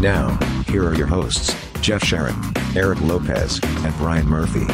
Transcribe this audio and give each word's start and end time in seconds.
Now, 0.00 0.36
here 0.68 0.86
are 0.86 0.94
your 0.94 1.06
hosts, 1.06 1.56
Jeff 1.80 2.04
Sharon, 2.04 2.36
Eric 2.76 3.00
Lopez, 3.00 3.58
and 3.62 3.96
Brian 3.96 4.26
Murphy. 4.26 4.66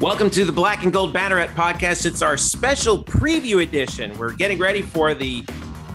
Welcome 0.00 0.30
to 0.30 0.44
the 0.44 0.52
Black 0.52 0.84
and 0.84 0.92
Gold 0.92 1.12
Banneret 1.12 1.48
podcast. 1.54 2.06
It's 2.06 2.22
our 2.22 2.36
special 2.36 3.02
preview 3.02 3.64
edition. 3.64 4.16
We're 4.16 4.32
getting 4.32 4.58
ready 4.58 4.80
for 4.80 5.12
the 5.12 5.42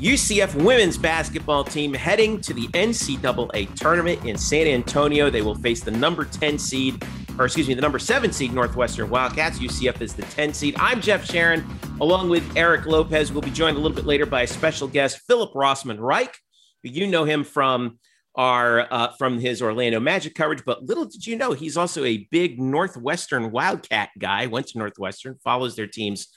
UCF 0.02 0.61
women's 0.61 0.97
basketball 0.97 1.64
team 1.64 1.94
heading 1.94 2.42
to 2.42 2.53
the 2.53 2.67
NCAA 2.70 3.73
tournament 3.75 4.25
in 4.25 4.38
San 4.38 4.67
Antonio. 4.67 5.30
They 5.30 5.42
will 5.42 5.55
face 5.55 5.81
the 5.81 5.92
number 5.92 6.25
10 6.25 6.59
seed, 6.59 7.02
or 7.39 7.45
excuse 7.45 7.66
me, 7.66 7.75
the 7.75 7.81
number 7.81 8.00
seven 8.00 8.33
seed 8.33 8.52
Northwestern 8.52 9.09
Wildcats. 9.09 9.58
UCF 9.58 10.02
is 10.02 10.14
the 10.14 10.23
10 10.23 10.53
seed. 10.53 10.75
I'm 10.77 11.00
Jeff 11.00 11.23
Sharon, 11.23 11.66
along 12.02 12.27
with 12.27 12.58
Eric 12.58 12.88
Lopez. 12.88 13.31
We'll 13.31 13.42
be 13.42 13.52
joined 13.52 13.77
a 13.77 13.80
little 13.80 13.95
bit 13.95 14.05
later 14.05 14.25
by 14.25 14.42
a 14.42 14.48
special 14.48 14.89
guest, 14.89 15.22
Philip 15.27 15.53
Rossman 15.53 15.98
Reich. 15.98 16.38
You 16.83 17.07
know 17.07 17.23
him 17.23 17.43
from 17.43 17.99
our 18.35 18.87
uh, 18.91 19.11
from 19.17 19.39
his 19.39 19.61
Orlando 19.61 19.99
Magic 19.99 20.35
coverage, 20.35 20.63
but 20.65 20.83
little 20.83 21.05
did 21.05 21.27
you 21.27 21.35
know 21.35 21.51
he's 21.51 21.77
also 21.77 22.03
a 22.03 22.27
big 22.31 22.59
Northwestern 22.59 23.51
Wildcat 23.51 24.09
guy. 24.17 24.47
Went 24.47 24.67
to 24.67 24.77
Northwestern, 24.77 25.37
follows 25.43 25.75
their 25.75 25.87
teams 25.87 26.27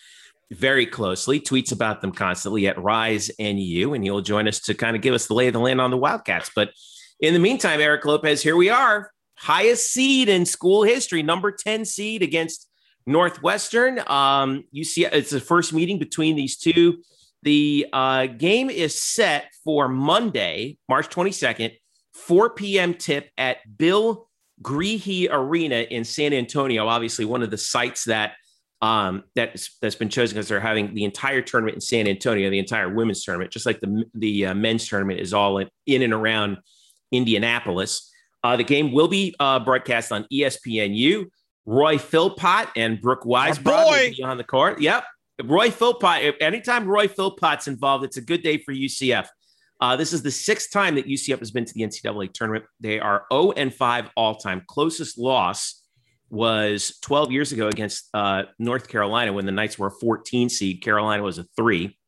very 0.50 0.86
closely, 0.86 1.40
tweets 1.40 1.72
about 1.72 2.00
them 2.00 2.12
constantly 2.12 2.66
at 2.66 2.82
Rise 2.82 3.30
NU, 3.38 3.94
and 3.94 4.04
he'll 4.04 4.20
join 4.20 4.48
us 4.48 4.60
to 4.60 4.74
kind 4.74 4.96
of 4.96 5.02
give 5.02 5.14
us 5.14 5.26
the 5.26 5.34
lay 5.34 5.46
of 5.46 5.52
the 5.52 5.60
land 5.60 5.80
on 5.80 5.90
the 5.90 5.96
Wildcats. 5.96 6.50
But 6.54 6.70
in 7.20 7.32
the 7.32 7.40
meantime, 7.40 7.80
Eric 7.80 8.04
Lopez, 8.04 8.42
here 8.42 8.56
we 8.56 8.70
are, 8.70 9.10
highest 9.36 9.90
seed 9.90 10.28
in 10.28 10.44
school 10.44 10.82
history, 10.82 11.22
number 11.22 11.52
10 11.52 11.84
seed 11.84 12.22
against 12.22 12.68
Northwestern. 13.06 14.00
Um, 14.06 14.64
you 14.70 14.84
see, 14.84 15.06
it's 15.06 15.30
the 15.30 15.40
first 15.40 15.72
meeting 15.72 15.98
between 15.98 16.36
these 16.36 16.56
two. 16.56 17.02
The 17.44 17.86
uh, 17.92 18.26
game 18.26 18.70
is 18.70 19.00
set 19.00 19.52
for 19.64 19.86
Monday, 19.86 20.78
March 20.88 21.10
22nd, 21.10 21.76
4 22.14 22.50
p.m. 22.50 22.94
tip 22.94 23.28
at 23.36 23.58
Bill 23.76 24.28
Greehey 24.62 25.28
Arena 25.30 25.76
in 25.76 26.04
San 26.04 26.32
Antonio. 26.32 26.88
Obviously, 26.88 27.26
one 27.26 27.42
of 27.42 27.50
the 27.50 27.58
sites 27.58 28.04
that 28.04 28.32
um, 28.80 29.24
that's 29.34 29.76
that's 29.82 29.94
been 29.94 30.08
chosen 30.08 30.34
because 30.34 30.48
they're 30.48 30.58
having 30.58 30.94
the 30.94 31.04
entire 31.04 31.42
tournament 31.42 31.74
in 31.74 31.80
San 31.82 32.08
Antonio, 32.08 32.48
the 32.48 32.58
entire 32.58 32.88
women's 32.88 33.22
tournament, 33.22 33.50
just 33.50 33.66
like 33.66 33.78
the 33.80 34.04
the 34.14 34.46
uh, 34.46 34.54
men's 34.54 34.88
tournament 34.88 35.20
is 35.20 35.34
all 35.34 35.58
in, 35.58 35.68
in 35.86 36.00
and 36.00 36.14
around 36.14 36.56
Indianapolis. 37.12 38.10
Uh, 38.42 38.56
the 38.56 38.64
game 38.64 38.90
will 38.90 39.08
be 39.08 39.34
uh, 39.38 39.58
broadcast 39.58 40.12
on 40.12 40.26
ESPNU. 40.32 41.26
Roy 41.66 41.98
Philpott 41.98 42.68
and 42.74 43.00
Brooke 43.00 43.24
Weisbrod 43.24 43.90
will 43.90 44.16
be 44.16 44.22
on 44.22 44.38
the 44.38 44.44
court. 44.44 44.80
Yep, 44.80 45.04
Roy 45.42 45.70
Philpott. 45.70 46.36
Anytime 46.40 46.86
Roy 46.86 47.08
Philpott's 47.08 47.66
involved, 47.66 48.04
it's 48.04 48.16
a 48.16 48.22
good 48.22 48.42
day 48.42 48.58
for 48.58 48.72
UCF. 48.72 49.26
Uh, 49.80 49.96
this 49.96 50.12
is 50.12 50.22
the 50.22 50.30
sixth 50.30 50.70
time 50.70 50.94
that 50.94 51.06
UCF 51.06 51.40
has 51.40 51.50
been 51.50 51.64
to 51.64 51.74
the 51.74 51.82
NCAA 51.82 52.32
tournament. 52.32 52.64
They 52.80 53.00
are 53.00 53.24
0 53.32 53.52
and 53.52 53.74
5 53.74 54.10
all 54.16 54.36
time. 54.36 54.62
Closest 54.68 55.18
loss 55.18 55.82
was 56.30 56.98
12 57.02 57.32
years 57.32 57.52
ago 57.52 57.68
against 57.68 58.08
uh, 58.14 58.44
North 58.58 58.88
Carolina 58.88 59.32
when 59.32 59.46
the 59.46 59.52
Knights 59.52 59.78
were 59.78 59.88
a 59.88 59.90
14 59.90 60.48
seed. 60.48 60.82
Carolina 60.82 61.22
was 61.22 61.38
a 61.38 61.44
three. 61.56 61.98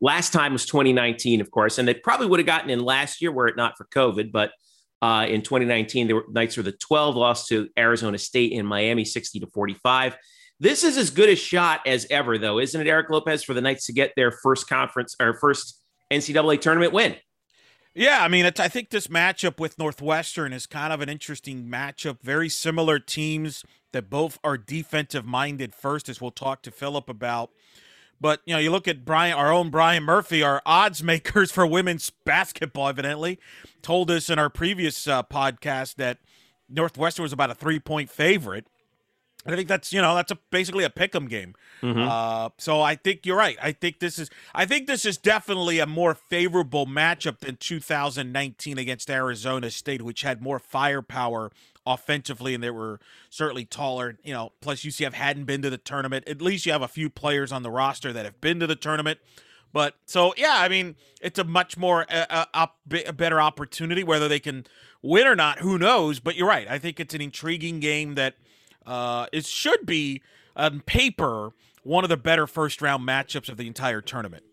Last 0.00 0.32
time 0.32 0.52
was 0.52 0.66
2019, 0.66 1.40
of 1.40 1.50
course, 1.50 1.78
and 1.78 1.86
they 1.86 1.94
probably 1.94 2.26
would 2.26 2.40
have 2.40 2.46
gotten 2.46 2.70
in 2.70 2.80
last 2.80 3.22
year 3.22 3.30
were 3.30 3.48
it 3.48 3.56
not 3.56 3.76
for 3.76 3.84
COVID. 3.84 4.32
But 4.32 4.52
uh, 5.00 5.26
in 5.28 5.42
2019, 5.42 6.08
the 6.08 6.22
Knights 6.30 6.56
were 6.56 6.62
the 6.62 6.72
12 6.72 7.16
loss 7.16 7.48
to 7.48 7.68
Arizona 7.78 8.18
State 8.18 8.52
in 8.52 8.66
Miami, 8.66 9.04
60 9.04 9.40
to 9.40 9.46
45. 9.48 10.16
This 10.62 10.84
is 10.84 10.96
as 10.96 11.10
good 11.10 11.28
a 11.28 11.34
shot 11.34 11.80
as 11.88 12.06
ever, 12.08 12.38
though, 12.38 12.60
isn't 12.60 12.80
it, 12.80 12.86
Eric 12.86 13.10
Lopez, 13.10 13.42
for 13.42 13.52
the 13.52 13.60
Knights 13.60 13.84
to 13.86 13.92
get 13.92 14.12
their 14.14 14.30
first 14.30 14.68
conference 14.68 15.16
or 15.18 15.34
first 15.34 15.82
NCAA 16.08 16.60
tournament 16.60 16.92
win? 16.92 17.16
Yeah, 17.96 18.22
I 18.22 18.28
mean, 18.28 18.46
I 18.46 18.68
think 18.68 18.90
this 18.90 19.08
matchup 19.08 19.58
with 19.58 19.76
Northwestern 19.76 20.52
is 20.52 20.66
kind 20.66 20.92
of 20.92 21.00
an 21.00 21.08
interesting 21.08 21.64
matchup. 21.64 22.22
Very 22.22 22.48
similar 22.48 23.00
teams 23.00 23.64
that 23.90 24.08
both 24.08 24.38
are 24.44 24.56
defensive 24.56 25.26
minded 25.26 25.74
first, 25.74 26.08
as 26.08 26.20
we'll 26.20 26.30
talk 26.30 26.62
to 26.62 26.70
Philip 26.70 27.08
about. 27.08 27.50
But 28.20 28.40
you 28.44 28.54
know, 28.54 28.60
you 28.60 28.70
look 28.70 28.86
at 28.86 29.04
Brian, 29.04 29.34
our 29.34 29.52
own 29.52 29.68
Brian 29.68 30.04
Murphy, 30.04 30.44
our 30.44 30.62
odds 30.64 31.02
makers 31.02 31.50
for 31.52 31.66
women's 31.66 32.10
basketball, 32.24 32.86
evidently 32.86 33.40
told 33.82 34.12
us 34.12 34.30
in 34.30 34.38
our 34.38 34.48
previous 34.48 35.08
uh, 35.08 35.24
podcast 35.24 35.96
that 35.96 36.18
Northwestern 36.68 37.24
was 37.24 37.32
about 37.32 37.50
a 37.50 37.54
three 37.56 37.80
point 37.80 38.10
favorite. 38.10 38.68
I 39.44 39.56
think 39.56 39.68
that's 39.68 39.92
you 39.92 40.00
know 40.00 40.14
that's 40.14 40.30
a 40.30 40.38
basically 40.50 40.84
a 40.84 40.90
pick'em 40.90 41.28
game. 41.28 41.54
Mm-hmm. 41.82 42.08
Uh, 42.08 42.50
so 42.58 42.80
I 42.80 42.94
think 42.94 43.26
you're 43.26 43.36
right. 43.36 43.56
I 43.60 43.72
think 43.72 43.98
this 43.98 44.18
is 44.18 44.30
I 44.54 44.66
think 44.66 44.86
this 44.86 45.04
is 45.04 45.16
definitely 45.16 45.80
a 45.80 45.86
more 45.86 46.14
favorable 46.14 46.86
matchup 46.86 47.40
than 47.40 47.56
2019 47.56 48.78
against 48.78 49.10
Arizona 49.10 49.70
State, 49.70 50.02
which 50.02 50.22
had 50.22 50.40
more 50.40 50.58
firepower 50.58 51.50
offensively 51.84 52.54
and 52.54 52.62
they 52.62 52.70
were 52.70 53.00
certainly 53.30 53.64
taller. 53.64 54.16
You 54.22 54.32
know, 54.32 54.52
plus 54.60 54.82
UCF 54.82 55.14
hadn't 55.14 55.44
been 55.44 55.62
to 55.62 55.70
the 55.70 55.78
tournament. 55.78 56.28
At 56.28 56.40
least 56.40 56.64
you 56.64 56.72
have 56.72 56.82
a 56.82 56.88
few 56.88 57.10
players 57.10 57.50
on 57.50 57.64
the 57.64 57.70
roster 57.70 58.12
that 58.12 58.24
have 58.24 58.40
been 58.40 58.60
to 58.60 58.68
the 58.68 58.76
tournament. 58.76 59.18
But 59.72 59.96
so 60.06 60.34
yeah, 60.36 60.56
I 60.58 60.68
mean, 60.68 60.94
it's 61.20 61.38
a 61.38 61.44
much 61.44 61.76
more 61.76 62.06
uh, 62.08 62.46
uh, 62.54 62.66
a 63.06 63.12
better 63.12 63.40
opportunity. 63.40 64.04
Whether 64.04 64.28
they 64.28 64.40
can 64.40 64.66
win 65.02 65.26
or 65.26 65.34
not, 65.34 65.58
who 65.58 65.78
knows? 65.78 66.20
But 66.20 66.36
you're 66.36 66.46
right. 66.46 66.68
I 66.70 66.78
think 66.78 67.00
it's 67.00 67.14
an 67.14 67.20
intriguing 67.20 67.80
game 67.80 68.14
that 68.14 68.36
uh, 68.86 69.26
it 69.32 69.44
should 69.44 69.86
be 69.86 70.22
on 70.56 70.80
paper 70.80 71.52
one 71.82 72.04
of 72.04 72.10
the 72.10 72.16
better 72.16 72.46
first 72.46 72.80
round 72.82 73.06
matchups 73.06 73.48
of 73.48 73.56
the 73.56 73.66
entire 73.66 74.00
tournament. 74.00 74.44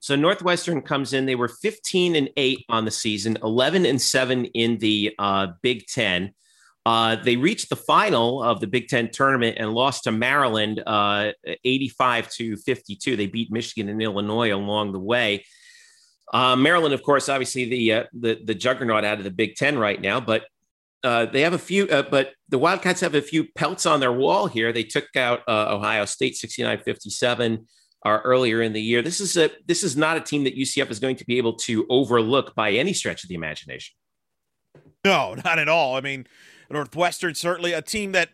So 0.00 0.16
Northwestern 0.16 0.82
comes 0.82 1.14
in. 1.14 1.24
They 1.24 1.34
were 1.34 1.48
15 1.48 2.14
and 2.14 2.28
eight 2.36 2.64
on 2.68 2.84
the 2.84 2.90
season, 2.90 3.38
11 3.42 3.86
and 3.86 4.00
seven 4.00 4.44
in 4.46 4.78
the 4.78 5.14
uh, 5.18 5.48
Big 5.62 5.86
Ten. 5.86 6.34
Uh, 6.86 7.16
they 7.16 7.36
reached 7.36 7.70
the 7.70 7.76
final 7.76 8.42
of 8.42 8.60
the 8.60 8.66
Big 8.66 8.88
Ten 8.88 9.10
tournament 9.10 9.56
and 9.58 9.72
lost 9.72 10.04
to 10.04 10.12
Maryland, 10.12 10.82
uh, 10.86 11.32
85 11.64 12.30
to 12.32 12.56
52. 12.56 13.16
They 13.16 13.26
beat 13.26 13.50
Michigan 13.50 13.88
and 13.88 14.02
Illinois 14.02 14.52
along 14.54 14.92
the 14.92 14.98
way. 14.98 15.46
Uh, 16.32 16.56
Maryland, 16.56 16.92
of 16.92 17.02
course, 17.02 17.30
obviously 17.30 17.64
the, 17.64 17.92
uh, 17.92 18.04
the 18.12 18.40
the 18.44 18.54
juggernaut 18.54 19.04
out 19.04 19.18
of 19.18 19.24
the 19.24 19.30
Big 19.30 19.54
Ten 19.54 19.78
right 19.78 20.00
now, 20.00 20.20
but 20.20 20.44
uh, 21.04 21.26
they 21.26 21.42
have 21.42 21.52
a 21.52 21.58
few, 21.58 21.86
uh, 21.88 22.02
but 22.02 22.32
the 22.48 22.58
Wildcats 22.58 23.00
have 23.02 23.14
a 23.14 23.20
few 23.20 23.44
pelts 23.54 23.84
on 23.84 24.00
their 24.00 24.12
wall 24.12 24.46
here. 24.46 24.72
They 24.72 24.84
took 24.84 25.14
out 25.16 25.40
uh, 25.46 25.74
Ohio 25.74 26.06
State 26.06 26.34
69 26.36 26.80
57 26.82 27.66
uh, 28.04 28.18
earlier 28.24 28.62
in 28.62 28.72
the 28.72 28.80
year. 28.80 29.02
This 29.02 29.20
is 29.20 29.36
a 29.36 29.50
this 29.66 29.82
is 29.82 29.96
not 29.96 30.16
a 30.16 30.20
team 30.20 30.44
that 30.44 30.56
UCF 30.56 30.90
is 30.90 30.98
going 30.98 31.16
to 31.16 31.26
be 31.26 31.36
able 31.36 31.54
to 31.58 31.86
overlook 31.90 32.54
by 32.54 32.72
any 32.72 32.94
stretch 32.94 33.22
of 33.22 33.28
the 33.28 33.34
imagination. 33.34 33.94
No, 35.04 35.34
not 35.44 35.58
at 35.58 35.68
all. 35.68 35.94
I 35.94 36.00
mean, 36.00 36.26
Northwestern 36.70 37.34
certainly 37.34 37.74
a 37.74 37.82
team 37.82 38.12
that 38.12 38.30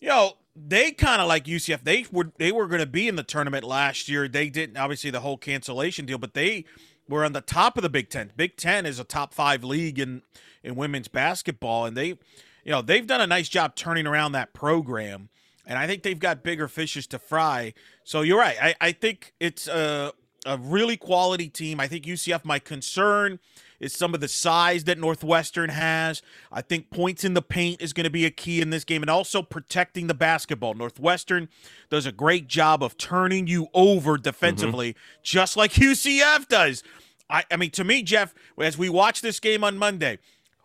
you 0.00 0.08
know 0.08 0.34
they 0.56 0.90
kind 0.90 1.22
of 1.22 1.28
like 1.28 1.44
UCF. 1.44 1.84
They 1.84 2.04
were 2.10 2.32
they 2.38 2.50
were 2.50 2.66
going 2.66 2.80
to 2.80 2.86
be 2.86 3.06
in 3.06 3.14
the 3.14 3.22
tournament 3.22 3.64
last 3.64 4.08
year. 4.08 4.26
They 4.26 4.50
didn't 4.50 4.76
obviously 4.76 5.10
the 5.10 5.20
whole 5.20 5.36
cancellation 5.36 6.04
deal, 6.04 6.18
but 6.18 6.34
they 6.34 6.64
were 7.08 7.24
on 7.24 7.32
the 7.32 7.40
top 7.40 7.76
of 7.76 7.82
the 7.82 7.88
Big 7.88 8.10
Ten. 8.10 8.32
Big 8.36 8.56
Ten 8.56 8.86
is 8.86 8.98
a 8.98 9.04
top 9.04 9.32
five 9.32 9.62
league 9.64 9.98
in 9.98 10.22
in 10.68 10.76
women's 10.76 11.08
basketball, 11.08 11.86
and 11.86 11.96
they, 11.96 12.08
you 12.08 12.18
know, 12.66 12.82
they've 12.82 13.06
done 13.06 13.20
a 13.20 13.26
nice 13.26 13.48
job 13.48 13.74
turning 13.74 14.06
around 14.06 14.32
that 14.32 14.52
program. 14.52 15.30
And 15.66 15.78
I 15.78 15.86
think 15.86 16.02
they've 16.02 16.18
got 16.18 16.42
bigger 16.42 16.68
fishes 16.68 17.06
to 17.08 17.18
fry. 17.18 17.74
So 18.04 18.22
you're 18.22 18.38
right. 18.38 18.56
I, 18.60 18.74
I 18.80 18.92
think 18.92 19.34
it's 19.40 19.68
uh 19.68 20.12
a 20.46 20.56
really 20.56 20.96
quality 20.96 21.48
team. 21.48 21.80
I 21.80 21.88
think 21.88 22.04
UCF, 22.04 22.44
my 22.44 22.58
concern 22.58 23.38
is 23.80 23.92
some 23.92 24.14
of 24.14 24.20
the 24.20 24.28
size 24.28 24.84
that 24.84 24.98
Northwestern 24.98 25.70
has. 25.70 26.22
I 26.50 26.62
think 26.62 26.90
points 26.90 27.22
in 27.22 27.34
the 27.34 27.42
paint 27.42 27.82
is 27.82 27.92
going 27.92 28.04
to 28.04 28.10
be 28.10 28.24
a 28.24 28.30
key 28.30 28.60
in 28.60 28.70
this 28.70 28.84
game 28.84 29.02
and 29.02 29.10
also 29.10 29.42
protecting 29.42 30.06
the 30.06 30.14
basketball. 30.14 30.74
Northwestern 30.74 31.48
does 31.90 32.06
a 32.06 32.12
great 32.12 32.48
job 32.48 32.82
of 32.82 32.96
turning 32.96 33.46
you 33.46 33.68
over 33.74 34.16
defensively, 34.16 34.90
mm-hmm. 34.90 35.20
just 35.22 35.56
like 35.56 35.72
UCF 35.74 36.48
does. 36.48 36.82
I, 37.30 37.44
I 37.50 37.56
mean, 37.56 37.70
to 37.72 37.84
me, 37.84 38.02
Jeff, 38.02 38.34
as 38.60 38.78
we 38.78 38.88
watch 38.88 39.20
this 39.20 39.38
game 39.40 39.62
on 39.62 39.76
Monday, 39.76 40.18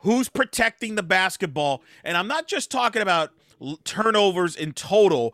who's 0.04 0.30
protecting 0.30 0.96
the 0.96 1.04
basketball? 1.04 1.82
And 2.04 2.16
I'm 2.16 2.28
not 2.28 2.48
just 2.48 2.70
talking 2.70 3.02
about 3.02 3.32
turnovers 3.84 4.56
in 4.56 4.74
total. 4.74 5.34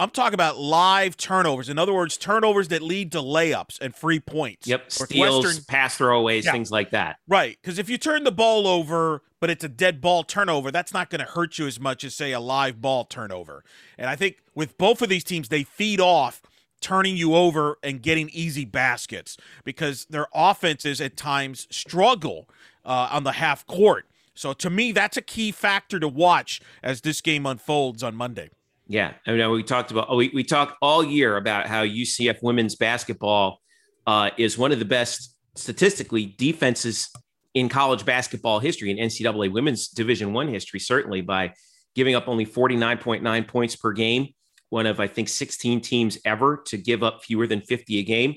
I'm 0.00 0.10
talking 0.10 0.34
about 0.34 0.58
live 0.58 1.16
turnovers. 1.16 1.68
In 1.68 1.78
other 1.78 1.94
words, 1.94 2.16
turnovers 2.16 2.68
that 2.68 2.82
lead 2.82 3.10
to 3.12 3.18
layups 3.18 3.80
and 3.80 3.94
free 3.94 4.20
points. 4.20 4.66
Yep, 4.66 4.92
steals, 4.92 5.60
pass 5.60 5.98
throwaways, 5.98 6.44
yeah. 6.44 6.52
things 6.52 6.70
like 6.70 6.90
that. 6.90 7.16
Right, 7.26 7.58
because 7.60 7.78
if 7.78 7.88
you 7.88 7.98
turn 7.98 8.24
the 8.24 8.32
ball 8.32 8.66
over, 8.66 9.22
but 9.40 9.50
it's 9.50 9.64
a 9.64 9.68
dead 9.68 10.00
ball 10.00 10.22
turnover, 10.22 10.70
that's 10.70 10.92
not 10.92 11.10
going 11.10 11.20
to 11.20 11.30
hurt 11.32 11.58
you 11.58 11.66
as 11.66 11.80
much 11.80 12.04
as 12.04 12.14
say 12.14 12.32
a 12.32 12.40
live 12.40 12.80
ball 12.80 13.04
turnover. 13.04 13.64
And 13.96 14.08
I 14.08 14.14
think 14.14 14.36
with 14.54 14.78
both 14.78 15.02
of 15.02 15.08
these 15.08 15.24
teams, 15.24 15.48
they 15.48 15.64
feed 15.64 16.00
off 16.00 16.42
turning 16.80 17.16
you 17.16 17.34
over 17.34 17.78
and 17.82 18.02
getting 18.02 18.28
easy 18.32 18.64
baskets 18.64 19.36
because 19.64 20.04
their 20.06 20.26
offenses 20.32 21.00
at 21.00 21.16
times 21.16 21.66
struggle 21.70 22.48
uh, 22.88 23.08
on 23.12 23.22
the 23.22 23.32
half 23.32 23.64
court. 23.66 24.06
So 24.34 24.52
to 24.54 24.70
me, 24.70 24.92
that's 24.92 25.16
a 25.16 25.22
key 25.22 25.52
factor 25.52 26.00
to 26.00 26.08
watch 26.08 26.60
as 26.82 27.02
this 27.02 27.20
game 27.20 27.44
unfolds 27.44 28.02
on 28.02 28.16
Monday. 28.16 28.50
Yeah, 28.86 29.12
I 29.26 29.32
mean, 29.32 29.50
we 29.50 29.62
talked 29.62 29.90
about 29.90 30.14
we 30.16 30.30
we 30.32 30.42
talked 30.42 30.78
all 30.80 31.04
year 31.04 31.36
about 31.36 31.66
how 31.66 31.84
UCF 31.84 32.42
women's 32.42 32.74
basketball 32.74 33.60
uh, 34.06 34.30
is 34.38 34.56
one 34.56 34.72
of 34.72 34.78
the 34.78 34.86
best 34.86 35.36
statistically 35.56 36.34
defenses 36.38 37.10
in 37.52 37.68
college 37.68 38.06
basketball 38.06 38.60
history 38.60 38.90
and 38.90 38.98
NCAA 38.98 39.52
women's 39.52 39.88
Division 39.88 40.32
One 40.32 40.48
history, 40.48 40.80
certainly 40.80 41.20
by 41.20 41.52
giving 41.94 42.14
up 42.14 42.28
only 42.28 42.46
forty 42.46 42.76
nine 42.76 42.96
point 42.96 43.22
nine 43.22 43.44
points 43.44 43.76
per 43.76 43.92
game, 43.92 44.28
one 44.70 44.86
of 44.86 45.00
I 45.00 45.06
think 45.06 45.28
sixteen 45.28 45.82
teams 45.82 46.16
ever 46.24 46.62
to 46.66 46.78
give 46.78 47.02
up 47.02 47.22
fewer 47.22 47.46
than 47.46 47.60
fifty 47.60 47.98
a 47.98 48.02
game. 48.04 48.36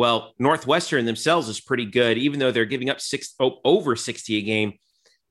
Well, 0.00 0.32
Northwestern 0.38 1.04
themselves 1.04 1.50
is 1.50 1.60
pretty 1.60 1.84
good, 1.84 2.16
even 2.16 2.38
though 2.38 2.50
they're 2.50 2.64
giving 2.64 2.88
up 2.88 3.02
six 3.02 3.34
over 3.38 3.96
sixty 3.96 4.38
a 4.38 4.40
game. 4.40 4.78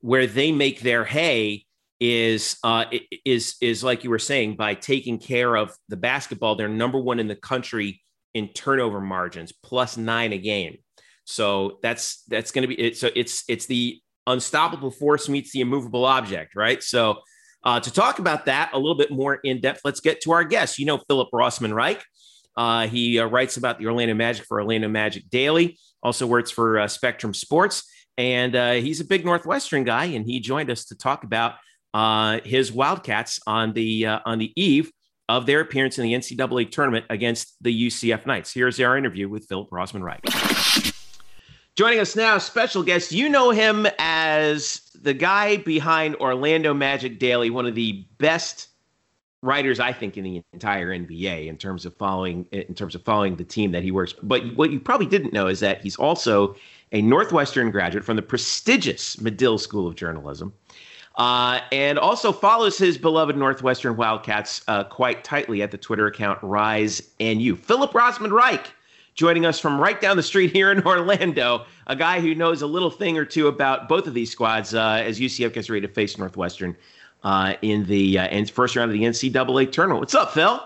Where 0.02 0.28
they 0.28 0.52
make 0.52 0.82
their 0.82 1.04
hay 1.04 1.66
is 2.00 2.56
uh, 2.64 2.86
is 3.26 3.56
is 3.62 3.84
like 3.84 4.04
you 4.04 4.12
were 4.12 4.20
saying 4.20 4.58
by 4.58 4.76
taking 4.76 5.18
care 5.18 5.56
of 5.56 5.76
the 5.88 5.98
basketball. 5.98 6.54
They're 6.54 6.68
number 6.68 7.00
one 7.00 7.20
in 7.20 7.28
the 7.28 7.36
country 7.36 8.04
in 8.36 8.50
turnover 8.50 9.02
margins, 9.02 9.52
plus 9.52 9.98
nine 9.98 10.34
a 10.34 10.38
game. 10.38 10.78
So 11.24 11.80
that's 11.82 12.22
that's 12.28 12.52
going 12.52 12.62
to 12.62 12.68
be 12.68 12.80
it. 12.80 12.96
So 12.96 13.10
it's 13.16 13.46
it's 13.50 13.66
the 13.66 14.00
unstoppable 14.28 14.92
force 14.92 15.28
meets 15.28 15.52
the 15.52 15.62
immovable 15.62 16.06
object, 16.06 16.56
right? 16.56 16.84
So 16.84 17.22
uh, 17.64 17.80
to 17.80 17.92
talk 17.92 18.20
about 18.20 18.46
that 18.46 18.70
a 18.74 18.78
little 18.78 19.00
bit 19.00 19.10
more 19.10 19.40
in 19.44 19.62
depth, 19.62 19.82
let's 19.84 20.00
get 20.00 20.22
to 20.22 20.32
our 20.32 20.44
guest. 20.44 20.78
You 20.78 20.86
know 20.86 21.00
Philip 21.08 21.30
Rossman 21.34 21.74
Reich. 21.74 22.04
Uh, 22.60 22.88
he 22.88 23.18
uh, 23.18 23.26
writes 23.26 23.56
about 23.56 23.80
the 23.80 23.88
Orlando 23.88 24.14
Magic 24.14 24.46
for 24.46 24.60
Orlando 24.60 24.90
Magic 24.90 25.30
Daily. 25.30 25.80
Also 26.04 26.28
works 26.28 26.52
for 26.52 26.80
uh, 26.80 26.90
Spectrum 26.90 27.34
Sports, 27.34 27.90
and 28.18 28.54
uh, 28.54 28.74
he's 28.74 29.00
a 29.00 29.06
big 29.06 29.24
Northwestern 29.24 29.86
guy. 29.86 30.06
And 30.06 30.26
he 30.26 30.42
joined 30.42 30.70
us 30.70 30.84
to 30.88 30.98
talk 30.98 31.24
about 31.24 31.54
uh, 31.94 32.42
his 32.44 32.70
Wildcats 32.70 33.40
on 33.48 33.72
the 33.72 34.08
uh, 34.08 34.20
on 34.26 34.40
the 34.40 34.52
eve 34.62 34.92
of 35.30 35.46
their 35.46 35.62
appearance 35.62 36.00
in 36.00 36.04
the 36.04 36.14
NCAA 36.14 36.70
tournament 36.70 37.06
against 37.10 37.56
the 37.62 37.88
UCF 37.88 38.26
Knights. 38.26 38.54
Here's 38.54 38.78
our 38.82 38.98
interview 38.98 39.30
with 39.30 39.46
Philip 39.48 39.70
Rossman 39.70 40.04
Reich. 40.04 40.94
Joining 41.78 42.00
us 42.00 42.18
now, 42.18 42.38
special 42.40 42.84
guest. 42.84 43.14
You 43.14 43.30
know 43.30 43.52
him 43.52 43.88
as 44.00 44.82
the 45.02 45.14
guy 45.14 45.58
behind 45.58 46.18
Orlando 46.18 46.74
Magic 46.74 47.20
Daily, 47.20 47.52
one 47.52 47.66
of 47.66 47.76
the 47.76 48.06
best 48.18 48.68
writers 49.42 49.80
I 49.80 49.94
think 49.94 50.18
in 50.18 50.24
the 50.24 50.44
entire 50.54 50.90
NBA 50.90 51.48
in 51.48 51.58
terms 51.58 51.86
of 51.86 51.96
following 51.96 52.46
in 52.52 52.74
terms 52.74 52.96
of 52.96 53.04
following 53.04 53.36
the 53.36 53.44
team 53.44 53.72
that 53.72 53.84
he 53.84 53.92
works. 53.92 54.14
But 54.22 54.56
what 54.56 54.72
you 54.72 54.80
probably 54.80 55.08
didn't 55.08 55.34
know 55.34 55.48
is 55.48 55.60
that 55.62 55.82
he's 55.82 55.96
also 55.96 56.56
a 56.92 57.02
Northwestern 57.02 57.72
graduate 57.72 58.04
from 58.04 58.16
the 58.16 58.22
prestigious 58.22 59.20
Medill 59.22 59.58
School 59.58 59.88
of 59.88 59.96
Journalism 59.96 60.54
uh, 61.16 61.60
and 61.72 62.00
also 62.00 62.32
follows 62.32 62.78
his 62.78 62.98
beloved 62.98 63.38
Northwestern 63.38 63.96
Wildcats 63.96 64.64
uh, 64.68 64.84
quite 64.86 65.24
tightly 65.24 65.62
at 65.62 65.72
the 65.72 65.78
Twitter 65.78 66.08
account 66.08 66.40
Rise 66.42 67.02
NU. 67.20 67.56
Philip 67.56 67.92
Rossman 67.92 68.32
Reich 68.32 68.74
joining 69.16 69.46
us 69.46 69.60
from 69.60 69.80
right 69.80 70.00
down 70.00 70.16
the 70.16 70.24
street 70.24 70.50
here 70.54 70.72
in 70.72 70.82
Orlando, 70.86 71.66
a 71.88 71.96
guy 71.96 72.22
who 72.22 72.34
knows 72.34 72.62
a 72.62 72.68
little 72.68 72.90
thing 72.90 73.18
or 73.18 73.26
two 73.26 73.48
about 73.48 73.90
both 73.90 74.08
of 74.08 74.14
these 74.14 74.32
squads 74.32 74.74
uh, 74.74 75.04
as 75.06 75.20
UCF 75.20 75.52
gets 75.52 75.70
ready 75.70 75.86
to 75.86 75.94
face 75.94 76.18
Northwestern 76.18 76.76
uh, 77.24 77.54
in 77.62 77.86
the 77.86 78.20
uh, 78.20 78.46
first 78.46 78.76
round 78.76 78.92
of 78.92 78.94
the 78.94 79.04
NCAA 79.04 79.72
tournament. 79.72 80.00
What's 80.00 80.16
up, 80.16 80.34
Phil? 80.34 80.62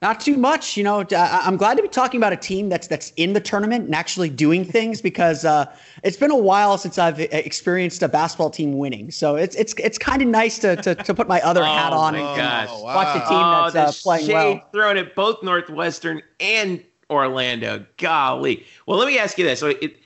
Not 0.00 0.20
too 0.20 0.36
much, 0.36 0.76
you 0.76 0.84
know. 0.84 1.04
I'm 1.16 1.56
glad 1.56 1.76
to 1.76 1.82
be 1.82 1.88
talking 1.88 2.20
about 2.20 2.32
a 2.32 2.36
team 2.36 2.68
that's 2.68 2.86
that's 2.86 3.12
in 3.16 3.32
the 3.32 3.40
tournament 3.40 3.86
and 3.86 3.94
actually 3.96 4.30
doing 4.30 4.64
things 4.64 5.02
because 5.02 5.44
uh, 5.44 5.66
it's 6.04 6.16
been 6.16 6.30
a 6.30 6.36
while 6.36 6.78
since 6.78 6.98
I've 6.98 7.18
experienced 7.18 8.00
a 8.04 8.08
basketball 8.08 8.50
team 8.50 8.78
winning. 8.78 9.10
So 9.10 9.34
it's 9.34 9.56
it's 9.56 9.74
it's 9.76 9.98
kind 9.98 10.22
of 10.22 10.28
nice 10.28 10.60
to, 10.60 10.76
to, 10.76 10.94
to 10.94 11.14
put 11.14 11.26
my 11.26 11.40
other 11.40 11.62
oh 11.64 11.64
hat 11.64 11.92
on 11.92 12.14
and, 12.14 12.24
and 12.24 12.70
watch 12.84 13.08
a 13.08 13.28
team 13.28 13.72
that's 13.74 14.06
oh, 14.06 14.10
uh, 14.10 14.16
playing 14.16 14.26
shade 14.26 14.32
well. 14.34 14.68
Thrown 14.70 14.96
at 14.98 15.16
both 15.16 15.42
Northwestern 15.42 16.22
and 16.38 16.84
Orlando. 17.10 17.84
Golly. 17.96 18.64
Well, 18.86 18.98
let 18.98 19.08
me 19.08 19.18
ask 19.18 19.36
you 19.36 19.44
this. 19.44 19.58
So, 19.58 19.66
it, 19.66 19.96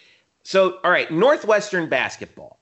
so 0.42 0.78
all 0.84 0.90
right, 0.90 1.10
Northwestern 1.10 1.90
basketball 1.90 2.61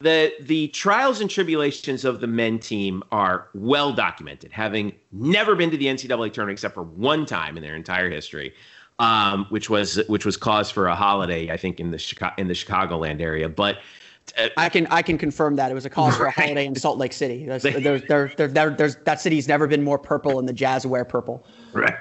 the 0.00 0.32
the 0.40 0.68
trials 0.68 1.20
and 1.20 1.30
tribulations 1.30 2.04
of 2.04 2.20
the 2.20 2.26
men 2.26 2.58
team 2.58 3.02
are 3.12 3.48
well 3.54 3.92
documented, 3.92 4.52
having 4.52 4.92
never 5.12 5.54
been 5.54 5.70
to 5.70 5.76
the 5.76 5.86
NCAA 5.86 6.32
tournament 6.32 6.56
except 6.56 6.74
for 6.74 6.82
one 6.82 7.24
time 7.24 7.56
in 7.56 7.62
their 7.62 7.74
entire 7.74 8.10
history, 8.10 8.52
um, 8.98 9.46
which 9.48 9.70
was 9.70 10.02
which 10.08 10.26
was 10.26 10.36
cause 10.36 10.70
for 10.70 10.86
a 10.88 10.94
holiday, 10.94 11.50
I 11.50 11.56
think, 11.56 11.80
in 11.80 11.90
the 11.90 11.98
Chicago 11.98 12.34
in 12.36 12.48
the 12.48 12.54
Chicagoland 12.54 13.22
area. 13.22 13.48
But 13.48 13.78
uh, 14.36 14.48
I 14.58 14.68
can 14.68 14.86
I 14.88 15.00
can 15.00 15.16
confirm 15.16 15.56
that 15.56 15.70
it 15.70 15.74
was 15.74 15.86
a 15.86 15.90
cause 15.90 16.12
right. 16.12 16.18
for 16.18 16.26
a 16.26 16.30
holiday 16.30 16.66
in 16.66 16.74
Salt 16.74 16.98
Lake 16.98 17.14
City. 17.14 17.46
There's, 17.46 17.62
there, 17.62 17.80
there, 17.80 18.48
there, 18.48 18.70
there's 18.70 18.96
that 18.96 19.20
city's 19.22 19.48
never 19.48 19.66
been 19.66 19.82
more 19.82 19.98
purple, 19.98 20.38
and 20.38 20.46
the 20.46 20.52
Jazz 20.52 20.86
wear 20.86 21.06
purple. 21.06 21.46
Right. 21.72 21.94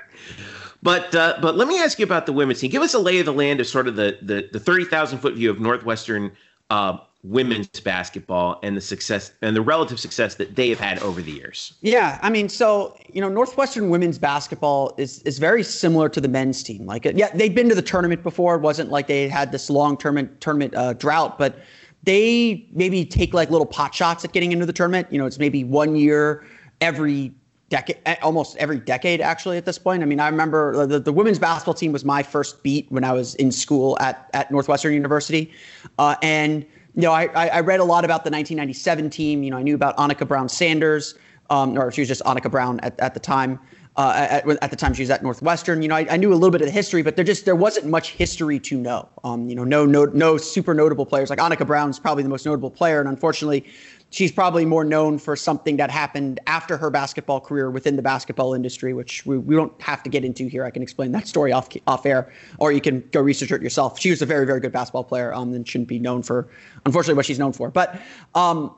But 0.83 1.15
uh, 1.15 1.37
but 1.41 1.55
let 1.55 1.69
me 1.69 1.79
ask 1.79 1.97
you 1.97 2.05
about 2.05 2.25
the 2.25 2.33
women's 2.33 2.59
team. 2.59 2.71
Give 2.71 2.81
us 2.81 2.93
a 2.93 2.99
lay 2.99 3.19
of 3.19 3.25
the 3.25 3.33
land 3.33 3.61
of 3.61 3.67
sort 3.67 3.87
of 3.87 3.95
the 3.95 4.17
the, 4.21 4.49
the 4.51 4.59
thirty 4.59 4.83
thousand 4.83 5.19
foot 5.19 5.35
view 5.35 5.49
of 5.49 5.61
Northwestern 5.61 6.33
uh, 6.69 6.97
women's 7.29 7.79
basketball 7.79 8.59
and 8.61 8.77
the 8.77 8.81
success 8.81 9.31
and 9.41 9.55
the 9.55 9.61
relative 9.61 9.99
success 9.99 10.35
that 10.35 10.55
they 10.55 10.69
have 10.69 10.79
had 10.79 10.99
over 10.99 11.21
the 11.21 11.31
years. 11.31 11.73
Yeah, 11.81 12.19
I 12.21 12.29
mean, 12.29 12.49
so 12.49 12.95
you 13.11 13.21
know, 13.21 13.29
Northwestern 13.29 13.89
women's 13.89 14.19
basketball 14.19 14.93
is 14.97 15.21
is 15.23 15.39
very 15.39 15.63
similar 15.63 16.07
to 16.09 16.21
the 16.21 16.27
men's 16.27 16.63
team. 16.63 16.85
Like, 16.85 17.05
yeah, 17.05 17.29
they'd 17.33 17.55
been 17.55 17.69
to 17.69 17.75
the 17.75 17.81
tournament 17.81 18.23
before. 18.23 18.55
It 18.55 18.61
wasn't 18.61 18.91
like 18.91 19.07
they 19.07 19.27
had 19.27 19.51
this 19.51 19.69
long 19.69 19.97
tournament 19.97 20.39
tournament 20.39 20.75
uh, 20.75 20.93
drought, 20.93 21.37
but 21.37 21.59
they 22.03 22.67
maybe 22.71 23.03
take 23.05 23.33
like 23.33 23.49
little 23.49 23.65
pot 23.65 23.93
shots 23.95 24.23
at 24.23 24.31
getting 24.31 24.51
into 24.51 24.65
the 24.65 24.73
tournament. 24.73 25.07
You 25.11 25.17
know, 25.17 25.25
it's 25.25 25.39
maybe 25.39 25.63
one 25.63 25.95
year 25.95 26.45
every 26.81 27.33
decade, 27.69 27.97
almost 28.21 28.55
every 28.57 28.77
decade 28.77 29.21
actually 29.21 29.57
at 29.57 29.65
this 29.65 29.79
point. 29.79 30.03
I 30.03 30.05
mean, 30.05 30.19
I 30.19 30.27
remember 30.27 30.85
the, 30.85 30.99
the 30.99 31.11
women's 31.11 31.39
basketball 31.39 31.73
team 31.73 31.91
was 31.91 32.05
my 32.05 32.21
first 32.21 32.61
beat 32.61 32.85
when 32.91 33.03
I 33.03 33.11
was 33.11 33.33
in 33.35 33.51
school 33.51 33.97
at, 33.99 34.29
at 34.33 34.51
Northwestern 34.51 34.93
University. 34.93 35.51
Uh, 35.97 36.15
and 36.21 36.65
you 36.95 37.01
know, 37.01 37.11
I, 37.11 37.25
I 37.47 37.59
read 37.59 37.79
a 37.79 37.83
lot 37.83 38.05
about 38.05 38.23
the 38.23 38.31
1997 38.31 39.09
team. 39.09 39.43
You 39.43 39.51
know, 39.51 39.57
I 39.57 39.63
knew 39.63 39.75
about 39.75 39.97
Anucha 39.97 40.27
Browne 40.27 40.47
Sanders, 40.47 41.15
um, 41.49 41.77
or 41.77 41.91
she 41.91 42.01
was 42.01 42.07
just 42.07 42.21
Anucha 42.23 42.49
Browne 42.49 42.79
at, 42.81 42.97
at 42.99 43.13
the 43.13 43.19
time. 43.19 43.59
Uh, 43.97 44.27
at, 44.29 44.49
at, 44.61 44.69
the 44.69 44.75
time 44.75 44.93
she 44.93 45.03
was 45.03 45.09
at 45.09 45.23
Northwestern, 45.23 45.81
you 45.81 45.87
know, 45.87 45.95
I, 45.95 46.05
I, 46.09 46.17
knew 46.17 46.33
a 46.33 46.35
little 46.35 46.51
bit 46.51 46.59
of 46.59 46.67
the 46.67 46.73
history, 46.73 47.01
but 47.01 47.15
there 47.15 47.23
just 47.23 47.45
there 47.45 47.55
wasn't 47.55 47.85
much 47.85 48.11
history 48.11 48.59
to 48.59 48.77
know. 48.77 49.07
Um, 49.23 49.47
you 49.47 49.55
know, 49.55 49.63
no 49.63 49.85
no 49.85 50.03
no 50.03 50.35
super 50.35 50.73
notable 50.73 51.05
players 51.05 51.29
like 51.29 51.39
Anucha 51.39 51.65
Browne's 51.65 51.97
probably 51.97 52.21
the 52.21 52.27
most 52.27 52.45
notable 52.45 52.69
player, 52.69 52.99
and 52.99 53.07
unfortunately, 53.07 53.65
she's 54.09 54.31
probably 54.31 54.65
more 54.65 54.83
known 54.83 55.17
for 55.17 55.35
something 55.35 55.77
that 55.77 55.91
happened 55.91 56.39
after 56.47 56.77
her 56.77 56.89
basketball 56.89 57.39
career 57.39 57.69
within 57.69 57.95
the 57.95 58.01
basketball 58.01 58.53
industry, 58.53 58.93
which 58.93 59.25
we, 59.25 59.37
we 59.37 59.55
don't 59.55 59.79
have 59.81 60.03
to 60.03 60.09
get 60.09 60.23
into 60.23 60.47
here. 60.47 60.63
I 60.63 60.71
can 60.71 60.81
explain 60.81 61.11
that 61.11 61.27
story 61.27 61.51
off 61.51 61.69
off 61.87 62.05
air, 62.05 62.31
or 62.59 62.71
you 62.71 62.81
can 62.81 63.03
go 63.11 63.21
research 63.21 63.51
it 63.51 63.61
yourself. 63.61 63.99
She 63.99 64.09
was 64.09 64.21
a 64.21 64.25
very 64.25 64.45
very 64.45 64.59
good 64.59 64.71
basketball 64.71 65.03
player, 65.03 65.33
um, 65.33 65.53
and 65.53 65.67
shouldn't 65.67 65.89
be 65.89 65.99
known 65.99 66.23
for, 66.23 66.47
unfortunately, 66.85 67.15
what 67.15 67.25
she's 67.25 67.39
known 67.39 67.53
for. 67.53 67.69
But, 67.69 67.99
um, 68.35 68.73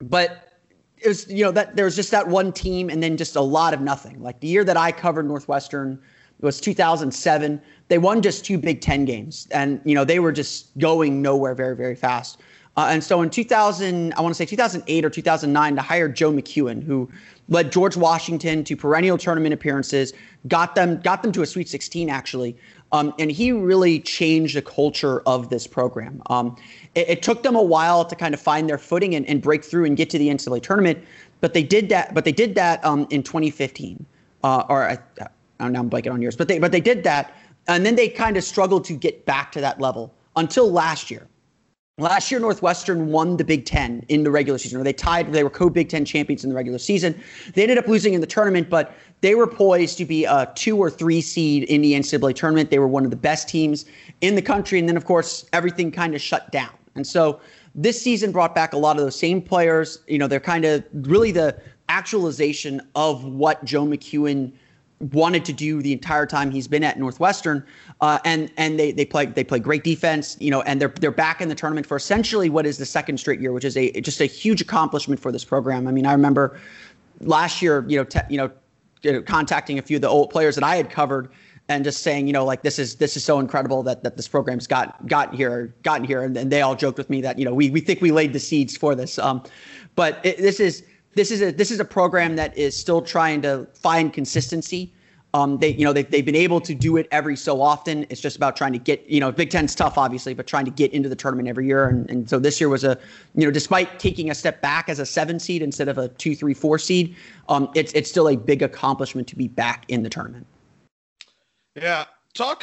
but 0.00 0.60
it 0.98 1.08
was 1.08 1.30
you 1.30 1.44
know 1.44 1.52
that 1.52 1.76
there 1.76 1.84
was 1.84 1.96
just 1.96 2.10
that 2.10 2.28
one 2.28 2.52
team, 2.52 2.90
and 2.90 3.02
then 3.02 3.16
just 3.16 3.36
a 3.36 3.40
lot 3.40 3.74
of 3.74 3.80
nothing. 3.80 4.22
Like 4.22 4.40
the 4.40 4.48
year 4.48 4.64
that 4.64 4.76
I 4.76 4.92
covered 4.92 5.26
Northwestern 5.26 6.00
was 6.40 6.60
2007. 6.60 7.62
They 7.88 7.98
won 7.98 8.20
just 8.20 8.44
two 8.44 8.58
Big 8.58 8.80
Ten 8.80 9.04
games, 9.04 9.46
and 9.52 9.80
you 9.84 9.94
know 9.94 10.04
they 10.04 10.18
were 10.18 10.32
just 10.32 10.76
going 10.78 11.22
nowhere 11.22 11.54
very 11.54 11.76
very 11.76 11.94
fast. 11.94 12.40
Uh, 12.76 12.88
and 12.90 13.02
so 13.02 13.22
in 13.22 13.30
2000, 13.30 14.12
I 14.14 14.20
want 14.20 14.34
to 14.34 14.36
say 14.36 14.44
2008 14.44 15.04
or 15.04 15.10
2009, 15.10 15.76
to 15.76 15.82
hire 15.82 16.08
Joe 16.08 16.30
McKeown, 16.30 16.82
who 16.82 17.08
led 17.48 17.72
George 17.72 17.96
Washington 17.96 18.64
to 18.64 18.76
perennial 18.76 19.16
tournament 19.16 19.54
appearances, 19.54 20.12
got 20.48 20.74
them 20.74 21.00
got 21.00 21.22
them 21.22 21.32
to 21.32 21.42
a 21.42 21.46
Sweet 21.46 21.68
16 21.68 22.10
actually, 22.10 22.56
Um, 22.92 23.14
and 23.18 23.32
he 23.32 23.50
really 23.52 24.00
changed 24.00 24.56
the 24.56 24.62
culture 24.62 25.20
of 25.20 25.48
this 25.48 25.66
program. 25.66 26.22
Um, 26.28 26.56
it, 26.94 27.08
it, 27.08 27.22
took 27.22 27.42
them 27.42 27.56
a 27.56 27.62
while 27.62 28.04
to 28.04 28.14
kind 28.14 28.34
of 28.34 28.40
find 28.40 28.68
their 28.68 28.78
footing 28.78 29.14
and, 29.14 29.26
and, 29.26 29.42
break 29.42 29.64
through 29.64 29.86
and 29.86 29.96
get 29.96 30.10
to 30.10 30.18
the 30.18 30.28
NCAA 30.28 30.62
tournament, 30.62 30.98
but 31.40 31.54
they 31.54 31.62
did 31.62 31.88
that. 31.88 32.14
But 32.14 32.24
they 32.24 32.32
did 32.32 32.54
that 32.56 32.84
um, 32.84 33.06
in 33.10 33.22
2015, 33.22 34.04
uh, 34.44 34.64
or 34.68 34.88
I, 34.88 34.98
I'm 35.58 35.90
blanking 35.90 36.12
on 36.12 36.20
yours, 36.20 36.36
but 36.36 36.48
they 36.48 36.58
but 36.58 36.72
they 36.72 36.80
did 36.80 37.04
that, 37.04 37.34
and 37.68 37.86
then 37.86 37.96
they 37.96 38.08
kind 38.08 38.36
of 38.36 38.44
struggled 38.44 38.84
to 38.84 38.92
get 38.92 39.24
back 39.24 39.50
to 39.52 39.60
that 39.62 39.80
level 39.80 40.12
until 40.36 40.70
last 40.70 41.10
year. 41.10 41.26
Last 41.98 42.30
year, 42.30 42.38
Northwestern 42.38 43.06
won 43.06 43.38
the 43.38 43.44
Big 43.44 43.64
Ten 43.64 44.04
in 44.10 44.22
the 44.22 44.30
regular 44.30 44.58
season, 44.58 44.78
or 44.78 44.84
they 44.84 44.92
tied. 44.92 45.32
They 45.32 45.42
were 45.42 45.48
co-Big 45.48 45.88
Ten 45.88 46.04
champions 46.04 46.44
in 46.44 46.50
the 46.50 46.54
regular 46.54 46.78
season. 46.78 47.18
They 47.54 47.62
ended 47.62 47.78
up 47.78 47.88
losing 47.88 48.12
in 48.12 48.20
the 48.20 48.26
tournament, 48.26 48.68
but 48.68 48.94
they 49.22 49.34
were 49.34 49.46
poised 49.46 49.96
to 49.96 50.04
be 50.04 50.26
a 50.26 50.52
two 50.54 50.76
or 50.76 50.90
three 50.90 51.22
seed 51.22 51.62
in 51.62 51.80
the 51.80 51.94
NCAA 51.94 52.34
tournament. 52.34 52.68
They 52.68 52.78
were 52.78 52.86
one 52.86 53.06
of 53.06 53.10
the 53.10 53.16
best 53.16 53.48
teams 53.48 53.86
in 54.20 54.34
the 54.34 54.42
country, 54.42 54.78
and 54.78 54.86
then 54.86 54.98
of 54.98 55.06
course 55.06 55.46
everything 55.54 55.90
kind 55.90 56.14
of 56.14 56.20
shut 56.20 56.52
down. 56.52 56.68
And 56.96 57.06
so 57.06 57.40
this 57.74 57.98
season 57.98 58.30
brought 58.30 58.54
back 58.54 58.74
a 58.74 58.78
lot 58.78 58.98
of 58.98 59.02
those 59.02 59.18
same 59.18 59.40
players. 59.40 60.00
You 60.06 60.18
know, 60.18 60.26
they're 60.26 60.38
kind 60.38 60.66
of 60.66 60.84
really 60.92 61.32
the 61.32 61.58
actualization 61.88 62.82
of 62.94 63.24
what 63.24 63.64
Joe 63.64 63.86
McKeown 63.86 64.52
wanted 65.12 65.44
to 65.44 65.52
do 65.52 65.82
the 65.82 65.92
entire 65.92 66.26
time 66.26 66.50
he's 66.50 66.66
been 66.66 66.82
at 66.82 66.98
Northwestern. 66.98 67.64
Uh, 68.00 68.18
and 68.24 68.50
and 68.56 68.78
they 68.78 68.92
they 68.92 69.04
play 69.04 69.26
they 69.26 69.44
play 69.44 69.58
great 69.58 69.84
defense, 69.84 70.36
you 70.40 70.50
know, 70.50 70.62
and 70.62 70.80
they're 70.80 70.92
they're 71.00 71.10
back 71.10 71.40
in 71.40 71.48
the 71.48 71.54
tournament 71.54 71.86
for 71.86 71.96
essentially 71.96 72.48
what 72.48 72.66
is 72.66 72.78
the 72.78 72.86
second 72.86 73.18
straight 73.18 73.40
year, 73.40 73.52
which 73.52 73.64
is 73.64 73.76
a 73.76 73.92
just 74.00 74.20
a 74.20 74.26
huge 74.26 74.60
accomplishment 74.60 75.20
for 75.20 75.30
this 75.30 75.44
program. 75.44 75.86
I 75.86 75.92
mean, 75.92 76.06
I 76.06 76.12
remember 76.12 76.58
last 77.20 77.62
year, 77.62 77.84
you 77.88 77.98
know, 77.98 78.04
te- 78.04 78.20
you 78.30 78.36
know, 78.36 79.22
contacting 79.22 79.78
a 79.78 79.82
few 79.82 79.96
of 79.96 80.02
the 80.02 80.08
old 80.08 80.30
players 80.30 80.54
that 80.54 80.64
I 80.64 80.76
had 80.76 80.90
covered 80.90 81.30
and 81.68 81.84
just 81.84 82.02
saying, 82.02 82.26
you 82.26 82.32
know, 82.32 82.44
like 82.44 82.62
this 82.62 82.78
is 82.78 82.96
this 82.96 83.16
is 83.16 83.24
so 83.24 83.38
incredible 83.38 83.82
that 83.82 84.02
that 84.02 84.16
this 84.16 84.28
program's 84.28 84.66
got 84.66 85.06
gotten 85.06 85.36
here, 85.36 85.74
gotten 85.82 86.06
here, 86.06 86.22
and, 86.22 86.36
and 86.36 86.50
they 86.50 86.62
all 86.62 86.74
joked 86.76 86.98
with 86.98 87.10
me 87.10 87.20
that 87.20 87.38
you 87.38 87.44
know 87.44 87.54
we 87.54 87.70
we 87.70 87.80
think 87.80 88.00
we 88.00 88.12
laid 88.12 88.32
the 88.32 88.40
seeds 88.40 88.76
for 88.76 88.94
this. 88.94 89.18
Um, 89.18 89.42
but 89.94 90.20
it, 90.24 90.38
this 90.38 90.60
is 90.60 90.84
this 91.16 91.30
is 91.30 91.42
a 91.42 91.50
this 91.50 91.70
is 91.70 91.80
a 91.80 91.84
program 91.84 92.36
that 92.36 92.56
is 92.56 92.76
still 92.76 93.02
trying 93.02 93.42
to 93.42 93.66
find 93.74 94.12
consistency. 94.12 94.92
Um, 95.34 95.58
they 95.58 95.70
you 95.70 95.84
know 95.84 95.92
they 95.92 96.02
they've 96.02 96.24
been 96.24 96.36
able 96.36 96.60
to 96.60 96.74
do 96.74 96.98
it 96.98 97.08
every 97.10 97.36
so 97.36 97.60
often. 97.60 98.06
It's 98.10 98.20
just 98.20 98.36
about 98.36 98.54
trying 98.54 98.74
to 98.74 98.78
get 98.78 99.04
you 99.08 99.18
know 99.18 99.32
Big 99.32 99.50
Ten's 99.50 99.74
tough 99.74 99.98
obviously, 99.98 100.34
but 100.34 100.46
trying 100.46 100.66
to 100.66 100.70
get 100.70 100.92
into 100.92 101.08
the 101.08 101.16
tournament 101.16 101.48
every 101.48 101.66
year. 101.66 101.88
And 101.88 102.08
and 102.10 102.28
so 102.28 102.38
this 102.38 102.60
year 102.60 102.68
was 102.68 102.84
a 102.84 102.98
you 103.34 103.46
know 103.46 103.50
despite 103.50 103.98
taking 103.98 104.30
a 104.30 104.34
step 104.34 104.60
back 104.60 104.88
as 104.88 104.98
a 104.98 105.06
seven 105.06 105.40
seed 105.40 105.62
instead 105.62 105.88
of 105.88 105.98
a 105.98 106.08
two 106.08 106.36
three 106.36 106.54
four 106.54 106.78
seed, 106.78 107.16
um, 107.48 107.70
it's 107.74 107.92
it's 107.94 108.10
still 108.10 108.28
a 108.28 108.36
big 108.36 108.62
accomplishment 108.62 109.26
to 109.28 109.36
be 109.36 109.48
back 109.48 109.86
in 109.88 110.02
the 110.02 110.10
tournament. 110.10 110.46
Yeah, 111.74 112.04
talk 112.34 112.62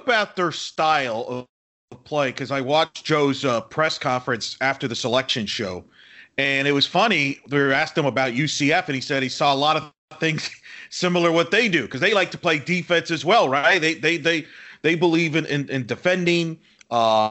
about 0.00 0.34
their 0.34 0.52
style 0.52 1.24
of 1.28 2.04
play 2.04 2.30
because 2.30 2.50
I 2.50 2.60
watched 2.60 3.04
Joe's 3.04 3.44
uh, 3.44 3.60
press 3.60 3.96
conference 3.96 4.56
after 4.60 4.88
the 4.88 4.96
selection 4.96 5.46
show 5.46 5.84
and 6.38 6.66
it 6.66 6.72
was 6.72 6.86
funny. 6.86 7.40
We 7.50 7.72
asked 7.72 7.96
him 7.96 8.06
about 8.06 8.32
UCF, 8.32 8.86
and 8.86 8.94
he 8.94 9.00
said 9.00 9.22
he 9.22 9.28
saw 9.28 9.54
a 9.54 9.56
lot 9.56 9.76
of 9.76 10.18
things 10.18 10.50
similar 10.90 11.30
what 11.30 11.50
they 11.50 11.68
do 11.68 11.82
because 11.82 12.00
they 12.00 12.14
like 12.14 12.30
to 12.30 12.38
play 12.38 12.58
defense 12.58 13.10
as 13.10 13.24
well, 13.24 13.48
right? 13.48 13.80
They 13.80 13.94
they 13.94 14.16
they 14.16 14.46
they 14.82 14.94
believe 14.94 15.36
in 15.36 15.46
in, 15.46 15.68
in 15.68 15.86
defending, 15.86 16.58
uh, 16.90 17.30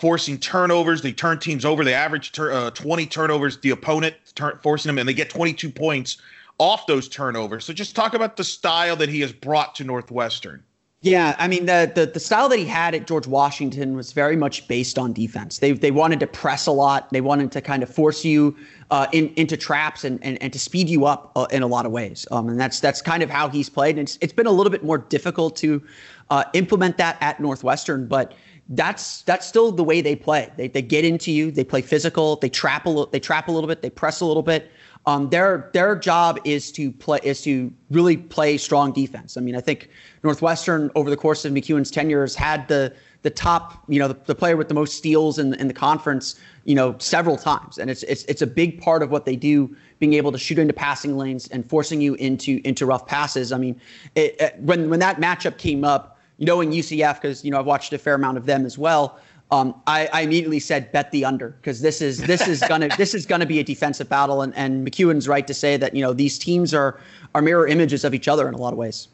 forcing 0.00 0.38
turnovers. 0.38 1.02
They 1.02 1.12
turn 1.12 1.38
teams 1.38 1.64
over. 1.64 1.84
They 1.84 1.94
average 1.94 2.38
uh, 2.38 2.70
20 2.70 3.06
turnovers. 3.06 3.58
The 3.58 3.70
opponent 3.70 4.14
forcing 4.62 4.88
them, 4.88 4.98
and 4.98 5.08
they 5.08 5.14
get 5.14 5.30
22 5.30 5.70
points 5.70 6.18
off 6.58 6.86
those 6.86 7.08
turnovers. 7.08 7.64
So 7.64 7.72
just 7.72 7.96
talk 7.96 8.14
about 8.14 8.36
the 8.36 8.44
style 8.44 8.94
that 8.96 9.08
he 9.08 9.20
has 9.22 9.32
brought 9.32 9.74
to 9.76 9.84
Northwestern. 9.84 10.62
Yeah, 11.02 11.34
I 11.38 11.48
mean 11.48 11.64
the, 11.64 11.90
the 11.94 12.04
the 12.04 12.20
style 12.20 12.50
that 12.50 12.58
he 12.58 12.66
had 12.66 12.94
at 12.94 13.06
George 13.06 13.26
Washington 13.26 13.96
was 13.96 14.12
very 14.12 14.36
much 14.36 14.68
based 14.68 14.98
on 14.98 15.14
defense. 15.14 15.58
They 15.58 15.72
they 15.72 15.90
wanted 15.90 16.20
to 16.20 16.26
press 16.26 16.66
a 16.66 16.72
lot. 16.72 17.08
They 17.10 17.22
wanted 17.22 17.52
to 17.52 17.62
kind 17.62 17.82
of 17.82 17.88
force 17.88 18.22
you 18.22 18.54
uh, 18.90 19.06
in, 19.10 19.32
into 19.36 19.56
traps 19.56 20.04
and, 20.04 20.22
and 20.22 20.40
and 20.42 20.52
to 20.52 20.58
speed 20.58 20.90
you 20.90 21.06
up 21.06 21.32
uh, 21.36 21.46
in 21.50 21.62
a 21.62 21.66
lot 21.66 21.86
of 21.86 21.92
ways. 21.92 22.26
Um, 22.30 22.50
and 22.50 22.60
that's 22.60 22.80
that's 22.80 23.00
kind 23.00 23.22
of 23.22 23.30
how 23.30 23.48
he's 23.48 23.70
played. 23.70 23.96
And 23.96 24.06
it's 24.06 24.18
it's 24.20 24.34
been 24.34 24.46
a 24.46 24.50
little 24.50 24.70
bit 24.70 24.84
more 24.84 24.98
difficult 24.98 25.56
to 25.56 25.82
uh, 26.28 26.44
implement 26.52 26.98
that 26.98 27.16
at 27.22 27.40
Northwestern, 27.40 28.06
but 28.06 28.34
that's 28.68 29.22
that's 29.22 29.46
still 29.46 29.72
the 29.72 29.82
way 29.82 30.02
they 30.02 30.14
play. 30.14 30.52
They 30.58 30.68
they 30.68 30.82
get 30.82 31.06
into 31.06 31.32
you. 31.32 31.50
They 31.50 31.64
play 31.64 31.80
physical. 31.80 32.36
They 32.36 32.50
trap 32.50 32.84
a 32.84 32.90
little. 32.90 33.06
They 33.06 33.20
trap 33.20 33.48
a 33.48 33.52
little 33.52 33.68
bit. 33.68 33.80
They 33.80 33.90
press 33.90 34.20
a 34.20 34.26
little 34.26 34.42
bit. 34.42 34.70
Um, 35.06 35.30
their 35.30 35.70
their 35.72 35.96
job 35.96 36.38
is 36.44 36.70
to 36.72 36.92
play 36.92 37.20
is 37.22 37.40
to 37.42 37.72
really 37.90 38.16
play 38.18 38.58
strong 38.58 38.92
defense. 38.92 39.36
I 39.36 39.40
mean, 39.40 39.56
I 39.56 39.60
think 39.60 39.88
Northwestern 40.22 40.90
over 40.94 41.08
the 41.08 41.16
course 41.16 41.44
of 41.44 41.52
McKeown's 41.52 41.90
tenure 41.90 42.20
has 42.20 42.34
had 42.34 42.68
the 42.68 42.94
the 43.22 43.30
top, 43.30 43.82
you 43.88 43.98
know, 43.98 44.08
the, 44.08 44.16
the 44.24 44.34
player 44.34 44.56
with 44.56 44.68
the 44.68 44.74
most 44.74 44.96
steals 44.96 45.38
in 45.38 45.54
in 45.54 45.68
the 45.68 45.74
conference, 45.74 46.38
you 46.64 46.74
know, 46.74 46.96
several 46.98 47.38
times, 47.38 47.78
and 47.78 47.90
it's 47.90 48.02
it's 48.04 48.24
it's 48.24 48.42
a 48.42 48.46
big 48.46 48.80
part 48.80 49.02
of 49.02 49.10
what 49.10 49.24
they 49.24 49.36
do, 49.36 49.74
being 50.00 50.14
able 50.14 50.32
to 50.32 50.38
shoot 50.38 50.58
into 50.58 50.74
passing 50.74 51.16
lanes 51.16 51.48
and 51.48 51.68
forcing 51.68 52.00
you 52.02 52.14
into 52.14 52.60
into 52.64 52.84
rough 52.84 53.06
passes. 53.06 53.52
I 53.52 53.58
mean, 53.58 53.80
it, 54.14 54.36
it, 54.38 54.58
when 54.60 54.90
when 54.90 55.00
that 55.00 55.16
matchup 55.16 55.56
came 55.56 55.82
up, 55.82 56.18
knowing 56.38 56.72
UCF 56.72 57.14
because 57.14 57.44
you 57.44 57.50
know 57.50 57.58
I've 57.58 57.66
watched 57.66 57.92
a 57.94 57.98
fair 57.98 58.14
amount 58.14 58.36
of 58.36 58.46
them 58.46 58.66
as 58.66 58.76
well. 58.76 59.18
Um, 59.52 59.80
I, 59.86 60.08
I, 60.12 60.20
immediately 60.20 60.60
said 60.60 60.92
bet 60.92 61.10
the 61.10 61.24
under 61.24 61.48
because 61.48 61.80
this 61.80 62.00
is 62.00 62.18
this 62.18 62.46
is 62.46 62.62
gonna 62.68 62.88
this 62.96 63.14
is 63.14 63.26
gonna 63.26 63.46
be 63.46 63.58
a 63.58 63.64
defensive 63.64 64.08
battle, 64.08 64.42
and, 64.42 64.54
and 64.54 64.86
McKeown's 64.86 65.26
right 65.26 65.46
to 65.46 65.54
say 65.54 65.76
that 65.76 65.94
you 65.94 66.02
know 66.02 66.12
these 66.12 66.38
teams 66.38 66.72
are 66.72 67.00
are 67.34 67.42
mirror 67.42 67.66
images 67.66 68.04
of 68.04 68.14
each 68.14 68.28
other 68.28 68.46
in 68.46 68.54
a 68.54 68.58
lot 68.58 68.72
of 68.72 68.78
ways. 68.78 69.08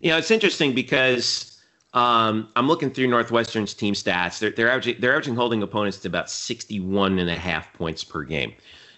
You 0.00 0.10
know, 0.10 0.18
it's 0.18 0.30
interesting 0.30 0.72
because 0.74 1.60
um, 1.94 2.48
I'm 2.56 2.68
looking 2.68 2.90
through 2.90 3.08
Northwestern's 3.08 3.74
team 3.74 3.94
stats. 3.94 4.38
They're 4.38 4.50
they're 4.50 4.70
averaging 4.70 4.96
they're 5.00 5.12
averaging 5.12 5.34
holding 5.34 5.62
opponents 5.62 5.98
to 5.98 6.08
about 6.08 6.30
61 6.30 7.18
and 7.18 7.28
a 7.28 7.36
half 7.36 7.72
points 7.72 8.04
per 8.04 8.22
game. 8.22 8.54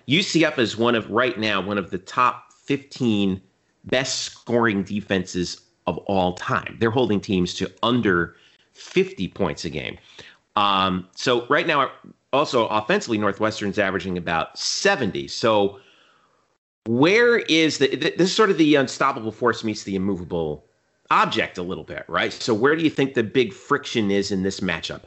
UCF 0.06 0.58
is 0.58 0.76
one 0.76 0.94
of 0.94 1.08
right 1.10 1.38
now 1.38 1.60
one 1.60 1.78
of 1.78 1.90
the 1.90 1.98
top 1.98 2.52
15 2.52 3.40
best 3.84 4.20
scoring 4.20 4.82
defenses 4.82 5.60
of 5.86 5.98
all 5.98 6.34
time. 6.34 6.76
They're 6.80 6.90
holding 6.90 7.20
teams 7.20 7.54
to 7.54 7.72
under 7.82 8.36
50 8.74 9.28
points 9.28 9.64
a 9.64 9.70
game. 9.70 9.98
Um, 10.56 11.08
so 11.14 11.46
right 11.48 11.66
now, 11.66 11.90
also 12.32 12.66
offensively, 12.68 13.18
Northwestern's 13.18 13.78
averaging 13.78 14.18
about 14.18 14.58
70. 14.58 15.28
So 15.28 15.78
where 16.86 17.38
is 17.38 17.78
the 17.78 17.88
this 17.96 18.30
is 18.30 18.34
sort 18.34 18.50
of 18.50 18.56
the 18.56 18.74
unstoppable 18.74 19.32
force 19.32 19.62
meets 19.62 19.82
the 19.82 19.94
immovable 19.94 20.64
object 21.10 21.58
a 21.58 21.62
little 21.62 21.84
bit, 21.84 22.04
right? 22.08 22.32
So 22.32 22.54
where 22.54 22.76
do 22.76 22.82
you 22.82 22.90
think 22.90 23.14
the 23.14 23.22
big 23.22 23.52
friction 23.52 24.10
is 24.10 24.30
in 24.30 24.42
this 24.42 24.60
matchup? 24.60 25.02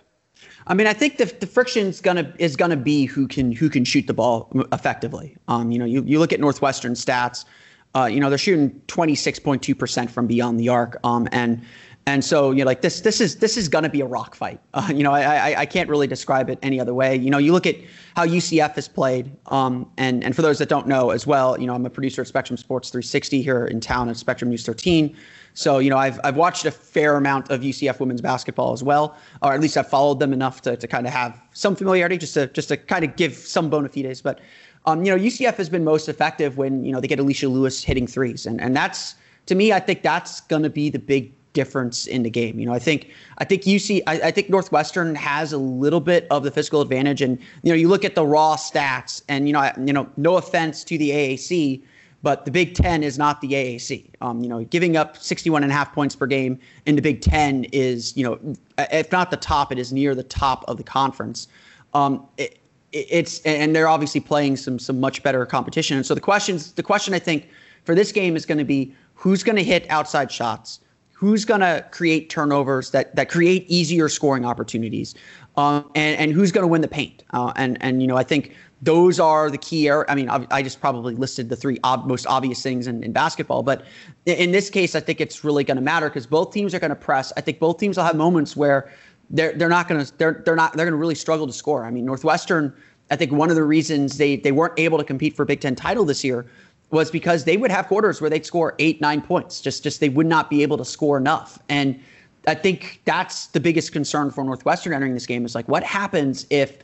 I 0.68 0.74
mean, 0.74 0.88
I 0.88 0.94
think 0.94 1.18
the, 1.18 1.26
the 1.26 1.48
friction 1.48 1.88
is 1.88 2.02
gonna 2.02 2.34
is 2.38 2.56
gonna 2.56 2.78
be 2.78 3.06
who 3.06 3.28
can 3.28 3.52
who 3.52 3.70
can 3.70 3.84
shoot 3.84 4.08
the 4.08 4.14
ball 4.14 4.52
effectively. 4.72 5.36
Um, 5.48 5.72
you 5.72 5.80
know, 5.80 5.86
you, 5.86 6.04
you 6.06 6.20
look 6.20 6.32
at 6.32 6.40
Northwestern 6.40 6.94
stats. 6.94 7.46
Uh, 7.94 8.06
you 8.06 8.22
know, 8.22 8.30
they're 8.30 8.38
shooting 8.38 8.70
26.2% 8.88 10.10
from 10.10 10.26
beyond 10.26 10.58
the 10.58 10.70
arc. 10.70 10.98
Um, 11.04 11.28
and 11.34 11.62
and 12.08 12.26
so 12.26 12.52
you 12.52 12.60
know, 12.60 12.66
like 12.66 12.82
this, 12.82 13.02
this 13.02 13.22
is 13.22 13.38
this 13.38 13.58
is 13.58 13.68
going 13.68 13.84
to 13.84 13.90
be 13.90 14.02
a 14.02 14.06
rock 14.06 14.36
fight. 14.36 14.60
Uh, 14.74 14.88
you 14.94 15.04
know, 15.04 15.12
I, 15.12 15.52
I, 15.52 15.60
I 15.60 15.66
can't 15.66 15.90
really 15.90 16.08
describe 16.08 16.50
it 16.50 16.58
any 16.62 16.80
other 16.80 16.94
way. 16.94 17.14
You 17.16 17.30
know, 17.30 17.38
you 17.38 17.52
look 17.52 17.66
at 17.66 17.76
how 18.16 18.26
UCF 18.26 18.76
has 18.76 18.88
played, 18.88 19.30
um, 19.48 19.92
and 19.98 20.24
and 20.24 20.34
for 20.34 20.42
those 20.42 20.60
that 20.60 20.70
don't 20.70 20.88
know 20.88 21.10
as 21.10 21.28
well, 21.28 21.60
you 21.60 21.68
know, 21.68 21.74
I'm 21.74 21.86
a 21.86 21.90
producer 21.90 22.22
at 22.22 22.28
Spectrum 22.30 22.56
Sports 22.56 22.90
360 22.90 23.42
here 23.42 23.66
in 23.66 23.82
town 23.82 24.08
at 24.08 24.16
Spectrum 24.16 24.50
News 24.50 24.66
13. 24.66 25.16
So 25.54 25.80
you 25.80 25.90
know, 25.90 25.98
I've 25.98 26.22
I've 26.24 26.38
watched 26.38 26.66
a 26.66 26.72
fair 26.72 27.18
amount 27.18 27.52
of 27.52 27.62
UCF 27.62 28.00
women's 28.00 28.22
basketball 28.22 28.72
as 28.72 28.82
well, 28.82 29.18
or 29.42 29.52
at 29.52 29.60
least 29.60 29.76
I've 29.76 29.90
followed 29.90 30.20
them 30.20 30.32
enough 30.32 30.62
to 30.62 30.78
to 30.78 30.88
kind 30.88 31.06
of 31.06 31.12
have 31.12 31.40
some 31.52 31.76
familiarity, 31.76 32.18
just 32.18 32.34
to 32.36 32.48
just 32.48 32.70
to 32.70 32.78
kind 32.78 33.04
of 33.04 33.18
give 33.18 33.36
some 33.36 33.70
bona 33.70 33.90
fides. 33.90 34.22
But 34.22 34.40
um, 34.86 35.04
you 35.04 35.16
know, 35.16 35.22
UCF 35.22 35.56
has 35.56 35.70
been 35.70 35.84
most 35.84 36.08
effective 36.08 36.58
when 36.58 36.86
you 36.86 36.94
know 36.94 37.02
they 37.02 37.08
get 37.08 37.20
Alicia 37.20 37.50
Lewis 37.50 37.84
hitting 37.84 38.08
threes, 38.08 38.46
and 38.46 38.62
and 38.62 38.74
that's 38.74 39.16
to 39.48 39.56
me, 39.56 39.74
I 39.74 39.80
think 39.80 40.02
that's 40.02 40.42
going 40.42 40.64
to 40.64 40.70
be 40.70 40.90
the 40.90 41.00
big 41.00 41.34
difference 41.54 42.08
in 42.08 42.24
the 42.24 42.30
game. 42.30 42.60
You 42.60 42.66
know, 42.66 42.74
I 42.74 42.80
think 42.80 43.10
I 43.38 43.46
think 43.46 43.64
UC 43.64 44.02
I, 44.08 44.14
I, 44.22 44.32
think 44.32 44.50
Northwestern 44.50 45.16
has 45.16 45.54
a 45.54 45.58
little 45.58 46.00
bit 46.00 46.28
of 46.32 46.44
the 46.44 46.52
physical 46.52 46.82
advantage, 46.82 47.22
and 47.22 47.38
you 47.64 47.72
know, 47.72 47.76
you 47.76 47.88
look 47.88 48.06
at 48.06 48.16
the 48.16 48.26
raw 48.26 48.56
stats, 48.56 49.22
and 49.28 49.48
you 49.48 49.54
know, 49.54 49.60
I, 49.60 49.74
you 49.78 49.94
know, 49.94 50.10
no 50.18 50.38
offense 50.38 50.84
to 50.86 50.98
the 50.98 51.12
AAC, 51.12 51.82
but 52.24 52.46
the 52.46 52.52
Big 52.52 52.74
Ten 52.76 53.04
is 53.04 53.18
not 53.18 53.42
the 53.42 53.50
AAC. 53.50 54.10
Um, 54.22 54.44
you 54.44 54.50
know, 54.50 54.64
giving 54.66 54.96
up 54.96 55.18
61 55.18 55.64
and 55.64 55.72
a 55.72 55.76
half 55.76 55.94
points 55.94 56.16
per 56.16 56.28
game 56.28 56.60
in 56.86 56.96
the 56.96 57.02
Big 57.02 57.22
Ten 57.22 57.66
is, 57.72 58.16
you 58.16 58.24
know, 58.24 58.56
if 58.92 59.12
not 59.12 59.32
the 59.32 59.38
top, 59.38 59.72
it 59.72 59.80
is 59.80 59.92
near 59.92 60.16
the 60.16 60.24
top 60.24 60.64
of 60.68 60.78
the 60.78 60.84
conference. 60.84 61.48
Um, 61.94 62.26
it, 62.38 62.60
it's 62.92 63.40
and 63.42 63.74
they're 63.76 63.88
obviously 63.88 64.20
playing 64.20 64.58
some 64.58 64.78
some 64.78 65.00
much 65.00 65.24
better 65.24 65.46
competition. 65.46 65.98
And 65.98 66.06
so 66.06 66.14
the 66.14 66.22
questions 66.22 66.74
the 66.74 66.84
question 66.84 67.14
I 67.14 67.20
think 67.20 67.48
for 67.86 67.96
this 67.96 68.12
game 68.12 68.36
is 68.36 68.46
going 68.46 68.58
to 68.58 68.66
be 68.66 68.94
who's 69.14 69.44
going 69.44 69.56
to 69.56 69.64
hit 69.64 69.90
outside 69.90 70.32
shots 70.32 70.82
who's 71.22 71.46
going 71.46 71.60
to 71.62 71.86
create 71.92 72.32
turnovers 72.32 72.90
that 72.90 73.16
that 73.16 73.30
create 73.30 73.64
easier 73.70 74.10
scoring 74.10 74.44
opportunities, 74.44 75.14
um, 75.56 75.88
and 75.94 76.20
and 76.20 76.32
who's 76.34 76.52
going 76.52 76.64
to 76.64 76.68
win 76.68 76.82
the 76.82 76.88
paint. 76.88 77.24
Uh, 77.30 77.54
and 77.56 77.78
and 77.82 78.02
you 78.02 78.08
know 78.08 78.18
I 78.18 78.24
think 78.24 78.56
those 78.82 79.20
are 79.20 79.52
the 79.52 79.60
key 79.60 79.88
areas. 79.88 80.08
I 80.10 80.16
mean, 80.16 80.28
I, 80.28 80.64
just 80.64 80.82
probably 80.82 81.14
listed 81.14 81.50
the 81.50 81.56
three 81.56 81.78
ob- 81.84 82.08
most 82.08 82.26
obvious 82.26 82.64
things 82.64 82.88
in, 82.88 83.04
in, 83.04 83.12
basketball, 83.12 83.62
but 83.62 83.86
in 84.26 84.52
this 84.52 84.72
case, 84.72 84.96
I 84.96 85.00
think 85.00 85.22
it's 85.22 85.44
really 85.44 85.64
going 85.64 85.76
to 85.76 85.84
matter 85.84 86.10
because 86.10 86.26
both 86.26 86.52
teams 86.52 86.74
are 86.74 86.80
going 86.80 86.90
to 86.90 86.96
press. 86.96 87.32
I 87.38 87.42
think 87.42 87.60
both 87.60 87.78
teams 87.78 87.98
will 87.98 88.06
have 88.06 88.16
moments 88.16 88.58
where 88.58 88.92
they're 89.30 89.54
they're 89.54 89.70
not 89.70 89.88
going 89.88 90.04
to 90.04 90.18
they're 90.18 90.42
they're 90.44 90.56
not 90.56 90.76
they're 90.76 90.88
going 90.88 90.94
to 90.94 90.98
really 90.98 91.14
struggle 91.14 91.46
to 91.46 91.54
score. 91.54 91.86
I 91.86 91.92
mean, 91.92 92.04
Northwestern. 92.06 92.74
I 93.12 93.16
think 93.18 93.32
one 93.32 93.50
of 93.52 93.58
the 93.58 93.64
reasons 93.64 94.18
they 94.18 94.38
they 94.38 94.52
weren't 94.52 94.80
able 94.80 94.98
to 94.98 95.04
compete 95.04 95.36
for 95.36 95.46
Big 95.46 95.62
Ten 95.62 95.76
title 95.76 96.04
this 96.04 96.24
year 96.24 96.48
was 96.92 97.10
because 97.10 97.46
they 97.46 97.58
would 97.58 97.72
have 97.72 97.88
quarters 97.88 98.22
where 98.22 98.30
they'd 98.30 98.46
score 98.46 98.76
eight 98.80 99.02
nine 99.02 99.22
points. 99.22 99.62
Just 99.62 99.84
just 99.84 100.00
they 100.00 100.10
would 100.10 100.28
not 100.28 100.50
be 100.50 100.62
able 100.64 100.78
to 100.78 100.86
score 100.86 101.18
enough 101.18 101.60
and. 101.70 102.00
I 102.48 102.56
think 102.56 103.04
that's 103.06 103.46
the 103.50 103.60
biggest 103.60 103.92
concern 103.92 104.32
for 104.32 104.44
Northwestern 104.44 104.94
entering 104.94 105.14
this 105.14 105.28
game 105.28 105.46
is 105.46 105.54
like 105.54 105.68
what 105.68 105.84
happens 105.84 106.48
if 106.50 106.80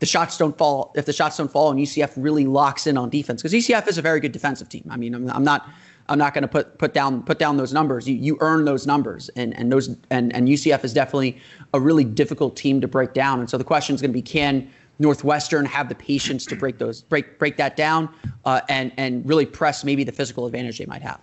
the 0.00 0.06
shots 0.06 0.38
don't 0.38 0.56
fall 0.56 0.92
if 0.96 1.06
the 1.06 1.12
shots 1.12 1.36
don't 1.36 1.50
fall 1.50 1.70
and 1.70 1.80
UCF 1.80 2.12
really 2.16 2.44
locks 2.44 2.86
in 2.86 2.96
on 2.98 3.08
defense 3.08 3.42
because 3.42 3.54
UCF 3.54 3.88
is 3.88 3.98
a 3.98 4.02
very 4.02 4.20
good 4.20 4.32
defensive 4.32 4.68
team. 4.68 4.84
I 4.90 4.96
mean, 4.96 5.14
I'm, 5.14 5.30
I'm 5.30 5.44
not 5.44 5.66
I'm 6.08 6.18
not 6.18 6.34
going 6.34 6.42
to 6.42 6.48
put 6.48 6.78
put 6.78 6.94
down 6.94 7.22
put 7.22 7.38
down 7.38 7.56
those 7.56 7.72
numbers. 7.72 8.08
You 8.08 8.16
you 8.16 8.38
earn 8.40 8.64
those 8.64 8.86
numbers, 8.86 9.28
and 9.30 9.56
and 9.58 9.70
those 9.70 9.88
and 10.10 10.34
and 10.34 10.48
UCF 10.48 10.84
is 10.84 10.94
definitely 10.94 11.38
a 11.74 11.80
really 11.80 12.04
difficult 12.04 12.56
team 12.56 12.80
to 12.80 12.88
break 12.88 13.12
down. 13.12 13.40
And 13.40 13.50
so 13.50 13.58
the 13.58 13.64
question 13.64 13.94
is 13.94 14.00
going 14.00 14.10
to 14.10 14.14
be 14.14 14.22
can 14.22 14.70
Northwestern 14.98 15.64
have 15.64 15.88
the 15.88 15.94
patience 15.94 16.44
to 16.46 16.56
break 16.56 16.78
those 16.78 17.02
break 17.02 17.38
break 17.38 17.56
that 17.56 17.76
down 17.76 18.08
uh, 18.44 18.60
and 18.68 18.92
and 18.96 19.26
really 19.28 19.46
press 19.46 19.84
maybe 19.84 20.04
the 20.04 20.12
physical 20.12 20.46
advantage 20.46 20.78
they 20.78 20.86
might 20.86 21.02
have. 21.02 21.20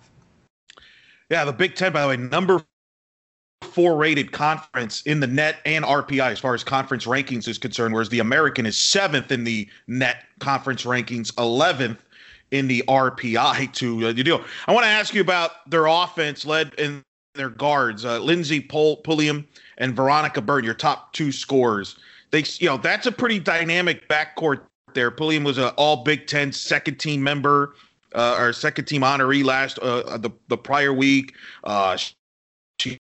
Yeah, 1.30 1.44
the 1.44 1.52
Big 1.52 1.74
Ten, 1.74 1.92
by 1.92 2.02
the 2.02 2.08
way, 2.08 2.16
number 2.16 2.62
four 3.62 3.96
rated 3.96 4.32
conference 4.32 5.02
in 5.02 5.20
the 5.20 5.26
net 5.26 5.56
and 5.64 5.84
RPI 5.84 6.30
as 6.30 6.38
far 6.38 6.54
as 6.54 6.62
conference 6.62 7.04
rankings 7.04 7.48
is 7.48 7.58
concerned, 7.58 7.92
whereas 7.92 8.08
the 8.08 8.20
American 8.20 8.64
is 8.64 8.76
seventh 8.76 9.32
in 9.32 9.44
the 9.44 9.68
net 9.86 10.24
conference 10.38 10.84
rankings, 10.84 11.32
11th 11.34 11.98
in 12.52 12.68
the 12.68 12.84
RPI 12.86 13.72
to 13.74 14.08
uh, 14.08 14.12
deal. 14.12 14.44
I 14.66 14.72
want 14.72 14.84
to 14.84 14.90
ask 14.90 15.14
you 15.14 15.20
about 15.20 15.68
their 15.68 15.86
offense 15.86 16.46
led 16.46 16.74
in 16.74 17.02
their 17.34 17.50
guards, 17.50 18.04
uh, 18.04 18.18
Lindsey 18.18 18.60
Pul- 18.60 18.96
Pulliam 18.98 19.46
and 19.78 19.94
Veronica 19.94 20.40
Burton, 20.40 20.64
your 20.64 20.74
top 20.74 21.12
two 21.12 21.32
scorers. 21.32 21.96
They, 22.36 22.44
you 22.58 22.68
know, 22.68 22.76
that's 22.76 23.06
a 23.06 23.12
pretty 23.12 23.38
dynamic 23.38 24.08
backcourt 24.08 24.60
there. 24.92 25.10
Pulliam 25.10 25.42
was 25.42 25.56
an 25.56 25.68
All 25.76 26.04
Big 26.04 26.26
Ten 26.26 26.52
second 26.52 26.96
team 26.96 27.22
member, 27.22 27.74
uh, 28.14 28.36
or 28.38 28.52
second 28.52 28.84
team 28.84 29.00
honoree 29.00 29.42
last 29.42 29.78
uh, 29.78 30.18
the 30.18 30.30
the 30.48 30.58
prior 30.58 30.92
week. 30.92 31.34
Uh, 31.64 31.96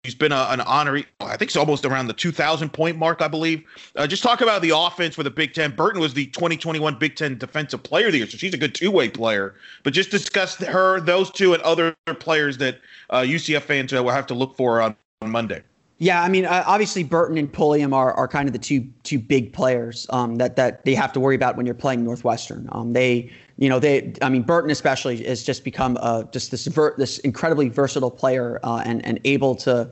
He's 0.03 0.15
been 0.15 0.33
a, 0.33 0.47
an 0.49 0.59
honoree. 0.59 1.05
I 1.21 1.37
think 1.37 1.43
it's 1.43 1.55
almost 1.55 1.85
around 1.85 2.07
the 2.07 2.13
2,000 2.13 2.73
point 2.73 2.97
mark, 2.97 3.21
I 3.21 3.29
believe. 3.29 3.63
Uh, 3.95 4.05
just 4.05 4.21
talk 4.21 4.41
about 4.41 4.61
the 4.61 4.71
offense 4.75 5.15
for 5.15 5.23
the 5.23 5.31
Big 5.31 5.53
Ten. 5.53 5.71
Burton 5.71 6.01
was 6.01 6.13
the 6.13 6.25
2021 6.25 6.99
Big 6.99 7.15
Ten 7.15 7.37
Defensive 7.37 7.81
Player 7.83 8.07
of 8.07 8.11
the 8.11 8.17
Year, 8.17 8.27
so 8.27 8.37
she's 8.37 8.53
a 8.53 8.57
good 8.57 8.75
two 8.75 8.91
way 8.91 9.07
player. 9.07 9.55
But 9.83 9.93
just 9.93 10.11
discuss 10.11 10.57
her, 10.57 10.99
those 10.99 11.31
two, 11.31 11.53
and 11.53 11.63
other 11.63 11.95
players 12.19 12.57
that 12.57 12.81
uh, 13.11 13.21
UCF 13.21 13.61
fans 13.61 13.93
uh, 13.93 14.03
will 14.03 14.11
have 14.11 14.27
to 14.27 14.33
look 14.33 14.57
for 14.57 14.81
on, 14.81 14.97
on 15.21 15.31
Monday. 15.31 15.63
Yeah, 15.99 16.21
I 16.21 16.27
mean, 16.27 16.45
uh, 16.45 16.63
obviously 16.65 17.03
Burton 17.03 17.37
and 17.37 17.51
Pulliam 17.51 17.93
are, 17.93 18.13
are 18.13 18.27
kind 18.27 18.49
of 18.49 18.53
the 18.53 18.59
two 18.59 18.87
two 19.03 19.19
big 19.19 19.53
players 19.53 20.07
um, 20.09 20.35
that 20.35 20.55
that 20.55 20.83
they 20.85 20.95
have 20.95 21.13
to 21.13 21.19
worry 21.19 21.35
about 21.35 21.55
when 21.55 21.65
you're 21.65 21.75
playing 21.75 22.03
Northwestern. 22.03 22.67
Um, 22.71 22.93
they 22.93 23.31
you 23.57 23.69
know, 23.69 23.79
they, 23.79 24.13
I 24.21 24.29
mean, 24.29 24.41
Burton 24.41 24.71
especially 24.71 25.23
has 25.25 25.43
just 25.43 25.63
become 25.63 25.97
uh, 26.01 26.23
just 26.23 26.51
this 26.51 26.65
ver- 26.67 26.95
this 26.97 27.19
incredibly 27.19 27.69
versatile 27.69 28.11
player 28.11 28.59
uh, 28.63 28.81
and 28.85 29.05
and 29.05 29.19
able 29.23 29.55
to 29.57 29.89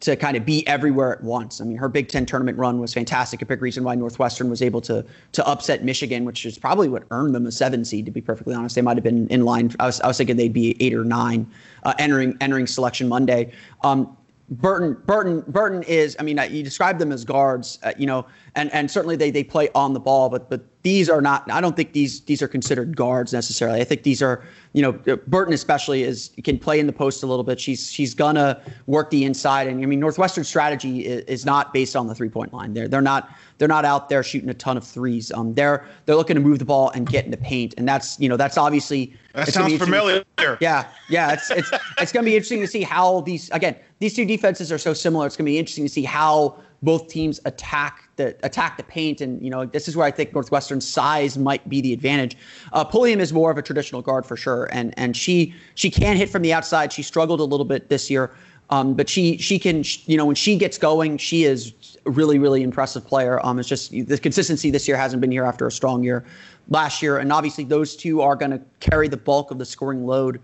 to 0.00 0.16
kind 0.16 0.36
of 0.36 0.44
be 0.44 0.66
everywhere 0.66 1.12
at 1.12 1.22
once. 1.22 1.60
I 1.60 1.64
mean, 1.64 1.78
her 1.78 1.88
Big 1.88 2.08
Ten 2.08 2.26
tournament 2.26 2.58
run 2.58 2.80
was 2.80 2.92
fantastic. 2.92 3.40
A 3.40 3.46
big 3.46 3.62
reason 3.62 3.84
why 3.84 3.94
Northwestern 3.94 4.50
was 4.50 4.60
able 4.60 4.80
to 4.82 5.04
to 5.32 5.46
upset 5.46 5.84
Michigan, 5.84 6.24
which 6.24 6.44
is 6.44 6.58
probably 6.58 6.88
what 6.88 7.04
earned 7.12 7.34
them 7.34 7.46
a 7.46 7.52
seven 7.52 7.84
seed. 7.84 8.04
To 8.06 8.10
be 8.10 8.20
perfectly 8.20 8.54
honest, 8.54 8.74
they 8.74 8.82
might 8.82 8.96
have 8.96 9.04
been 9.04 9.28
in 9.28 9.44
line. 9.44 9.72
I 9.78 9.86
was 9.86 10.00
I 10.00 10.08
was 10.08 10.18
thinking 10.18 10.36
they'd 10.36 10.52
be 10.52 10.76
eight 10.80 10.94
or 10.94 11.04
nine 11.04 11.46
uh, 11.84 11.94
entering 11.98 12.36
entering 12.40 12.66
selection 12.66 13.08
Monday. 13.08 13.52
Um, 13.82 14.16
Burton, 14.50 14.96
Burton, 15.06 15.42
Burton 15.48 15.82
is. 15.84 16.16
I 16.18 16.22
mean, 16.22 16.38
you 16.50 16.62
describe 16.62 16.98
them 16.98 17.12
as 17.12 17.24
guards, 17.24 17.78
uh, 17.82 17.92
you 17.96 18.06
know, 18.06 18.26
and 18.56 18.72
and 18.72 18.90
certainly 18.90 19.16
they 19.16 19.30
they 19.30 19.44
play 19.44 19.68
on 19.74 19.94
the 19.94 20.00
ball, 20.00 20.28
but 20.28 20.48
but 20.48 20.64
these 20.82 21.08
are 21.08 21.22
not. 21.22 21.50
I 21.50 21.60
don't 21.60 21.74
think 21.74 21.92
these 21.92 22.20
these 22.22 22.42
are 22.42 22.48
considered 22.48 22.96
guards 22.96 23.32
necessarily. 23.32 23.80
I 23.80 23.84
think 23.84 24.02
these 24.02 24.22
are, 24.22 24.44
you 24.74 24.82
know, 24.82 24.92
Burton 24.92 25.54
especially 25.54 26.02
is 26.02 26.30
can 26.44 26.58
play 26.58 26.78
in 26.78 26.86
the 26.86 26.92
post 26.92 27.22
a 27.22 27.26
little 27.26 27.42
bit. 27.42 27.58
She's 27.58 27.90
she's 27.90 28.14
gonna 28.14 28.60
work 28.86 29.10
the 29.10 29.24
inside, 29.24 29.66
and 29.66 29.82
I 29.82 29.86
mean, 29.86 29.98
Northwestern 29.98 30.44
strategy 30.44 31.06
is, 31.06 31.24
is 31.24 31.46
not 31.46 31.72
based 31.72 31.96
on 31.96 32.06
the 32.06 32.14
three 32.14 32.28
point 32.28 32.52
line. 32.52 32.74
They're 32.74 32.86
they're 32.86 33.00
not 33.00 33.30
they're 33.58 33.66
not 33.66 33.84
out 33.84 34.08
there 34.08 34.22
shooting 34.22 34.50
a 34.50 34.54
ton 34.54 34.76
of 34.76 34.84
threes. 34.84 35.32
Um, 35.32 35.54
they're 35.54 35.86
they're 36.06 36.16
looking 36.16 36.34
to 36.34 36.40
move 36.40 36.58
the 36.58 36.64
ball 36.64 36.90
and 36.90 37.08
get 37.08 37.24
in 37.24 37.30
the 37.30 37.38
paint, 37.38 37.74
and 37.76 37.88
that's 37.88 38.20
you 38.20 38.28
know 38.28 38.36
that's 38.36 38.58
obviously 38.58 39.16
that 39.32 39.48
sounds 39.48 39.76
familiar. 39.78 40.22
Yeah, 40.60 40.86
yeah, 41.08 41.32
it's 41.32 41.50
it's 41.50 41.70
it's 41.98 42.12
to 42.12 42.22
be 42.22 42.36
interesting 42.36 42.60
to 42.60 42.68
see 42.68 42.82
how 42.82 43.22
these 43.22 43.50
again 43.50 43.74
these 43.98 44.14
two 44.14 44.26
defenses 44.26 44.70
are 44.70 44.78
so 44.78 44.92
similar. 44.92 45.26
It's 45.26 45.36
to 45.36 45.42
be 45.42 45.58
interesting 45.58 45.86
to 45.86 45.92
see 45.92 46.04
how 46.04 46.58
both 46.82 47.08
teams 47.08 47.40
attack 47.46 48.03
the 48.16 48.36
attack 48.42 48.76
the 48.76 48.82
paint, 48.82 49.20
and 49.20 49.42
you 49.42 49.50
know 49.50 49.66
this 49.66 49.88
is 49.88 49.96
where 49.96 50.06
I 50.06 50.10
think 50.10 50.32
Northwestern's 50.32 50.88
size 50.88 51.36
might 51.38 51.68
be 51.68 51.80
the 51.80 51.92
advantage. 51.92 52.36
Uh, 52.72 52.84
Pulliam 52.84 53.20
is 53.20 53.32
more 53.32 53.50
of 53.50 53.58
a 53.58 53.62
traditional 53.62 54.02
guard 54.02 54.26
for 54.26 54.36
sure, 54.36 54.68
and 54.72 54.94
and 54.98 55.16
she 55.16 55.54
she 55.74 55.90
can 55.90 56.16
hit 56.16 56.30
from 56.30 56.42
the 56.42 56.52
outside. 56.52 56.92
She 56.92 57.02
struggled 57.02 57.40
a 57.40 57.44
little 57.44 57.66
bit 57.66 57.88
this 57.88 58.10
year. 58.10 58.30
Um, 58.70 58.94
but 58.94 59.10
she 59.10 59.36
she 59.36 59.58
can 59.58 59.84
you 60.06 60.16
know 60.16 60.24
when 60.24 60.36
she 60.36 60.56
gets 60.56 60.78
going, 60.78 61.18
she 61.18 61.44
is 61.44 61.74
a 62.06 62.10
really 62.10 62.38
really 62.38 62.62
impressive 62.62 63.06
player. 63.06 63.44
Um, 63.44 63.58
it's 63.58 63.68
just 63.68 63.90
the 63.90 64.18
consistency 64.18 64.70
this 64.70 64.88
year 64.88 64.96
hasn't 64.96 65.20
been 65.20 65.30
here 65.30 65.44
after 65.44 65.66
a 65.66 65.70
strong 65.70 66.02
year 66.02 66.24
last 66.68 67.02
year. 67.02 67.18
And 67.18 67.32
obviously, 67.32 67.64
those 67.64 67.96
two 67.96 68.20
are 68.20 68.36
going 68.36 68.52
to 68.52 68.60
carry 68.80 69.08
the 69.08 69.16
bulk 69.16 69.50
of 69.50 69.58
the 69.58 69.64
scoring 69.64 70.06
load 70.06 70.40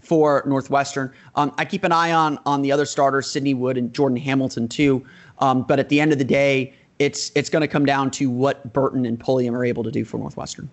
for 0.00 0.42
Northwestern. 0.46 1.12
Um, 1.34 1.52
I 1.58 1.64
keep 1.64 1.84
an 1.84 1.92
eye 1.92 2.12
on 2.12 2.38
on 2.46 2.62
the 2.62 2.72
other 2.72 2.86
starters, 2.86 3.30
Sydney 3.30 3.54
Wood 3.54 3.76
and 3.76 3.92
Jordan 3.92 4.16
Hamilton 4.16 4.66
too. 4.68 5.04
Um, 5.38 5.62
but 5.62 5.78
at 5.78 5.88
the 5.88 6.00
end 6.00 6.12
of 6.12 6.18
the 6.18 6.24
day, 6.24 6.74
it's 7.00 7.32
it's 7.34 7.50
going 7.50 7.62
to 7.62 7.68
come 7.68 7.84
down 7.84 8.12
to 8.12 8.30
what 8.30 8.72
Burton 8.72 9.04
and 9.04 9.18
Pulliam 9.18 9.56
are 9.56 9.64
able 9.64 9.82
to 9.82 9.90
do 9.90 10.04
for 10.04 10.18
Northwestern. 10.18 10.70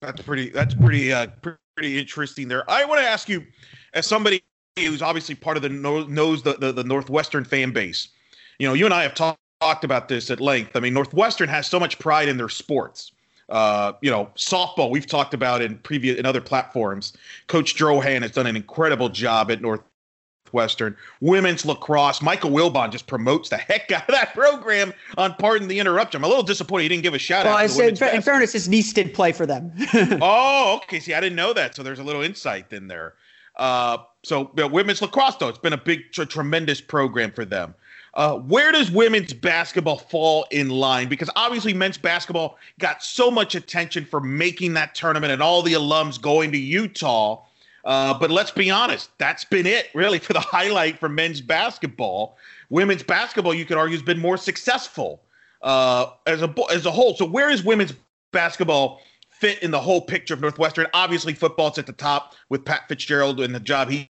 That's 0.00 0.22
pretty. 0.22 0.50
That's 0.50 0.74
pretty. 0.74 1.12
Uh, 1.12 1.26
pretty 1.74 1.98
interesting 1.98 2.48
there. 2.48 2.68
I 2.68 2.84
want 2.84 3.00
to 3.00 3.06
ask 3.06 3.28
you, 3.28 3.44
as 3.94 4.04
somebody 4.04 4.42
who's 4.76 5.02
obviously 5.02 5.34
part 5.34 5.56
of 5.56 5.62
the 5.62 5.68
knows 5.68 6.42
the, 6.42 6.54
the, 6.54 6.72
the 6.72 6.84
Northwestern 6.84 7.44
fan 7.44 7.72
base. 7.72 8.08
You 8.58 8.68
know, 8.68 8.74
you 8.74 8.84
and 8.84 8.94
I 8.94 9.02
have 9.02 9.14
talked 9.14 9.38
talked 9.60 9.84
about 9.84 10.08
this 10.08 10.30
at 10.30 10.40
length. 10.40 10.76
I 10.76 10.80
mean, 10.80 10.94
Northwestern 10.94 11.48
has 11.48 11.66
so 11.66 11.80
much 11.80 11.98
pride 11.98 12.28
in 12.28 12.36
their 12.36 12.48
sports. 12.48 13.12
Uh, 13.48 13.92
you 14.02 14.10
know, 14.10 14.30
softball 14.36 14.90
we've 14.90 15.06
talked 15.06 15.34
about 15.34 15.62
in 15.62 15.78
previous 15.78 16.18
in 16.18 16.26
other 16.26 16.40
platforms. 16.40 17.14
Coach 17.46 17.74
Drohan 17.74 18.22
has 18.22 18.30
done 18.32 18.46
an 18.46 18.56
incredible 18.56 19.08
job 19.08 19.50
at 19.50 19.60
Northwestern. 20.48 20.96
Women's 21.20 21.64
lacrosse, 21.64 22.22
Michael 22.22 22.50
Wilbon 22.50 22.90
just 22.90 23.06
promotes 23.06 23.48
the 23.48 23.56
heck 23.56 23.90
out 23.92 24.08
of 24.08 24.14
that 24.14 24.34
program 24.34 24.92
on 25.16 25.34
Pardon 25.34 25.68
the 25.68 25.78
Interruption. 25.78 26.18
I'm 26.18 26.24
a 26.24 26.28
little 26.28 26.42
disappointed 26.42 26.84
he 26.84 26.88
didn't 26.88 27.02
give 27.02 27.14
a 27.14 27.18
shout 27.18 27.44
well, 27.44 27.56
out. 27.56 27.70
Well, 27.70 27.88
in, 27.88 28.14
in 28.14 28.22
fairness, 28.22 28.52
his 28.52 28.68
niece 28.68 28.92
did 28.92 29.14
play 29.14 29.32
for 29.32 29.46
them. 29.46 29.72
oh, 30.22 30.80
okay. 30.84 31.00
See, 31.00 31.14
I 31.14 31.20
didn't 31.20 31.36
know 31.36 31.52
that. 31.52 31.74
So 31.74 31.82
there's 31.82 31.98
a 31.98 32.04
little 32.04 32.22
insight 32.22 32.72
in 32.72 32.88
there. 32.88 33.14
Uh, 33.56 33.98
so 34.22 34.42
you 34.56 34.62
know, 34.62 34.68
women's 34.68 35.02
lacrosse, 35.02 35.36
though, 35.36 35.48
it's 35.48 35.58
been 35.58 35.72
a 35.72 35.78
big, 35.78 36.12
tremendous 36.12 36.80
program 36.80 37.32
for 37.32 37.44
them. 37.44 37.74
Uh, 38.14 38.36
where 38.36 38.72
does 38.72 38.90
women's 38.90 39.32
basketball 39.32 39.98
fall 39.98 40.46
in 40.50 40.70
line? 40.70 41.08
Because 41.08 41.30
obviously, 41.36 41.74
men's 41.74 41.98
basketball 41.98 42.58
got 42.78 43.02
so 43.02 43.30
much 43.30 43.54
attention 43.54 44.04
for 44.04 44.20
making 44.20 44.74
that 44.74 44.94
tournament 44.94 45.32
and 45.32 45.42
all 45.42 45.62
the 45.62 45.74
alums 45.74 46.20
going 46.20 46.50
to 46.52 46.58
Utah. 46.58 47.44
Uh, 47.88 48.12
but 48.18 48.30
let's 48.30 48.50
be 48.50 48.70
honest, 48.70 49.08
that's 49.16 49.46
been 49.46 49.66
it 49.66 49.88
really 49.94 50.18
for 50.18 50.34
the 50.34 50.40
highlight 50.40 50.98
for 50.98 51.08
men's 51.08 51.40
basketball. 51.40 52.36
Women's 52.68 53.02
basketball, 53.02 53.54
you 53.54 53.64
could 53.64 53.78
argue, 53.78 53.96
has 53.96 54.04
been 54.04 54.18
more 54.18 54.36
successful 54.36 55.22
uh, 55.62 56.10
as 56.26 56.42
a 56.42 56.54
as 56.70 56.84
a 56.84 56.90
whole. 56.90 57.16
So 57.16 57.24
where 57.24 57.48
is 57.48 57.64
women's 57.64 57.94
basketball 58.30 59.00
fit 59.30 59.62
in 59.62 59.70
the 59.70 59.80
whole 59.80 60.02
picture 60.02 60.34
of 60.34 60.40
Northwestern? 60.42 60.86
Obviously, 60.92 61.32
football's 61.32 61.78
at 61.78 61.86
the 61.86 61.94
top 61.94 62.34
with 62.50 62.62
Pat 62.62 62.82
Fitzgerald 62.88 63.40
and 63.40 63.54
the 63.54 63.60
job 63.60 63.88
he 63.88 64.10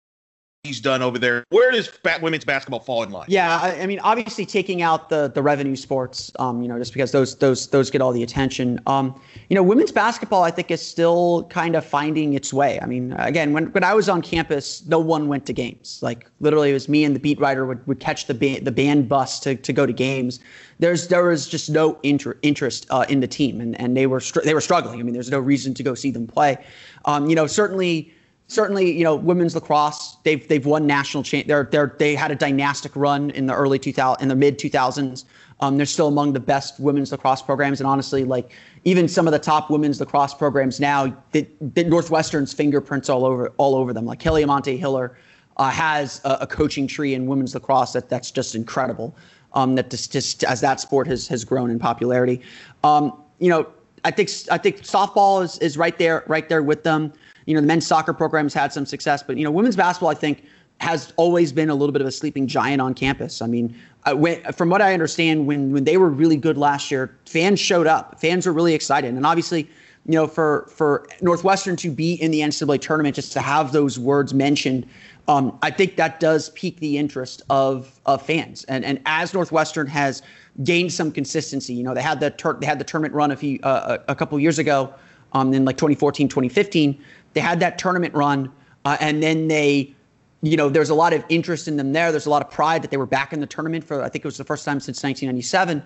he's 0.67 0.81
done 0.81 1.03
over 1.03 1.19
there. 1.19 1.45
Where 1.51 1.71
does 1.71 1.91
women's 2.21 2.45
basketball 2.45 2.81
fall 2.81 3.03
in 3.03 3.11
line? 3.11 3.27
Yeah, 3.29 3.59
I, 3.59 3.83
I, 3.83 3.87
mean, 3.87 4.01
obviously 4.01 4.45
taking 4.45 4.83
out 4.83 5.09
the 5.09 5.29
the 5.29 5.43
revenue 5.43 5.77
sports, 5.77 6.33
um, 6.39 6.63
you 6.63 6.69
know, 6.69 6.79
just 6.79 6.93
because 6.93 7.13
those 7.13 7.37
those 7.37 7.69
those 7.69 7.91
get 7.91 8.01
all 8.01 8.13
the 8.13 8.23
attention. 8.23 8.81
Um, 8.87 9.19
you 9.49 9.55
know, 9.55 9.63
women's 9.63 9.93
basketball, 9.93 10.43
I 10.43 10.51
think, 10.51 10.71
is 10.71 10.85
still 10.85 11.45
kind 11.51 11.77
of 11.77 11.85
finding 11.85 12.35
its 12.35 12.53
way. 12.53 12.81
I 12.81 12.87
mean, 12.87 13.13
again, 13.13 13.53
when 13.53 13.67
when 13.73 13.85
I 13.85 13.95
was 13.95 14.09
on 14.09 14.23
campus, 14.23 14.85
no 14.87 14.99
one 14.99 15.29
went 15.29 15.47
to 15.47 15.53
games. 15.53 16.01
Like 16.03 16.31
literally, 16.41 16.71
it 16.71 16.75
was 16.75 16.89
me 16.89 17.05
and 17.05 17.15
the 17.15 17.21
beat 17.21 17.41
writer 17.41 17.67
would, 17.67 17.87
would 17.87 18.01
catch 18.01 18.27
the 18.27 18.35
band, 18.35 18.67
the 18.67 18.73
band 18.73 19.09
bus 19.09 19.41
to 19.41 19.55
to 19.55 19.73
go 19.73 19.87
to 19.87 19.93
games. 19.93 20.41
There's 20.79 21.09
there 21.09 21.25
was 21.25 21.49
just 21.49 21.71
no 21.71 21.99
inter- 22.03 22.37
interest 22.43 22.87
uh, 22.91 23.07
in 23.09 23.21
the 23.21 23.29
team, 23.29 23.61
and 23.61 23.79
and 23.81 23.97
they 23.97 24.07
were 24.07 24.21
str- 24.21 24.41
they 24.45 24.55
were 24.55 24.61
struggling. 24.61 25.01
I 25.01 25.03
mean, 25.03 25.15
there's 25.15 25.31
no 25.31 25.39
reason 25.39 25.75
to 25.75 25.83
go 25.83 25.95
see 25.95 26.11
them 26.11 26.27
play. 26.27 26.59
Um, 27.05 27.29
you 27.29 27.37
know, 27.37 27.47
certainly 27.47 28.13
certainly, 28.49 28.91
you 28.91 29.05
know, 29.05 29.17
women's 29.17 29.55
lacrosse, 29.55 30.17
they've 30.23 30.47
they've 30.49 30.67
won 30.67 30.87
national 30.87 31.23
champ. 31.23 31.47
They're 31.47 31.69
they're 31.71 31.95
they 31.99 32.15
had 32.15 32.31
a 32.31 32.35
dynastic 32.35 32.95
run 32.95 33.31
in 33.31 33.47
the 33.47 33.55
early 33.55 33.79
2000 33.79 34.23
in 34.23 34.29
the 34.29 34.37
mid 34.37 34.59
2000s. 34.59 35.25
Um, 35.61 35.79
they're 35.79 35.87
still 35.87 36.09
among 36.09 36.35
the 36.35 36.41
best 36.41 36.79
women's 36.79 37.13
lacrosse 37.13 37.41
programs, 37.41 37.81
and 37.81 37.87
honestly, 37.87 38.25
like 38.25 38.53
even 38.85 39.09
some 39.09 39.27
of 39.27 39.33
the 39.33 39.39
top 39.39 39.71
women's 39.71 39.99
lacrosse 40.01 40.35
programs 40.35 40.81
now, 40.81 41.17
the, 41.33 41.47
the 41.61 41.83
Northwestern's 41.85 42.53
fingerprints 42.53 43.09
all 43.09 43.25
over 43.25 43.53
all 43.57 43.75
over 43.75 43.93
them. 43.93 44.05
Like 44.05 44.19
Kelly 44.19 44.45
Amonte 44.45 44.79
Hiller 44.79 45.17
uh, 45.57 45.71
has 45.71 46.21
a, 46.25 46.39
a, 46.43 46.47
coaching 46.47 46.87
tree 46.87 47.15
in 47.15 47.27
women's 47.27 47.55
lacrosse 47.55 47.95
that 47.95 48.11
that's 48.11 48.31
just 48.31 48.55
incredible. 48.55 49.17
Um, 49.55 49.75
that 49.77 49.89
just, 49.89 50.13
just 50.13 50.45
as 50.45 50.61
that 50.61 50.81
sport 50.81 51.07
has 51.07 51.27
has 51.29 51.43
grown 51.43 51.71
in 51.71 51.79
popularity. 51.79 52.43
Um, 52.85 53.23
you 53.39 53.49
know, 53.49 53.67
I 54.05 54.11
think 54.11 54.31
I 54.51 54.59
think 54.59 54.83
softball 54.83 55.43
is 55.43 55.59
is 55.59 55.79
right 55.79 55.99
there 55.99 56.23
right 56.27 56.49
there 56.49 56.63
with 56.63 56.83
them. 56.83 57.15
You 57.47 57.55
know, 57.55 57.61
the 57.61 57.67
men's 57.67 57.87
soccer 57.87 58.13
programs 58.13 58.53
had 58.53 58.73
some 58.73 58.85
success, 58.85 59.23
but 59.23 59.37
you 59.37 59.45
know, 59.45 59.51
women's 59.51 59.77
basketball, 59.77 60.11
I 60.11 60.15
think 60.15 60.45
has 60.81 61.13
always 61.17 61.53
been 61.53 61.71
a 61.71 61.75
little 61.75 61.93
bit 61.93 62.03
of 62.03 62.07
a 62.07 62.13
sleeping 62.13 62.47
giant 62.47 62.81
on 62.81 62.93
campus. 62.93 63.41
I 63.41 63.47
mean, 63.47 63.75
uh, 64.05 64.15
when, 64.15 64.43
from 64.53 64.69
what 64.69 64.83
I 64.83 64.93
understand, 64.93 65.47
when 65.47 65.73
when 65.73 65.85
they 65.85 65.97
were 65.97 66.11
really 66.11 66.37
good 66.37 66.59
last 66.59 66.91
year, 66.91 67.17
fans 67.27 67.59
showed 67.59 67.87
up. 67.87 68.21
Fans 68.21 68.47
were 68.47 68.53
really 68.53 68.75
excited, 68.75 69.15
and 69.15 69.25
obviously, 69.25 69.63
you 70.05 70.13
know, 70.13 70.27
for 70.27 70.71
for 70.71 71.07
Northwestern 71.23 71.77
to 71.77 71.91
be 71.91 72.15
in 72.15 72.31
the 72.31 72.41
NCAA 72.41 72.81
tournament, 72.81 73.17
just 73.17 73.33
to 73.33 73.41
have 73.41 73.73
those 73.73 73.99
words 73.99 74.35
mentioned, 74.35 74.87
um, 75.29 75.59
I 75.63 75.71
think 75.71 75.97
that 75.97 76.21
does 76.21 76.51
pique 76.51 76.79
the 76.81 76.99
interest 76.99 77.43
of 77.49 77.99
of 78.07 78.23
fans. 78.23 78.65
And 78.65 78.85
and 78.85 79.01
as 79.07 79.33
Northwestern 79.33 79.87
has 79.87 80.23
gained 80.63 80.93
some 80.93 81.11
consistency, 81.11 81.75
you 81.75 81.83
know, 81.83 81.95
they 81.95 82.03
had 82.03 82.21
the 82.21 82.31
tur- 82.31 82.59
they 82.61 82.67
had 82.67 82.79
the 82.79 82.85
tournament 82.85 83.15
run 83.15 83.31
a 83.31 83.37
few 83.37 83.59
uh, 83.63 83.99
a 84.09 84.15
couple 84.15 84.39
years 84.39 84.59
ago, 84.59 84.93
um, 85.33 85.53
in 85.53 85.65
like 85.65 85.77
2014, 85.77 86.29
2015. 86.29 87.03
They 87.37 87.43
had 87.43 87.61
that 87.61 87.77
tournament 87.77 88.15
run, 88.15 88.51
uh, 88.87 88.97
and 88.99 89.23
then 89.23 89.47
they 89.47 89.95
you 90.41 90.57
know, 90.57 90.69
there's 90.69 90.91
a 90.91 90.95
lot 90.95 91.13
of 91.13 91.23
interest 91.29 91.69
in 91.69 91.77
them 91.77 91.93
there. 91.93 92.11
There's 92.11 92.27
a 92.27 92.31
lot 92.31 92.43
of 92.43 92.51
pride 92.51 92.83
that 92.83 92.91
they 92.91 92.97
were 92.97 93.07
back 93.07 93.33
in 93.33 93.41
the 93.41 93.47
tournament 93.47 93.85
for, 93.85 94.03
I 94.03 94.09
think 94.09 94.25
it 94.25 94.29
was 94.29 94.37
the 94.37 94.45
first 94.45 94.65
time 94.65 94.81
since 94.81 95.03
1997. 95.03 95.83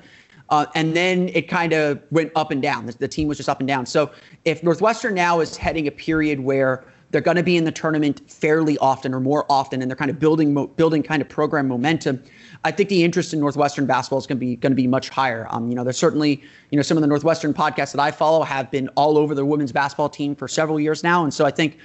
Uh, 0.48 0.66
and 0.74 0.94
then 0.94 1.28
it 1.28 1.48
kind 1.48 1.72
of 1.72 2.00
went 2.10 2.30
up 2.36 2.50
and 2.50 2.60
down. 2.60 2.86
The, 2.86 2.92
the, 2.92 3.08
team 3.08 3.26
was 3.26 3.36
just 3.36 3.48
up 3.48 3.60
and 3.60 3.68
down. 3.68 3.86
So 3.86 4.10
if 4.44 4.62
Northwestern 4.62 5.14
now 5.14 5.40
is 5.40 5.56
heading 5.56 5.86
a 5.86 5.90
period 5.90 6.40
where 6.40 6.84
they're 7.10 7.20
going 7.20 7.36
to 7.36 7.42
be 7.42 7.56
in 7.56 7.64
the 7.64 7.72
tournament 7.72 8.20
fairly 8.30 8.78
often 8.78 9.12
or 9.12 9.20
more 9.20 9.44
often, 9.48 9.82
and 9.82 9.90
they're 9.90 9.96
kind 9.96 10.10
of 10.10 10.18
building 10.18 10.66
building 10.76 11.02
kind 11.02 11.20
of 11.20 11.28
program 11.28 11.68
momentum, 11.68 12.22
I 12.64 12.70
think 12.70 12.88
the 12.88 13.02
interest 13.02 13.32
in 13.32 13.40
Northwestern 13.40 13.86
basketball 13.86 14.18
is 14.18 14.26
going 14.26 14.38
to 14.38 14.40
be 14.40 14.56
going 14.56 14.72
to 14.72 14.76
be 14.76 14.86
much 14.86 15.08
higher. 15.08 15.46
Um, 15.50 15.68
you 15.68 15.74
know, 15.74 15.84
there's 15.84 15.98
certainly 15.98 16.42
you 16.70 16.76
know 16.76 16.82
some 16.82 16.96
of 16.96 17.00
the 17.00 17.06
Northwestern 17.08 17.52
podcasts 17.52 17.92
that 17.92 18.00
I 18.00 18.10
follow 18.10 18.42
have 18.42 18.70
been 18.70 18.88
all 18.90 19.18
over 19.18 19.34
the 19.34 19.44
women's 19.44 19.72
basketball 19.72 20.08
team 20.08 20.34
for 20.34 20.48
several 20.48 20.78
years 20.78 21.02
now, 21.02 21.24
and 21.24 21.34
so 21.34 21.44
I 21.44 21.50
think 21.50 21.78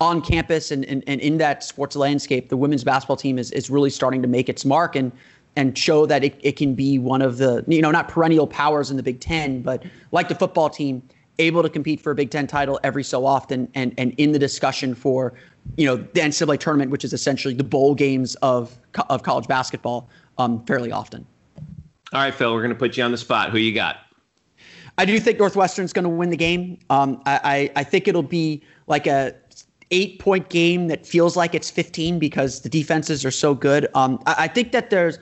on 0.00 0.20
campus 0.20 0.72
and, 0.72 0.84
and, 0.86 1.04
and 1.06 1.20
in 1.20 1.38
that 1.38 1.62
sports 1.62 1.94
landscape, 1.94 2.48
the 2.48 2.56
women's 2.56 2.82
basketball 2.82 3.16
team 3.16 3.38
is, 3.38 3.52
is 3.52 3.70
really 3.70 3.90
starting 3.90 4.20
to 4.20 4.26
make 4.26 4.48
its 4.48 4.64
mark 4.64 4.96
and 4.96 5.12
and 5.54 5.76
show 5.76 6.06
that 6.06 6.24
it, 6.24 6.38
it 6.42 6.56
can 6.56 6.74
be 6.74 6.98
one 6.98 7.20
of 7.20 7.36
the, 7.36 7.62
you 7.68 7.82
know, 7.82 7.90
not 7.90 8.08
perennial 8.08 8.46
powers 8.46 8.90
in 8.90 8.96
the 8.96 9.02
Big 9.02 9.20
Ten, 9.20 9.60
but 9.60 9.84
like 10.10 10.28
the 10.28 10.34
football 10.34 10.70
team, 10.70 11.02
able 11.42 11.62
to 11.62 11.68
compete 11.68 12.00
for 12.00 12.12
a 12.12 12.14
Big 12.14 12.30
Ten 12.30 12.46
title 12.46 12.80
every 12.82 13.04
so 13.04 13.26
often 13.26 13.68
and, 13.74 13.94
and 13.98 14.14
in 14.18 14.32
the 14.32 14.38
discussion 14.38 14.94
for, 14.94 15.34
you 15.76 15.86
know, 15.86 15.96
the 15.96 16.20
NCAA 16.20 16.58
tournament, 16.58 16.90
which 16.90 17.04
is 17.04 17.12
essentially 17.12 17.54
the 17.54 17.64
bowl 17.64 17.94
games 17.94 18.34
of, 18.36 18.76
of 19.08 19.22
college 19.22 19.46
basketball 19.46 20.08
um, 20.38 20.64
fairly 20.64 20.92
often. 20.92 21.26
All 22.12 22.20
right, 22.20 22.34
Phil, 22.34 22.52
we're 22.52 22.60
going 22.60 22.74
to 22.74 22.78
put 22.78 22.96
you 22.96 23.04
on 23.04 23.10
the 23.10 23.18
spot. 23.18 23.50
Who 23.50 23.58
you 23.58 23.74
got? 23.74 23.96
I 24.98 25.04
do 25.04 25.18
think 25.18 25.38
Northwestern's 25.38 25.92
going 25.92 26.04
to 26.04 26.10
win 26.10 26.30
the 26.30 26.36
game. 26.36 26.78
Um, 26.90 27.22
I, 27.24 27.40
I, 27.44 27.80
I 27.80 27.84
think 27.84 28.06
it'll 28.06 28.22
be 28.22 28.62
like 28.86 29.06
a 29.06 29.34
eight 29.90 30.18
point 30.18 30.48
game 30.48 30.88
that 30.88 31.06
feels 31.06 31.36
like 31.36 31.54
it's 31.54 31.70
15 31.70 32.18
because 32.18 32.60
the 32.60 32.68
defenses 32.68 33.24
are 33.24 33.30
so 33.30 33.54
good. 33.54 33.86
Um, 33.94 34.22
I, 34.26 34.34
I 34.38 34.48
think 34.48 34.72
that 34.72 34.90
there's 34.90 35.18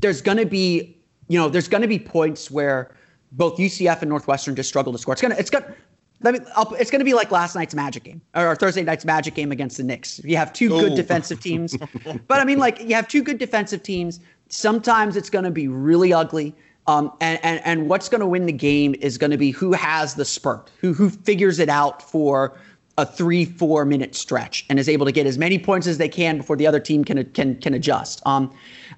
there's 0.00 0.20
going 0.20 0.38
to 0.38 0.46
be 0.46 0.96
you 1.28 1.38
know 1.38 1.48
there's 1.48 1.68
going 1.68 1.82
to 1.82 1.88
be 1.88 1.98
points 1.98 2.50
where 2.50 2.93
both 3.36 3.58
UCF 3.58 4.02
and 4.02 4.08
Northwestern 4.08 4.56
just 4.56 4.68
struggle 4.68 4.92
to 4.92 4.98
score. 4.98 5.12
It's 5.12 5.22
gonna 5.22 5.36
it's 5.36 5.50
gonna 5.50 5.74
let 6.22 6.34
me 6.34 6.40
I'll, 6.56 6.72
it's 6.74 6.90
going 6.90 7.00
to 7.00 7.04
be 7.04 7.14
like 7.14 7.30
last 7.30 7.54
night's 7.54 7.74
Magic 7.74 8.04
game 8.04 8.20
or 8.34 8.56
Thursday 8.56 8.82
night's 8.82 9.04
Magic 9.04 9.34
game 9.34 9.52
against 9.52 9.76
the 9.76 9.82
Knicks. 9.82 10.20
You 10.24 10.36
have 10.36 10.52
two 10.52 10.68
good 10.68 10.94
defensive 10.94 11.40
teams, 11.40 11.76
but 12.26 12.40
I 12.40 12.44
mean 12.44 12.58
like 12.58 12.80
you 12.80 12.94
have 12.94 13.08
two 13.08 13.22
good 13.22 13.38
defensive 13.38 13.82
teams. 13.82 14.20
Sometimes 14.48 15.16
it's 15.16 15.30
going 15.30 15.44
to 15.44 15.50
be 15.50 15.68
really 15.68 16.12
ugly. 16.12 16.54
Um, 16.86 17.12
and, 17.20 17.40
and 17.42 17.60
and 17.64 17.88
what's 17.88 18.08
going 18.08 18.20
to 18.20 18.26
win 18.26 18.46
the 18.46 18.52
game 18.52 18.94
is 19.00 19.16
going 19.16 19.30
to 19.30 19.38
be 19.38 19.50
who 19.50 19.72
has 19.72 20.14
the 20.14 20.24
spurt, 20.24 20.70
who 20.80 20.92
who 20.92 21.10
figures 21.10 21.58
it 21.58 21.68
out 21.68 22.02
for 22.02 22.56
a 22.96 23.04
three 23.04 23.44
four 23.44 23.84
minute 23.84 24.14
stretch 24.14 24.64
and 24.68 24.78
is 24.78 24.88
able 24.88 25.04
to 25.04 25.12
get 25.12 25.26
as 25.26 25.36
many 25.36 25.58
points 25.58 25.86
as 25.86 25.98
they 25.98 26.08
can 26.08 26.38
before 26.38 26.56
the 26.56 26.66
other 26.66 26.80
team 26.80 27.04
can 27.04 27.24
can 27.32 27.56
can 27.56 27.74
adjust. 27.74 28.22
Um, 28.26 28.52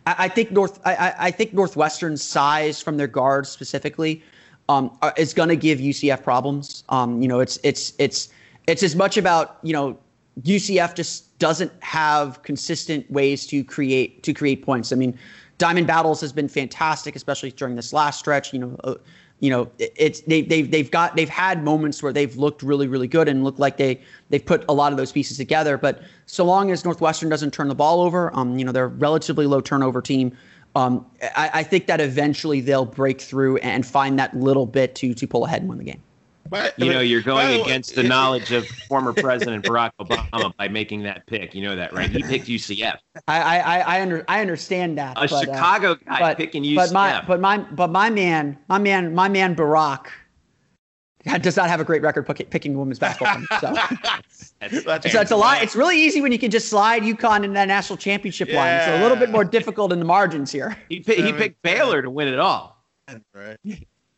I, 0.06 0.14
I, 0.18 0.28
think 0.28 0.50
North 0.50 0.80
I, 0.84 1.14
I 1.18 1.30
think 1.30 1.54
Northwestern's 1.54 2.22
size 2.22 2.80
from 2.80 2.98
their 2.98 3.06
guards 3.06 3.48
specifically 3.48 4.22
um, 4.68 4.96
uh, 5.02 5.12
is 5.16 5.32
going 5.32 5.48
to 5.48 5.56
give 5.56 5.78
UCF 5.78 6.22
problems. 6.22 6.84
Um, 6.90 7.22
you 7.22 7.28
know, 7.28 7.40
it's 7.40 7.58
it's 7.62 7.94
it's 7.98 8.28
it's 8.66 8.82
as 8.82 8.94
much 8.94 9.16
about 9.16 9.58
you 9.62 9.72
know 9.72 9.98
UCF 10.42 10.94
just 10.94 11.38
doesn't 11.38 11.72
have 11.80 12.42
consistent 12.42 13.10
ways 13.10 13.46
to 13.46 13.64
create 13.64 14.22
to 14.24 14.34
create 14.34 14.62
points. 14.62 14.92
I 14.92 14.96
mean, 14.96 15.18
Diamond 15.56 15.86
Battles 15.86 16.20
has 16.20 16.32
been 16.32 16.48
fantastic, 16.48 17.16
especially 17.16 17.50
during 17.52 17.76
this 17.76 17.92
last 17.92 18.18
stretch. 18.18 18.52
You 18.52 18.58
know. 18.58 18.76
Uh, 18.84 18.94
you 19.40 19.50
know, 19.50 19.70
it's 19.78 20.20
they 20.22 20.42
they've 20.42 20.70
they've 20.70 20.90
got 20.90 21.14
they've 21.14 21.28
had 21.28 21.62
moments 21.62 22.02
where 22.02 22.12
they've 22.12 22.34
looked 22.36 22.62
really 22.62 22.88
really 22.88 23.08
good 23.08 23.28
and 23.28 23.44
looked 23.44 23.58
like 23.58 23.76
they 23.76 24.00
they've 24.30 24.44
put 24.44 24.64
a 24.68 24.72
lot 24.72 24.92
of 24.92 24.98
those 24.98 25.12
pieces 25.12 25.36
together. 25.36 25.76
But 25.76 26.02
so 26.24 26.44
long 26.44 26.70
as 26.70 26.84
Northwestern 26.84 27.28
doesn't 27.28 27.52
turn 27.52 27.68
the 27.68 27.74
ball 27.74 28.00
over, 28.00 28.34
um, 28.34 28.58
you 28.58 28.64
know, 28.64 28.72
they're 28.72 28.84
a 28.84 28.88
relatively 28.88 29.46
low 29.46 29.60
turnover 29.60 30.00
team. 30.00 30.36
Um, 30.74 31.06
I, 31.36 31.50
I 31.54 31.62
think 31.62 31.86
that 31.86 32.00
eventually 32.00 32.60
they'll 32.60 32.84
break 32.84 33.20
through 33.20 33.58
and 33.58 33.86
find 33.86 34.18
that 34.18 34.34
little 34.36 34.66
bit 34.66 34.94
to 34.96 35.12
to 35.14 35.26
pull 35.26 35.44
ahead 35.44 35.60
and 35.60 35.68
win 35.68 35.78
the 35.78 35.84
game. 35.84 36.02
But, 36.48 36.78
you 36.78 36.92
know, 36.92 37.00
you're 37.00 37.22
going 37.22 37.60
against 37.60 37.94
the 37.94 38.02
knowledge 38.04 38.52
of 38.52 38.66
former 38.66 39.12
President 39.12 39.64
Barack 39.64 39.92
Obama 40.00 40.56
by 40.56 40.68
making 40.68 41.02
that 41.02 41.26
pick. 41.26 41.54
You 41.54 41.62
know 41.62 41.76
that, 41.76 41.92
right? 41.92 42.10
He 42.10 42.22
picked 42.22 42.46
UCF. 42.46 42.98
I 43.28 43.40
I 43.40 43.78
I, 43.78 44.02
under, 44.02 44.24
I 44.28 44.40
understand 44.40 44.98
that. 44.98 45.16
A 45.16 45.20
but, 45.20 45.32
uh, 45.32 45.40
Chicago 45.40 45.92
uh, 45.92 45.96
guy 46.06 46.20
but, 46.20 46.36
picking 46.36 46.62
UCF. 46.62 46.76
But 46.76 46.92
my 46.92 47.24
but 47.26 47.40
my 47.40 47.58
but 47.58 47.90
my 47.90 48.10
man 48.10 48.58
my 48.68 48.78
man 48.78 49.14
my 49.14 49.28
man 49.28 49.54
Barack 49.54 50.06
does 51.40 51.56
not 51.56 51.68
have 51.68 51.80
a 51.80 51.84
great 51.84 52.02
record 52.02 52.22
picking 52.50 52.78
women's 52.78 52.98
basketball. 52.98 53.42
so. 53.60 53.72
that's, 54.60 54.84
that's 54.84 55.12
so 55.12 55.20
it's 55.20 55.32
a 55.32 55.36
lot. 55.36 55.62
It's 55.62 55.74
really 55.74 56.00
easy 56.00 56.20
when 56.20 56.30
you 56.30 56.38
can 56.38 56.50
just 56.50 56.68
slide 56.68 57.02
UConn 57.02 57.44
in 57.44 57.52
that 57.54 57.66
national 57.66 57.96
championship 57.96 58.48
yeah. 58.48 58.56
line. 58.56 58.74
It's 58.74 59.00
a 59.00 59.02
little 59.02 59.16
bit 59.16 59.30
more 59.30 59.44
difficult 59.44 59.92
in 59.92 59.98
the 59.98 60.04
margins 60.04 60.52
here. 60.52 60.76
He 60.88 60.96
he 61.06 61.32
picked 61.32 61.60
Baylor 61.62 62.02
to 62.02 62.10
win 62.10 62.28
it 62.28 62.38
all. 62.38 62.76
Right 63.34 63.58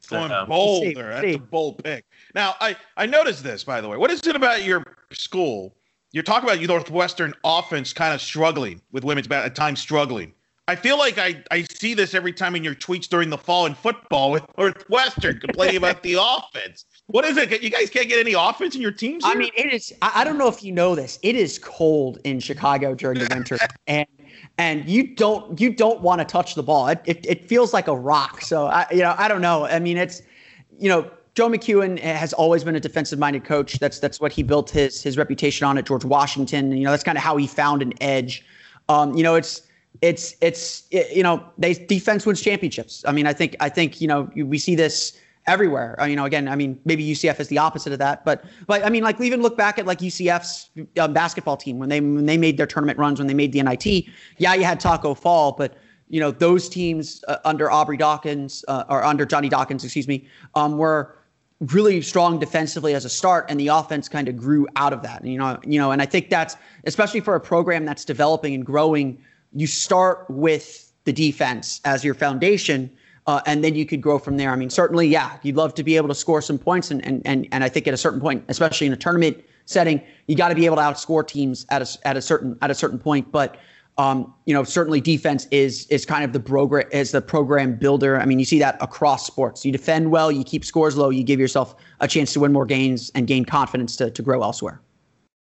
going 0.09 0.33
uh, 0.33 0.47
bold 0.47 0.95
there. 0.95 1.11
That's 1.11 1.25
a 1.25 1.37
bold 1.37 1.83
pick. 1.83 2.05
Now, 2.35 2.55
I 2.61 2.77
I 2.97 3.07
noticed 3.07 3.43
this 3.43 3.65
by 3.65 3.81
the 3.81 3.89
way. 3.89 3.97
What 3.97 4.11
is 4.11 4.27
it 4.27 4.37
about 4.37 4.65
your 4.65 4.83
school? 5.13 5.75
You're 6.13 6.23
talking 6.23 6.49
about 6.49 6.63
Northwestern 6.63 7.35
offense 7.45 7.93
kind 7.93 8.15
of 8.15 8.21
struggling 8.23 8.81
with 8.93 9.05
women's 9.05 9.29
at 9.29 9.55
times 9.55 9.81
struggling. 9.81 10.33
I 10.69 10.77
feel 10.77 10.99
like 10.99 11.17
I, 11.17 11.43
I 11.51 11.63
see 11.63 11.95
this 11.95 12.15
every 12.15 12.33
time 12.35 12.55
in 12.55 12.63
your 12.63 12.75
tweets 12.75 13.09
during 13.09 13.31
the 13.31 13.39
fall 13.39 13.65
in 13.65 13.75
football 13.75 14.31
with 14.31 14.45
Northwestern 14.59 15.41
complaining 15.41 15.79
about 15.79 16.03
the 16.03 16.19
offense. 16.21 16.85
What 17.07 17.25
is 17.25 17.39
it? 17.39 17.63
You 17.63 17.71
guys 17.71 17.89
can't 17.89 18.07
get 18.07 18.19
any 18.19 18.35
offense 18.35 18.75
in 18.75 18.83
your 18.83 18.93
teams? 18.93 19.25
Here? 19.25 19.35
I 19.35 19.39
mean, 19.39 19.51
it 19.57 19.73
is. 19.73 19.95
I 20.03 20.25
don't 20.25 20.37
know 20.37 20.47
if 20.47 20.63
you 20.63 20.73
know 20.73 20.95
this. 20.95 21.19
It 21.23 21.37
is 21.37 21.59
cold 21.59 22.19
in 22.25 22.39
Chicago 22.39 22.95
during 22.95 23.19
the 23.19 23.29
winter, 23.35 23.57
and 23.87 24.07
and 24.59 24.87
you 24.87 25.15
don't 25.15 25.59
you 25.59 25.73
don't 25.73 26.03
want 26.03 26.21
to 26.21 26.27
touch 26.27 26.55
the 26.55 26.63
ball. 26.63 26.89
It, 26.89 27.01
it, 27.07 27.25
it 27.25 27.49
feels 27.49 27.73
like 27.73 27.89
a 27.89 27.97
rock. 27.97 28.43
So 28.43 28.67
I 28.67 28.87
you 28.91 29.01
know 29.01 29.15
I 29.17 29.27
don't 29.27 29.41
know. 29.41 29.65
I 29.65 29.79
mean 29.79 29.97
it's 29.97 30.21
you 30.79 30.91
know 30.91 31.11
Joe 31.39 31.49
McKeown 31.49 32.01
has 32.01 32.33
always 32.33 32.65
been 32.65 32.75
a 32.75 32.81
defensive 32.81 33.17
minded 33.17 33.45
coach. 33.45 33.79
That's 33.79 34.01
that's 34.01 34.21
what 34.21 34.33
he 34.33 34.43
built 34.43 34.71
his 34.71 35.01
his 35.01 35.17
reputation 35.17 35.69
on 35.69 35.79
at 35.79 35.87
George 35.87 36.05
Washington. 36.05 36.73
And, 36.73 36.79
you 36.81 36.85
know 36.85 36.91
that's 36.91 37.05
kind 37.05 37.17
of 37.17 37.23
how 37.23 37.37
he 37.37 37.47
found 37.47 37.81
an 37.81 37.95
edge. 38.01 38.45
Um, 38.89 39.15
you 39.15 39.23
know 39.23 39.37
it's 39.37 39.63
it's 40.03 40.35
it's 40.41 40.83
it, 40.91 41.17
you 41.17 41.23
know 41.23 41.49
they 41.57 41.75
defense 41.75 42.27
wins 42.27 42.41
championships. 42.41 43.05
I 43.07 43.13
mean 43.13 43.25
I 43.25 43.33
think 43.33 43.55
I 43.61 43.69
think 43.69 44.01
you 44.01 44.09
know 44.09 44.29
we 44.35 44.59
see 44.59 44.75
this 44.75 45.17
everywhere. 45.47 45.95
Uh, 46.01 46.07
you 46.07 46.17
know, 46.17 46.25
again, 46.25 46.49
I 46.49 46.57
mean, 46.57 46.81
maybe 46.85 47.09
UCF 47.09 47.39
is 47.39 47.47
the 47.47 47.59
opposite 47.59 47.93
of 47.93 48.01
that, 48.01 48.25
but 48.25 48.45
but 48.67 48.85
I 48.85 48.91
mean, 48.91 49.05
like 49.05 49.21
even 49.21 49.41
look 49.41 49.57
back 49.57 49.79
at 49.79 49.87
like 49.87 50.01
UCF's 50.01 50.71
uh, 50.97 51.07
basketball 51.07 51.57
team 51.57 51.79
when 51.79 51.89
they 51.89 52.01
when 52.01 52.27
they 52.27 52.37
made 52.37 52.57
their 52.57 52.67
tournament 52.67 52.99
runs 52.99 53.21
when 53.21 53.29
they 53.29 53.35
made 53.35 53.53
the 53.53 53.63
NIT. 53.63 54.07
Yeah, 54.39 54.55
you 54.55 54.65
had 54.65 54.81
Taco 54.81 55.15
Fall, 55.15 55.53
but 55.53 55.77
you 56.09 56.19
know 56.19 56.33
those 56.33 56.69
teams 56.69 57.23
uh, 57.29 57.37
under 57.45 57.71
Aubrey 57.71 57.97
Dawkins 57.97 58.65
uh, 58.67 58.83
or 58.89 59.05
under 59.05 59.25
Johnny 59.25 59.49
Dawkins, 59.49 59.85
excuse 59.85 60.09
me, 60.09 60.27
um, 60.57 60.79
were 60.79 61.15
really 61.61 62.01
strong 62.03 62.39
defensively 62.39 62.95
as 62.95 63.05
a 63.05 63.09
start, 63.09 63.47
and 63.49 63.59
the 63.59 63.69
offense 63.69 64.09
kind 64.09 64.29
of 64.29 64.37
grew 64.37 64.67
out 64.77 64.93
of 64.93 65.03
that. 65.03 65.23
And, 65.23 65.33
you 65.33 65.39
know, 65.39 65.59
you 65.65 65.79
know, 65.79 65.91
and 65.91 66.01
I 66.01 66.07
think 66.07 66.31
that's 66.31 66.57
especially 66.85 67.21
for 67.21 67.35
a 67.35 67.41
program 67.41 67.85
that's 67.85 68.05
developing 68.05 68.55
and 68.55 68.65
growing. 68.65 69.19
You 69.53 69.67
start 69.67 70.27
with 70.29 70.93
the 71.05 71.13
defense 71.13 71.81
as 71.85 72.05
your 72.05 72.15
foundation 72.15 72.91
uh, 73.29 73.43
and 73.45 73.63
then 73.63 73.75
you 73.75 73.85
could 73.85 74.01
grow 74.01 74.19
from 74.19 74.39
there. 74.39 74.51
I 74.51 74.57
mean, 74.57 74.71
certainly, 74.71 75.07
yeah, 75.07 75.37
you'd 75.43 75.55
love 75.55 75.75
to 75.75 75.85
be 75.85 75.97
able 75.97 76.09
to 76.09 76.15
score 76.15 76.41
some 76.41 76.59
points, 76.59 76.91
and 76.91 77.05
and 77.05 77.21
and, 77.27 77.47
and 77.53 77.63
I 77.63 77.69
think 77.69 77.87
at 77.87 77.93
a 77.93 77.99
certain 77.99 78.21
point, 78.21 78.43
especially 78.49 78.87
in 78.87 78.93
a 78.95 78.97
tournament 78.97 79.45
setting, 79.67 80.01
you 80.27 80.35
got 80.35 80.49
to 80.49 80.55
be 80.55 80.65
able 80.65 80.77
to 80.77 80.83
outscore 80.83 81.27
teams 81.27 81.67
at 81.69 81.83
a 81.83 82.09
at 82.09 82.17
a 82.17 82.23
certain 82.23 82.57
at 82.63 82.71
a 82.71 82.75
certain 82.75 82.99
point. 82.99 83.31
But 83.31 83.59
Um, 83.99 84.33
you 84.47 84.55
know, 84.55 84.63
certainly 84.63 85.01
defense 85.01 85.47
is 85.51 85.87
is 85.89 86.07
kind 86.07 86.25
of 86.25 86.33
the 86.33 86.41
program 86.41 86.89
as 86.93 87.11
the 87.11 87.21
program 87.21 87.75
builder. 87.75 88.21
I 88.21 88.25
mean, 88.25 88.39
you 88.39 88.45
see 88.45 88.61
that 88.61 88.81
across 88.81 89.27
sports. 89.27 89.65
You 89.65 89.73
defend 89.73 90.11
well, 90.11 90.31
you 90.31 90.45
keep 90.45 90.65
scores 90.65 90.97
low, 90.97 91.11
you 91.11 91.25
give 91.25 91.41
yourself 91.41 91.75
a 92.01 92.07
chance 92.07 92.33
to 92.35 92.41
win 92.41 92.53
more 92.53 92.65
games 92.65 93.11
and 93.15 93.27
gain 93.27 93.45
confidence 93.45 93.97
to 93.97 94.11
to 94.11 94.23
grow 94.23 94.43
elsewhere. 94.43 94.81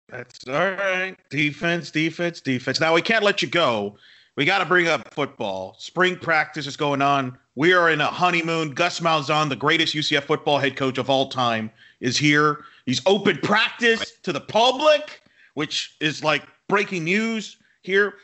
That's 0.10 0.48
all 0.48 0.54
right. 0.54 1.16
Defense, 1.32 1.90
defense, 1.90 2.40
defense. 2.40 2.80
Now 2.80 2.94
we 2.94 3.02
can't 3.02 3.24
let 3.24 3.42
you 3.42 3.48
go. 3.48 3.98
We 4.36 4.46
got 4.46 4.60
to 4.60 4.66
bring 4.66 4.88
up 4.88 5.14
football. 5.14 5.76
Spring 5.80 6.16
practice 6.16 6.68
is 6.68 6.78
going 6.78 7.02
on. 7.02 7.38
We 7.56 7.74
are 7.74 7.90
in 7.90 8.02
a 8.02 8.08
honeymoon. 8.08 8.72
Gus 8.72 9.00
Malzahn, 9.00 9.50
the 9.50 9.56
greatest 9.56 9.96
UCF 9.96 10.24
football 10.24 10.58
head 10.58 10.76
coach 10.76 10.98
of 10.98 11.10
all 11.10 11.30
time, 11.30 11.72
is 12.00 12.18
here. 12.18 12.64
He's 12.86 13.02
open 13.06 13.38
practice 13.38 14.14
to 14.24 14.34
the 14.34 14.42
public, 14.42 15.22
which 15.54 15.96
is 16.00 16.24
like 16.24 16.44
breaking 16.68 17.04
news 17.04 17.58
here. 17.82 18.16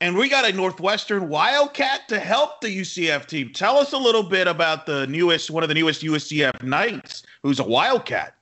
And 0.00 0.14
we 0.16 0.28
got 0.28 0.44
a 0.44 0.52
Northwestern 0.52 1.28
Wildcat 1.30 2.06
to 2.08 2.18
help 2.18 2.60
the 2.60 2.68
UCF 2.68 3.24
team. 3.26 3.50
Tell 3.54 3.78
us 3.78 3.94
a 3.94 3.98
little 3.98 4.22
bit 4.22 4.46
about 4.46 4.84
the 4.84 5.06
newest, 5.06 5.50
one 5.50 5.62
of 5.62 5.70
the 5.70 5.74
newest 5.74 6.02
UCF 6.02 6.62
Knights, 6.62 7.22
who's 7.42 7.58
a 7.60 7.64
Wildcat. 7.64 8.34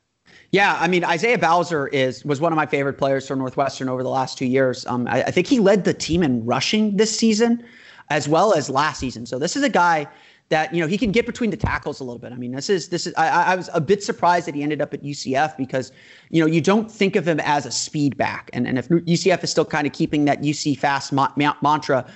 Yeah, 0.51 0.77
I 0.81 0.89
mean 0.89 1.05
Isaiah 1.05 1.39
Bowser 1.39 1.89
is 1.89 2.25
was 2.25 2.41
one 2.41 2.53
of 2.53 2.57
my 2.57 2.67
favorite 2.67 2.95
players 2.95 3.27
for 3.27 3.35
Northwestern 3.35 3.89
over 3.89 4.03
the 4.03 4.09
last 4.09 4.39
two 4.39 4.47
years. 4.47 4.87
Um, 4.87 5.07
I, 5.09 5.25
I 5.25 5.31
think 5.31 5.47
he 5.49 5.59
led 5.59 5.85
the 5.85 5.95
team 5.95 6.23
in 6.23 6.45
rushing 6.45 6.97
this 6.97 7.17
season, 7.17 7.65
as 8.11 8.29
well 8.29 8.55
as 8.55 8.71
last 8.71 9.01
season. 9.01 9.27
So 9.27 9.39
this 9.39 9.57
is 9.57 9.65
a 9.65 9.69
guy 9.69 10.07
that 10.55 10.73
you 10.73 10.81
know 10.81 10.87
he 10.87 10.97
can 10.97 11.11
get 11.11 11.27
between 11.27 11.51
the 11.51 11.57
tackles 11.57 11.99
a 11.99 12.05
little 12.05 12.21
bit. 12.21 12.33
I 12.33 12.37
mean, 12.37 12.53
this 12.53 12.71
is 12.71 12.89
this 12.89 13.09
is 13.09 13.15
I, 13.17 13.53
I, 13.53 13.57
was 13.57 13.69
a 13.75 13.81
bit 13.81 14.05
surprised 14.05 14.47
that 14.47 14.55
he 14.55 14.63
ended 14.63 14.81
up 14.81 14.95
at 14.95 15.03
UCF 15.03 15.57
because 15.57 15.91
you 16.31 16.41
know 16.41 16.47
you 16.47 16.61
don't 16.61 16.89
think 16.89 17.17
of 17.17 17.27
him 17.27 17.41
as 17.41 17.67
a 17.67 17.73
speed 17.73 18.17
back, 18.17 18.51
and 18.53 18.65
and 18.69 18.79
if 18.79 18.89
UCF 18.89 19.43
is 19.43 19.51
still 19.51 19.65
kind 19.65 19.85
of 19.85 19.93
keeping 19.93 20.27
that 20.27 20.43
UC 20.43 20.79
fast 20.79 21.13
ma- 21.13 21.33
ma- 21.37 21.57
mantra, 21.61 22.07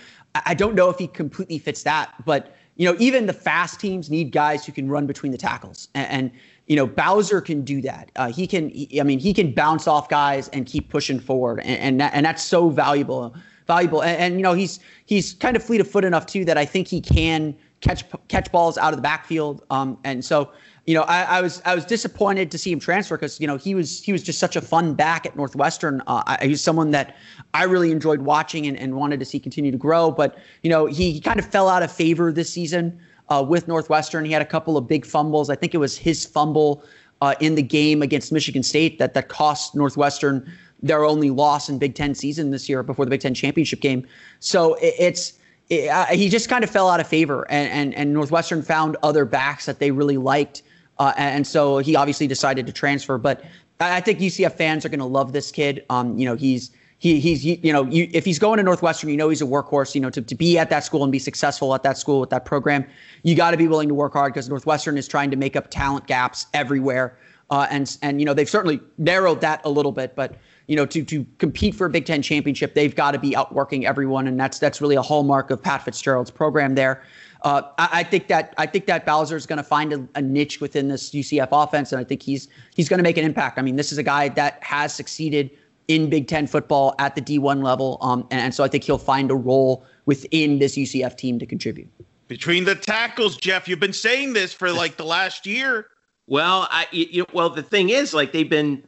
I 0.46 0.54
don't 0.54 0.76
know 0.76 0.88
if 0.88 0.98
he 0.98 1.08
completely 1.08 1.58
fits 1.58 1.82
that. 1.82 2.14
But 2.24 2.54
you 2.76 2.88
know, 2.88 2.96
even 3.00 3.26
the 3.26 3.32
fast 3.32 3.80
teams 3.80 4.08
need 4.08 4.30
guys 4.30 4.64
who 4.64 4.70
can 4.70 4.88
run 4.88 5.04
between 5.04 5.32
the 5.32 5.38
tackles, 5.38 5.88
and, 5.96 6.08
and 6.08 6.30
you 6.68 6.76
know, 6.76 6.86
Bowser 6.86 7.40
can 7.40 7.62
do 7.62 7.82
that. 7.82 8.12
Uh, 8.14 8.30
he 8.30 8.46
can, 8.46 8.68
he, 8.68 9.00
I 9.00 9.02
mean, 9.02 9.18
he 9.18 9.34
can 9.34 9.52
bounce 9.52 9.88
off 9.88 10.08
guys 10.08 10.48
and 10.50 10.64
keep 10.64 10.90
pushing 10.90 11.18
forward, 11.18 11.58
and 11.64 11.80
and, 11.80 12.00
that, 12.00 12.14
and 12.14 12.24
that's 12.24 12.44
so 12.44 12.68
valuable, 12.68 13.34
valuable. 13.66 14.02
And, 14.02 14.16
and, 14.16 14.34
you 14.36 14.42
know, 14.42 14.54
he's 14.54 14.78
he's 15.06 15.34
kind 15.34 15.56
of 15.56 15.64
fleet 15.64 15.80
of 15.80 15.90
foot 15.90 16.04
enough 16.04 16.26
too 16.26 16.44
that 16.44 16.56
I 16.56 16.64
think 16.64 16.86
he 16.86 17.00
can 17.00 17.56
catch 17.80 18.04
catch 18.28 18.50
balls 18.50 18.78
out 18.78 18.92
of 18.92 18.96
the 18.96 19.02
backfield. 19.02 19.64
Um, 19.70 19.98
and 20.04 20.24
so, 20.24 20.50
you 20.86 20.94
know, 20.94 21.02
I, 21.02 21.22
I 21.22 21.42
was 21.42 21.62
I 21.64 21.74
was 21.74 21.84
disappointed 21.84 22.50
to 22.50 22.58
see 22.58 22.72
him 22.72 22.80
transfer 22.80 23.16
because 23.16 23.40
you 23.40 23.46
know 23.46 23.56
he 23.56 23.74
was 23.74 24.02
he 24.02 24.12
was 24.12 24.22
just 24.22 24.38
such 24.38 24.56
a 24.56 24.60
fun 24.60 24.94
back 24.94 25.26
at 25.26 25.36
Northwestern. 25.36 26.02
Uh, 26.06 26.22
I, 26.26 26.38
he 26.44 26.50
was 26.50 26.62
someone 26.62 26.90
that 26.92 27.16
I 27.54 27.64
really 27.64 27.90
enjoyed 27.90 28.22
watching 28.22 28.66
and, 28.66 28.76
and 28.78 28.96
wanted 28.96 29.20
to 29.20 29.26
see 29.26 29.38
continue 29.38 29.70
to 29.70 29.78
grow. 29.78 30.10
But 30.10 30.38
you 30.62 30.70
know, 30.70 30.86
he, 30.86 31.12
he 31.12 31.20
kind 31.20 31.38
of 31.38 31.46
fell 31.46 31.68
out 31.68 31.82
of 31.82 31.92
favor 31.92 32.32
this 32.32 32.52
season 32.52 32.98
uh, 33.28 33.44
with 33.46 33.68
Northwestern. 33.68 34.24
He 34.24 34.32
had 34.32 34.42
a 34.42 34.46
couple 34.46 34.76
of 34.76 34.88
big 34.88 35.04
fumbles. 35.04 35.50
I 35.50 35.56
think 35.56 35.74
it 35.74 35.78
was 35.78 35.96
his 35.96 36.24
fumble 36.24 36.84
uh, 37.20 37.34
in 37.40 37.54
the 37.54 37.62
game 37.62 38.02
against 38.02 38.32
Michigan 38.32 38.62
State 38.62 38.98
that 38.98 39.14
that 39.14 39.28
cost 39.28 39.74
Northwestern 39.74 40.50
their 40.80 41.04
only 41.04 41.30
loss 41.30 41.68
in 41.68 41.78
Big 41.78 41.94
Ten 41.94 42.14
season 42.14 42.50
this 42.50 42.68
year 42.68 42.82
before 42.82 43.04
the 43.04 43.10
Big 43.10 43.20
Ten 43.20 43.34
championship 43.34 43.80
game. 43.80 44.06
So 44.40 44.74
it, 44.74 44.94
it's 44.98 45.37
it, 45.70 45.88
uh, 45.88 46.06
he 46.06 46.28
just 46.28 46.48
kind 46.48 46.64
of 46.64 46.70
fell 46.70 46.88
out 46.88 47.00
of 47.00 47.06
favor, 47.06 47.46
and, 47.50 47.70
and 47.70 47.94
and 47.94 48.12
Northwestern 48.12 48.62
found 48.62 48.96
other 49.02 49.24
backs 49.24 49.66
that 49.66 49.78
they 49.78 49.90
really 49.90 50.16
liked, 50.16 50.62
uh, 50.98 51.12
and 51.16 51.46
so 51.46 51.78
he 51.78 51.96
obviously 51.96 52.26
decided 52.26 52.66
to 52.66 52.72
transfer. 52.72 53.18
But 53.18 53.44
I 53.80 54.00
think 54.00 54.18
UCF 54.18 54.52
fans 54.54 54.84
are 54.84 54.88
going 54.88 54.98
to 55.00 55.06
love 55.06 55.32
this 55.32 55.52
kid. 55.52 55.84
Um, 55.90 56.18
you 56.18 56.24
know, 56.24 56.34
he's 56.34 56.70
he 56.98 57.20
he's 57.20 57.44
you 57.44 57.72
know 57.72 57.84
you, 57.84 58.08
if 58.12 58.24
he's 58.24 58.38
going 58.38 58.56
to 58.56 58.62
Northwestern, 58.62 59.10
you 59.10 59.16
know 59.16 59.28
he's 59.28 59.42
a 59.42 59.46
workhorse. 59.46 59.94
You 59.94 60.00
know 60.00 60.10
to, 60.10 60.22
to 60.22 60.34
be 60.34 60.58
at 60.58 60.70
that 60.70 60.84
school 60.84 61.02
and 61.02 61.12
be 61.12 61.18
successful 61.18 61.74
at 61.74 61.82
that 61.82 61.98
school 61.98 62.20
with 62.20 62.30
that 62.30 62.44
program, 62.44 62.84
you 63.22 63.34
got 63.34 63.52
to 63.52 63.56
be 63.56 63.68
willing 63.68 63.88
to 63.88 63.94
work 63.94 64.14
hard 64.14 64.32
because 64.32 64.48
Northwestern 64.48 64.98
is 64.98 65.06
trying 65.06 65.30
to 65.30 65.36
make 65.36 65.54
up 65.54 65.70
talent 65.70 66.06
gaps 66.06 66.46
everywhere. 66.54 67.16
Uh, 67.50 67.66
and 67.70 67.96
and 68.02 68.20
you 68.20 68.26
know 68.26 68.34
they've 68.34 68.48
certainly 68.48 68.80
narrowed 68.98 69.40
that 69.40 69.60
a 69.64 69.70
little 69.70 69.92
bit, 69.92 70.16
but 70.16 70.36
you 70.68 70.76
know 70.76 70.86
to 70.86 71.02
to 71.02 71.26
compete 71.38 71.74
for 71.74 71.86
a 71.86 71.90
Big 71.90 72.06
Ten 72.06 72.22
championship, 72.22 72.74
they've 72.74 72.94
got 72.94 73.10
to 73.12 73.18
be 73.18 73.34
outworking 73.34 73.84
everyone, 73.86 74.28
and 74.28 74.38
that's 74.38 74.58
that's 74.58 74.80
really 74.80 74.96
a 74.96 75.02
hallmark 75.02 75.50
of 75.50 75.60
Pat 75.60 75.84
Fitzgerald's 75.84 76.30
program 76.30 76.76
there. 76.76 77.02
Uh, 77.42 77.62
I, 77.78 77.88
I, 77.92 78.02
think 78.02 78.26
that 78.28 78.52
I 78.58 78.66
think 78.66 78.86
that 78.86 79.06
Bowser 79.06 79.36
is 79.36 79.46
going 79.46 79.58
to 79.58 79.62
find 79.62 79.92
a, 79.92 80.08
a, 80.16 80.22
niche 80.22 80.60
within 80.60 80.88
this 80.88 81.10
UCF 81.10 81.48
offense, 81.52 81.92
and 81.92 82.00
I 82.00 82.04
think 82.04 82.22
he's 82.22 82.48
he's 82.74 82.88
going 82.88 82.98
to 82.98 83.02
make 83.02 83.16
an 83.16 83.24
impact. 83.24 83.58
I 83.58 83.62
mean, 83.62 83.76
this 83.76 83.92
is 83.92 83.98
a 83.98 84.02
guy 84.02 84.28
that 84.30 84.62
has 84.62 84.92
succeeded 84.92 85.50
in 85.88 86.10
Big 86.10 86.28
Ten 86.28 86.46
football 86.46 86.94
at 86.98 87.14
the 87.14 87.22
D1 87.22 87.62
level. 87.62 87.98
Um, 88.00 88.26
and, 88.30 88.40
and 88.40 88.54
so 88.54 88.62
I 88.62 88.68
think 88.68 88.84
he'll 88.84 88.98
find 88.98 89.30
a 89.30 89.34
role 89.34 89.84
within 90.06 90.58
this 90.58 90.76
UCF 90.76 91.16
team 91.16 91.38
to 91.38 91.46
contribute. 91.46 91.88
Between 92.28 92.64
the 92.64 92.74
tackles, 92.74 93.36
Jeff, 93.36 93.66
you've 93.66 93.80
been 93.80 93.92
saying 93.92 94.34
this 94.34 94.52
for 94.52 94.70
like 94.70 94.96
the 94.96 95.04
last 95.04 95.46
year. 95.46 95.86
Well, 96.26 96.68
I 96.70 96.86
you, 96.90 97.24
well 97.32 97.48
the 97.48 97.62
thing 97.62 97.88
is 97.88 98.12
like 98.12 98.32
they've 98.32 98.50
been 98.50 98.84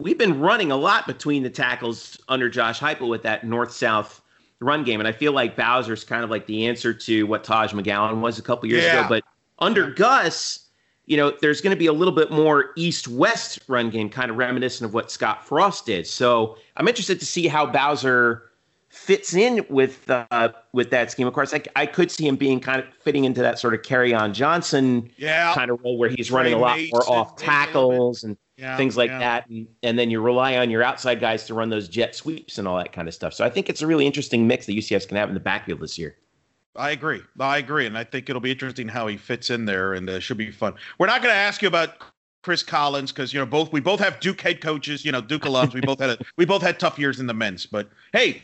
we've 0.00 0.18
been 0.18 0.40
running 0.40 0.72
a 0.72 0.76
lot 0.76 1.06
between 1.06 1.42
the 1.42 1.50
tackles 1.50 2.18
under 2.28 2.48
Josh 2.48 2.80
Heupel 2.80 3.08
with 3.08 3.22
that 3.22 3.44
north 3.44 3.72
south 3.72 4.22
run 4.60 4.82
game, 4.84 5.00
and 5.00 5.08
I 5.08 5.12
feel 5.12 5.32
like 5.32 5.56
Bowser's 5.56 6.04
kind 6.04 6.24
of 6.24 6.30
like 6.30 6.46
the 6.46 6.66
answer 6.66 6.92
to 6.92 7.24
what 7.24 7.44
Taj 7.44 7.72
McGowan 7.72 8.20
was 8.20 8.38
a 8.38 8.42
couple 8.42 8.68
years 8.68 8.84
yeah. 8.84 9.00
ago. 9.00 9.08
But 9.08 9.24
under 9.58 9.90
Gus, 9.90 10.66
you 11.06 11.16
know, 11.16 11.32
there's 11.40 11.60
going 11.60 11.74
to 11.74 11.78
be 11.78 11.86
a 11.86 11.92
little 11.92 12.14
bit 12.14 12.30
more 12.30 12.70
east 12.76 13.08
west 13.08 13.60
run 13.68 13.90
game, 13.90 14.08
kind 14.10 14.30
of 14.30 14.36
reminiscent 14.36 14.86
of 14.86 14.94
what 14.94 15.10
Scott 15.10 15.46
Frost 15.46 15.86
did. 15.86 16.06
So 16.06 16.56
I'm 16.76 16.88
interested 16.88 17.20
to 17.20 17.26
see 17.26 17.46
how 17.46 17.66
Bowser 17.66 18.44
fits 18.88 19.34
in 19.34 19.64
with 19.68 20.10
uh, 20.10 20.48
with 20.72 20.90
that 20.90 21.10
scheme. 21.10 21.26
Of 21.26 21.34
course, 21.34 21.54
I, 21.54 21.62
I 21.76 21.86
could 21.86 22.10
see 22.10 22.26
him 22.26 22.36
being 22.36 22.60
kind 22.60 22.80
of 22.80 22.86
fitting 22.94 23.24
into 23.24 23.40
that 23.40 23.58
sort 23.58 23.74
of 23.74 23.82
Kerryon 23.82 24.32
Johnson 24.32 25.10
yeah. 25.16 25.54
kind 25.54 25.70
of 25.70 25.80
role 25.82 25.96
where 25.96 26.10
he's 26.10 26.30
running 26.30 26.54
a 26.54 26.58
lot 26.58 26.78
more 26.92 27.08
off 27.08 27.36
tackles 27.36 28.24
and 28.24 28.36
yeah, 28.60 28.76
things 28.76 28.96
like 28.96 29.10
yeah. 29.10 29.18
that. 29.18 29.48
And, 29.48 29.66
and 29.82 29.98
then 29.98 30.10
you 30.10 30.20
rely 30.20 30.56
on 30.56 30.70
your 30.70 30.82
outside 30.82 31.20
guys 31.20 31.44
to 31.46 31.54
run 31.54 31.70
those 31.70 31.88
jet 31.88 32.14
sweeps 32.14 32.58
and 32.58 32.68
all 32.68 32.76
that 32.76 32.92
kind 32.92 33.08
of 33.08 33.14
stuff. 33.14 33.34
So 33.34 33.44
I 33.44 33.50
think 33.50 33.68
it's 33.68 33.82
a 33.82 33.86
really 33.86 34.06
interesting 34.06 34.46
mix 34.46 34.66
that 34.66 34.72
UCF's 34.72 35.06
going 35.06 35.14
to 35.14 35.20
have 35.20 35.28
in 35.28 35.34
the 35.34 35.40
backfield 35.40 35.80
this 35.80 35.98
year. 35.98 36.16
I 36.76 36.90
agree. 36.90 37.20
I 37.38 37.58
agree, 37.58 37.86
and 37.86 37.98
I 37.98 38.04
think 38.04 38.30
it'll 38.30 38.40
be 38.40 38.52
interesting 38.52 38.86
how 38.86 39.08
he 39.08 39.16
fits 39.16 39.50
in 39.50 39.64
there, 39.64 39.94
and 39.94 40.08
uh, 40.08 40.20
should 40.20 40.36
be 40.36 40.52
fun. 40.52 40.74
We're 40.98 41.08
not 41.08 41.20
going 41.20 41.32
to 41.32 41.38
ask 41.38 41.62
you 41.62 41.68
about 41.68 41.94
Chris 42.42 42.62
Collins 42.62 43.12
because 43.12 43.32
you 43.32 43.40
know 43.40 43.46
both 43.46 43.72
we 43.72 43.80
both 43.80 43.98
have 44.00 44.20
Duke 44.20 44.40
head 44.40 44.60
coaches, 44.60 45.04
you 45.04 45.10
know 45.10 45.20
Duke 45.20 45.42
alums. 45.42 45.74
We 45.74 45.80
both 45.80 45.98
had 45.98 46.10
a, 46.10 46.18
we 46.36 46.44
both 46.44 46.62
had 46.62 46.78
tough 46.78 46.98
years 46.98 47.18
in 47.18 47.26
the 47.26 47.34
men's, 47.34 47.66
but 47.66 47.90
hey, 48.12 48.42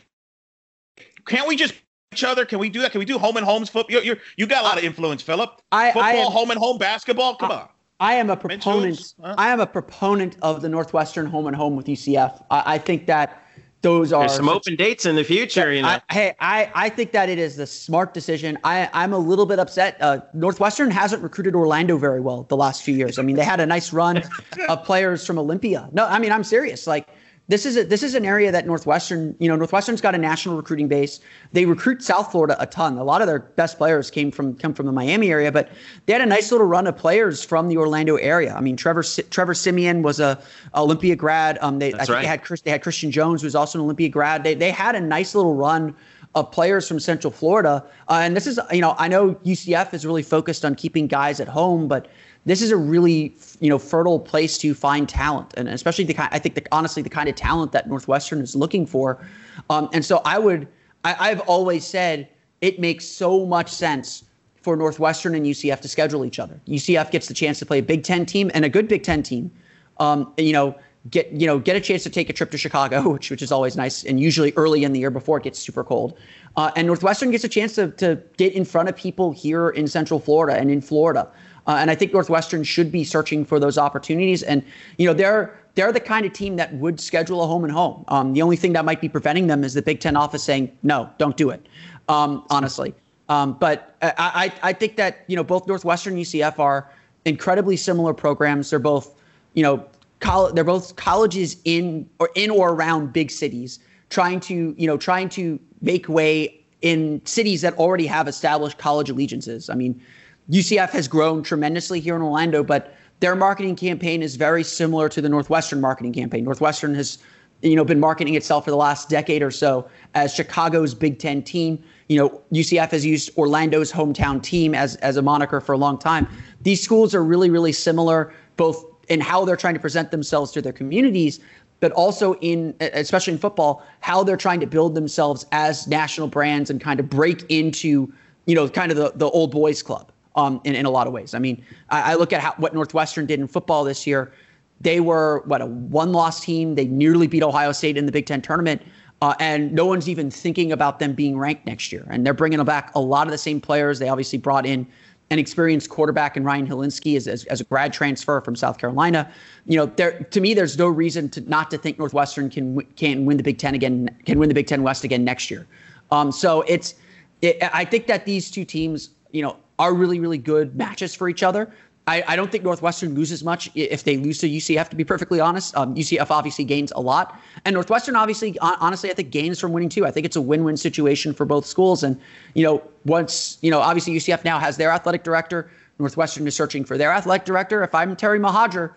can't 1.25 1.47
we 1.47 1.55
just 1.55 1.73
each 2.11 2.23
other? 2.23 2.45
Can 2.45 2.59
we 2.59 2.69
do 2.69 2.81
that? 2.81 2.91
Can 2.91 2.99
we 2.99 3.05
do 3.05 3.17
home 3.17 3.37
and 3.37 3.45
homes 3.45 3.69
football? 3.69 4.01
You 4.01 4.17
you 4.35 4.45
got 4.45 4.63
a 4.63 4.67
lot 4.67 4.77
of 4.77 4.83
influence, 4.83 5.21
Philip. 5.21 5.61
I, 5.71 5.91
football, 5.91 6.03
I 6.03 6.11
am, 6.13 6.31
home 6.31 6.51
and 6.51 6.59
home 6.59 6.77
basketball. 6.77 7.35
Come 7.35 7.51
I, 7.51 7.55
on. 7.55 7.69
I 7.99 8.15
am 8.15 8.29
a 8.29 8.37
proponent. 8.37 9.13
Huh? 9.21 9.35
I 9.37 9.49
am 9.49 9.59
a 9.59 9.65
proponent 9.65 10.37
of 10.41 10.61
the 10.61 10.69
Northwestern 10.69 11.25
home 11.25 11.47
and 11.47 11.55
home 11.55 11.75
with 11.75 11.87
UCF. 11.87 12.43
I, 12.51 12.75
I 12.75 12.77
think 12.77 13.07
that 13.07 13.43
those 13.81 14.11
are 14.11 14.23
There's 14.23 14.35
some 14.35 14.49
open 14.49 14.75
dates 14.75 15.05
in 15.05 15.15
the 15.15 15.23
future. 15.23 15.71
You 15.71 15.83
know, 15.83 15.87
I, 15.87 16.01
hey, 16.11 16.35
I, 16.39 16.71
I 16.73 16.89
think 16.89 17.11
that 17.11 17.29
it 17.29 17.37
is 17.37 17.55
the 17.55 17.67
smart 17.67 18.13
decision. 18.13 18.57
I 18.63 18.89
I'm 18.93 19.13
a 19.13 19.17
little 19.17 19.45
bit 19.45 19.59
upset. 19.59 19.97
Uh, 20.01 20.19
Northwestern 20.33 20.91
hasn't 20.91 21.21
recruited 21.23 21.55
Orlando 21.55 21.97
very 21.97 22.19
well 22.19 22.43
the 22.43 22.57
last 22.57 22.83
few 22.83 22.95
years. 22.95 23.19
I 23.19 23.21
mean, 23.21 23.35
they 23.35 23.43
had 23.43 23.59
a 23.59 23.65
nice 23.65 23.93
run 23.93 24.23
of 24.69 24.83
players 24.83 25.25
from 25.25 25.37
Olympia. 25.37 25.89
No, 25.91 26.05
I 26.05 26.19
mean 26.19 26.31
I'm 26.31 26.43
serious. 26.43 26.87
Like 26.87 27.07
this 27.49 27.65
is 27.65 27.77
a, 27.77 27.83
this 27.85 28.03
is 28.03 28.13
an 28.13 28.25
area 28.25 28.51
that 28.51 28.67
Northwestern, 28.67 29.35
you 29.39 29.47
know, 29.47 29.55
Northwestern's 29.55 30.01
got 30.01 30.13
a 30.13 30.17
national 30.17 30.57
recruiting 30.57 30.89
base. 30.89 31.21
They 31.53 31.65
recruit 31.65 32.03
South 32.03 32.31
Florida 32.31 32.57
a 32.59 32.65
ton. 32.65 32.97
A 32.97 33.03
lot 33.03 33.21
of 33.21 33.27
their 33.27 33.39
best 33.39 33.77
players 33.77 34.11
came 34.11 34.31
from 34.31 34.55
come 34.55 34.73
from 34.73 34.85
the 34.85 34.91
Miami 34.91 35.31
area, 35.31 35.51
but 35.51 35.69
they 36.05 36.13
had 36.13 36.21
a 36.21 36.25
nice 36.25 36.51
little 36.51 36.67
run 36.67 36.87
of 36.87 36.97
players 36.97 37.43
from 37.43 37.69
the 37.69 37.77
Orlando 37.77 38.17
area. 38.17 38.53
I 38.53 38.59
mean, 38.59 38.75
Trevor 38.75 39.03
Trevor 39.03 39.53
Siemian 39.53 40.01
was 40.01 40.19
a, 40.19 40.41
Olympia 40.75 41.15
grad. 41.15 41.57
Um, 41.61 41.79
they 41.79 41.91
That's 41.91 42.03
I 42.03 42.05
think 42.05 42.15
right. 42.15 42.21
they 42.21 42.27
had 42.27 42.43
Chris, 42.43 42.61
they 42.61 42.71
had 42.71 42.83
Christian 42.83 43.11
Jones, 43.11 43.41
who 43.41 43.45
was 43.45 43.55
also 43.55 43.79
an 43.79 43.85
Olympia 43.85 44.09
grad. 44.09 44.43
They 44.43 44.53
they 44.53 44.71
had 44.71 44.95
a 44.95 45.01
nice 45.01 45.33
little 45.33 45.55
run 45.55 45.95
of 46.35 46.51
players 46.51 46.87
from 46.87 46.99
Central 46.99 47.31
Florida. 47.31 47.83
Uh, 48.07 48.19
and 48.21 48.35
this 48.35 48.47
is, 48.47 48.59
you 48.71 48.81
know, 48.81 48.95
I 48.97 49.07
know 49.07 49.35
UCF 49.45 49.93
is 49.93 50.05
really 50.05 50.23
focused 50.23 50.63
on 50.63 50.75
keeping 50.75 51.07
guys 51.07 51.39
at 51.39 51.47
home, 51.47 51.87
but 51.87 52.07
this 52.47 52.61
is 52.61 52.71
a 52.71 52.77
really 52.77 53.35
you 53.59 53.69
know 53.69 53.77
fertile 53.77 54.19
place 54.19 54.57
to 54.59 54.73
find 54.73 55.07
talent, 55.07 55.53
and 55.57 55.67
especially 55.67 56.05
the 56.05 56.13
kind. 56.13 56.29
I 56.31 56.39
think 56.39 56.55
the, 56.55 56.65
honestly 56.71 57.03
the 57.03 57.09
kind 57.09 57.27
of 57.27 57.35
talent 57.35 57.73
that 57.73 57.89
Northwestern 57.89 58.39
is 58.41 58.55
looking 58.55 58.85
for. 58.85 59.23
Um, 59.69 59.89
and 59.93 60.03
so 60.03 60.21
I 60.23 60.39
would, 60.39 60.67
I, 61.03 61.31
I've 61.31 61.41
always 61.41 61.85
said 61.85 62.29
it 62.61 62.79
makes 62.79 63.05
so 63.05 63.45
much 63.45 63.69
sense 63.69 64.23
for 64.61 64.77
Northwestern 64.77 65.35
and 65.35 65.45
UCF 65.45 65.81
to 65.81 65.87
schedule 65.87 66.25
each 66.25 66.39
other. 66.39 66.59
UCF 66.67 67.11
gets 67.11 67.27
the 67.27 67.33
chance 67.33 67.59
to 67.59 67.65
play 67.65 67.79
a 67.79 67.83
Big 67.83 68.03
Ten 68.03 68.25
team 68.25 68.49
and 68.53 68.63
a 68.63 68.69
good 68.69 68.87
Big 68.87 69.03
Ten 69.03 69.21
team. 69.23 69.51
Um, 69.99 70.33
you 70.37 70.53
know, 70.53 70.75
get 71.09 71.31
you 71.31 71.45
know 71.47 71.59
get 71.59 71.75
a 71.75 71.79
chance 71.79 72.03
to 72.03 72.09
take 72.09 72.29
a 72.29 72.33
trip 72.33 72.51
to 72.51 72.57
Chicago, 72.57 73.09
which 73.13 73.29
which 73.29 73.41
is 73.41 73.51
always 73.51 73.75
nice, 73.75 74.03
and 74.03 74.19
usually 74.19 74.53
early 74.55 74.83
in 74.83 74.93
the 74.93 74.99
year 74.99 75.11
before 75.11 75.37
it 75.37 75.43
gets 75.43 75.59
super 75.59 75.83
cold. 75.83 76.17
Uh, 76.55 76.71
and 76.75 76.87
Northwestern 76.87 77.31
gets 77.31 77.43
a 77.43 77.49
chance 77.49 77.75
to 77.75 77.91
to 77.91 78.21
get 78.37 78.53
in 78.53 78.65
front 78.65 78.89
of 78.89 78.95
people 78.95 79.31
here 79.31 79.69
in 79.69 79.87
Central 79.87 80.19
Florida 80.19 80.57
and 80.57 80.71
in 80.71 80.81
Florida. 80.81 81.29
Uh, 81.67 81.75
and 81.79 81.91
I 81.91 81.95
think 81.95 82.13
Northwestern 82.13 82.63
should 82.63 82.91
be 82.91 83.03
searching 83.03 83.43
for 83.43 83.59
those 83.59 83.77
opportunities. 83.77 84.41
And 84.41 84.63
you 84.97 85.05
know, 85.05 85.13
they're 85.13 85.59
they're 85.75 85.91
the 85.91 85.99
kind 85.99 86.25
of 86.25 86.33
team 86.33 86.55
that 86.55 86.73
would 86.75 86.99
schedule 86.99 87.43
a 87.43 87.47
home 87.47 87.63
and 87.63 87.71
home. 87.71 88.03
Um, 88.07 88.33
the 88.33 88.41
only 88.41 88.55
thing 88.55 88.73
that 88.73 88.85
might 88.85 89.01
be 89.01 89.09
preventing 89.09 89.47
them 89.47 89.63
is 89.63 89.73
the 89.73 89.81
Big 89.81 89.99
Ten 89.99 90.15
office 90.15 90.43
saying 90.43 90.75
no, 90.81 91.09
don't 91.17 91.37
do 91.37 91.49
it. 91.49 91.67
Um, 92.07 92.45
honestly, 92.49 92.95
um, 93.27 93.57
but 93.59 93.95
I, 94.01 94.13
I 94.17 94.69
I 94.69 94.73
think 94.73 94.95
that 94.95 95.25
you 95.27 95.35
know 95.35 95.43
both 95.43 95.67
Northwestern 95.67 96.13
and 96.13 96.23
UCF 96.23 96.57
are 96.57 96.89
incredibly 97.25 97.75
similar 97.75 98.13
programs. 98.13 98.69
They're 98.69 98.79
both 98.79 99.13
you 99.53 99.63
know 99.63 99.85
They're 100.19 100.63
both 100.63 100.95
colleges 100.95 101.57
in 101.63 102.09
or 102.19 102.29
in 102.35 102.49
or 102.49 102.71
around 102.71 103.13
big 103.13 103.31
cities, 103.31 103.79
trying 104.09 104.39
to 104.41 104.75
you 104.77 104.87
know 104.87 104.97
trying 104.97 105.29
to 105.29 105.59
make 105.81 106.09
way 106.09 106.63
in 106.81 107.21
cities 107.25 107.61
that 107.61 107.73
already 107.75 108.05
have 108.07 108.27
established 108.27 108.77
college 108.77 109.09
allegiances. 109.09 109.69
I 109.69 109.75
mean, 109.75 110.01
UCF 110.49 110.89
has 110.91 111.07
grown 111.07 111.43
tremendously 111.43 111.99
here 111.99 112.15
in 112.15 112.21
Orlando, 112.21 112.63
but 112.63 112.95
their 113.19 113.35
marketing 113.35 113.75
campaign 113.75 114.21
is 114.21 114.35
very 114.35 114.63
similar 114.63 115.09
to 115.09 115.21
the 115.21 115.29
Northwestern 115.29 115.81
marketing 115.81 116.13
campaign. 116.13 116.43
Northwestern 116.43 116.93
has, 116.95 117.17
you 117.61 117.75
know, 117.75 117.83
been 117.83 117.99
marketing 117.99 118.35
itself 118.35 118.65
for 118.65 118.71
the 118.71 118.77
last 118.77 119.09
decade 119.09 119.41
or 119.41 119.51
so 119.51 119.89
as 120.13 120.33
Chicago's 120.33 120.93
Big 120.93 121.17
Ten 121.17 121.41
team. 121.41 121.83
You 122.09 122.19
know, 122.19 122.41
UCF 122.53 122.91
has 122.91 123.05
used 123.05 123.35
Orlando's 123.37 123.91
hometown 123.91 124.41
team 124.41 124.75
as 124.75 124.95
as 124.97 125.17
a 125.17 125.21
moniker 125.21 125.59
for 125.59 125.73
a 125.73 125.77
long 125.77 125.97
time. 125.97 126.27
These 126.61 126.81
schools 126.81 127.15
are 127.15 127.23
really, 127.23 127.49
really 127.49 127.73
similar, 127.73 128.33
both 128.55 128.85
in 129.07 129.19
how 129.21 129.45
they're 129.45 129.55
trying 129.55 129.73
to 129.73 129.79
present 129.79 130.11
themselves 130.11 130.51
to 130.51 130.61
their 130.61 130.73
communities, 130.73 131.39
but 131.79 131.91
also 131.91 132.33
in 132.35 132.75
especially 132.79 133.33
in 133.33 133.39
football, 133.39 133.85
how 133.99 134.23
they're 134.23 134.37
trying 134.37 134.59
to 134.59 134.67
build 134.67 134.95
themselves 134.95 135.45
as 135.51 135.87
national 135.87 136.27
brands 136.27 136.69
and 136.69 136.81
kind 136.81 136.99
of 136.99 137.09
break 137.09 137.43
into, 137.49 138.11
you 138.45 138.55
know, 138.55 138.67
kind 138.67 138.91
of 138.91 138.97
the, 138.97 139.11
the 139.15 139.29
old 139.29 139.51
boys 139.51 139.83
club 139.83 140.11
um, 140.35 140.59
in, 140.63 140.75
in 140.75 140.85
a 140.85 140.89
lot 140.89 141.07
of 141.07 141.13
ways. 141.13 141.33
I 141.33 141.39
mean, 141.39 141.63
I, 141.89 142.13
I 142.13 142.15
look 142.15 142.33
at 142.33 142.41
how, 142.41 142.53
what 142.57 142.73
Northwestern 142.73 143.25
did 143.25 143.39
in 143.39 143.47
football 143.47 143.83
this 143.83 144.07
year. 144.07 144.33
They 144.81 144.99
were, 144.99 145.41
what, 145.45 145.61
a 145.61 145.65
one 145.65 146.11
loss 146.11 146.43
team. 146.43 146.75
They 146.75 146.85
nearly 146.85 147.27
beat 147.27 147.43
Ohio 147.43 147.71
State 147.71 147.97
in 147.97 148.05
the 148.05 148.11
Big 148.11 148.25
Ten 148.25 148.41
tournament. 148.41 148.81
Uh, 149.21 149.33
and 149.39 149.71
no 149.73 149.85
one's 149.85 150.07
even 150.07 150.29
thinking 150.29 150.71
about 150.71 150.99
them 150.99 151.13
being 151.13 151.37
ranked 151.37 151.65
next 151.65 151.91
year. 151.91 152.05
And 152.09 152.23
they're 152.23 152.35
bringing 152.35 152.63
back 152.63 152.93
a 152.93 152.99
lot 152.99 153.25
of 153.25 153.31
the 153.31 153.37
same 153.37 153.59
players. 153.59 153.97
They 153.97 154.09
obviously 154.09 154.37
brought 154.37 154.65
in 154.65 154.85
an 155.29 155.39
experienced 155.39 155.89
quarterback 155.89 156.37
in 156.37 156.43
Ryan 156.43 156.67
Hilinski 156.67 157.17
as, 157.17 157.27
as, 157.27 157.43
as, 157.45 157.59
a 157.59 157.63
grad 157.65 157.91
transfer 157.91 158.39
from 158.41 158.55
South 158.55 158.77
Carolina. 158.77 159.29
You 159.65 159.75
know, 159.77 159.85
there 159.85 160.19
to 160.19 160.39
me, 160.41 160.53
there's 160.53 160.77
no 160.77 160.87
reason 160.87 161.29
to 161.29 161.41
not 161.41 161.69
to 161.71 161.77
think 161.77 161.99
Northwestern 161.99 162.49
can 162.49 162.81
can 162.95 163.25
win 163.25 163.37
the 163.37 163.43
Big 163.43 163.57
Ten 163.57 163.75
again, 163.75 164.15
can 164.25 164.39
win 164.39 164.47
the 164.47 164.55
Big 164.55 164.67
Ten 164.67 164.83
West 164.83 165.03
again 165.03 165.23
next 165.23 165.51
year. 165.51 165.67
Um, 166.11 166.31
so 166.31 166.61
it's, 166.61 166.95
it, 167.41 167.57
I 167.61 167.83
think 167.83 168.07
that 168.07 168.25
these 168.25 168.49
two 168.49 168.63
teams, 168.63 169.09
you 169.31 169.41
know, 169.41 169.57
are 169.79 169.93
really 169.93 170.19
really 170.19 170.37
good 170.37 170.75
matches 170.75 171.13
for 171.13 171.27
each 171.27 171.43
other. 171.43 171.71
I, 172.07 172.23
I, 172.25 172.35
don't 172.37 172.49
think 172.49 172.63
Northwestern 172.63 173.13
loses 173.15 173.43
much 173.43 173.69
if 173.75 174.05
they 174.05 174.15
lose 174.15 174.39
to 174.39 174.49
UCF, 174.49 174.87
to 174.89 174.95
be 174.95 175.03
perfectly 175.03 175.41
honest. 175.41 175.75
Um, 175.75 175.93
UCF 175.93 176.31
obviously 176.31 176.63
gains 176.63 176.91
a 176.95 177.01
lot. 177.01 177.37
And 177.65 177.73
Northwestern, 177.73 178.15
obviously, 178.15 178.57
honestly, 178.59 179.11
I 179.11 179.13
think 179.13 179.29
gains 179.29 179.59
from 179.59 179.73
winning 179.73 179.89
too. 179.89 180.05
I 180.05 180.11
think 180.11 180.25
it's 180.25 180.37
a 180.37 180.41
win 180.41 180.63
win 180.63 180.77
situation 180.77 181.33
for 181.33 181.45
both 181.45 181.65
schools. 181.65 182.03
And, 182.03 182.19
you 182.53 182.63
know, 182.63 182.81
once, 183.05 183.57
you 183.61 183.69
know, 183.69 183.79
obviously 183.79 184.13
UCF 184.13 184.45
now 184.45 184.57
has 184.57 184.77
their 184.77 184.89
athletic 184.89 185.23
director. 185.23 185.69
Northwestern 185.99 186.47
is 186.47 186.55
searching 186.55 186.85
for 186.85 186.97
their 186.97 187.11
athletic 187.11 187.45
director. 187.45 187.83
If 187.83 187.93
I'm 187.93 188.15
Terry 188.15 188.39
Mohajir, 188.39 188.93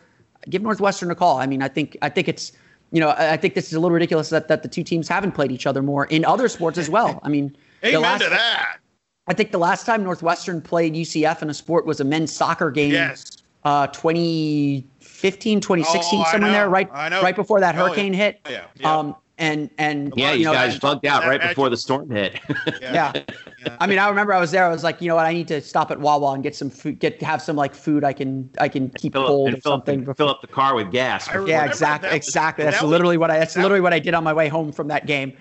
give 0.49 0.62
Northwestern 0.62 1.11
a 1.11 1.14
call. 1.14 1.38
I 1.38 1.46
mean, 1.46 1.62
I 1.62 1.68
think 1.68 1.96
I 2.03 2.09
think 2.09 2.29
it's 2.29 2.53
you 2.92 3.01
know 3.01 3.11
I 3.16 3.37
think 3.37 3.55
this 3.55 3.68
is 3.68 3.75
a 3.75 3.81
little 3.81 3.94
ridiculous 3.94 4.31
that, 4.31 4.49
that 4.49 4.62
the 4.62 4.68
two 4.68 4.83
teams 4.83 5.09
haven't 5.09 5.33
played 5.33 5.51
each 5.51 5.66
other 5.66 5.83
more 5.83 6.07
in 6.07 6.25
other 6.25 6.49
sports 6.49 6.79
as 6.79 6.90
well. 6.90 7.20
I 7.23 7.29
mean, 7.29 7.57
amen 7.85 8.03
last, 8.03 8.23
to 8.23 8.29
that. 8.31 8.79
I 9.26 9.35
think 9.35 9.52
the 9.52 9.59
last 9.59 9.87
time 9.87 10.02
Northwestern 10.02 10.61
played 10.61 10.94
UCF 10.94 11.42
in 11.42 11.50
a 11.50 11.54
sport 11.54 11.87
was 11.87 12.00
a 12.00 12.04
men's 12.04 12.33
soccer 12.33 12.70
game. 12.70 12.92
Yes. 12.92 13.38
Uh, 13.64 13.87
2015, 13.88 15.61
2016, 15.61 16.20
oh, 16.20 16.24
somewhere 16.30 16.50
there, 16.50 16.68
right, 16.70 16.90
right 16.90 17.37
before 17.37 17.61
that 17.61 17.74
hurricane 17.74 18.14
oh, 18.14 18.16
yeah. 18.16 18.24
hit. 18.24 18.40
Yeah. 18.48 18.64
yeah. 18.76 18.98
Um, 18.98 19.16
and 19.40 19.70
and 19.78 20.12
yeah, 20.16 20.33
you, 20.33 20.44
know, 20.44 20.52
guys 20.52 20.78
bugged 20.78 21.06
out 21.06 21.24
right 21.24 21.40
before 21.40 21.70
the 21.70 21.76
storm 21.76 22.11
hit. 22.11 22.38
yeah. 22.83 23.12
yeah. 23.14 23.76
I 23.80 23.87
mean, 23.87 23.98
I 23.98 24.06
remember 24.09 24.35
I 24.35 24.38
was 24.38 24.50
there. 24.50 24.66
I 24.66 24.68
was 24.68 24.85
like, 24.85 25.00
you 25.00 25.09
know 25.09 25.16
what, 25.16 25.24
I 25.24 25.33
need 25.33 25.48
to 25.48 25.62
stop 25.62 25.90
at 25.90 25.98
Wawa 25.98 26.35
and 26.35 26.42
get 26.42 26.54
some 26.54 26.68
food, 26.68 26.98
get 26.98 27.20
have 27.22 27.40
some 27.40 27.56
like 27.56 27.74
food 27.74 28.04
I 28.04 28.12
can 28.12 28.50
I 28.61 28.68
can 28.68 28.90
keep 28.90 29.14
fill 29.14 29.26
cold 29.26 29.54
or 29.54 29.61
something. 29.62 30.09
Up, 30.09 30.16
fill 30.16 30.28
up 30.28 30.42
the 30.42 30.46
car 30.46 30.74
with 30.74 30.92
gas. 30.92 31.26
Yeah, 31.46 31.64
exactly, 31.64 32.11
that 32.11 32.16
exactly. 32.16 32.64
That's 32.64 32.80
that 32.80 32.87
literally 32.87 33.16
was, 33.16 33.22
what 33.22 33.30
I. 33.30 33.38
That's 33.38 33.54
that 33.54 33.62
literally 33.62 33.80
what 33.80 33.94
I 33.94 33.98
did 33.98 34.12
on 34.12 34.22
my 34.22 34.33
way 34.35 34.48
home 34.48 34.72
from 34.72 34.88
that 34.88 35.06
game. 35.06 35.35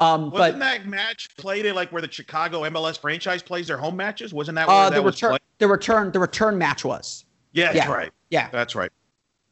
Um, 0.00 0.30
Wasn't 0.30 0.58
but, 0.58 0.58
that 0.58 0.86
match 0.86 1.28
played 1.36 1.66
at 1.66 1.76
like 1.76 1.92
where 1.92 2.02
the 2.02 2.10
Chicago 2.10 2.62
MLS 2.62 2.98
franchise 2.98 3.42
plays 3.42 3.68
their 3.68 3.76
home 3.76 3.96
matches? 3.96 4.34
Wasn't 4.34 4.56
that 4.56 4.66
where 4.66 4.76
uh, 4.76 4.90
the 4.90 5.02
return 5.02 5.38
the 5.58 5.68
return 5.68 6.10
the 6.10 6.18
return 6.18 6.58
match 6.58 6.84
was? 6.84 7.24
Yeah, 7.52 7.72
that's 7.72 7.86
yeah. 7.86 7.92
right. 7.92 8.10
Yeah, 8.30 8.50
that's 8.50 8.74
right. 8.74 8.90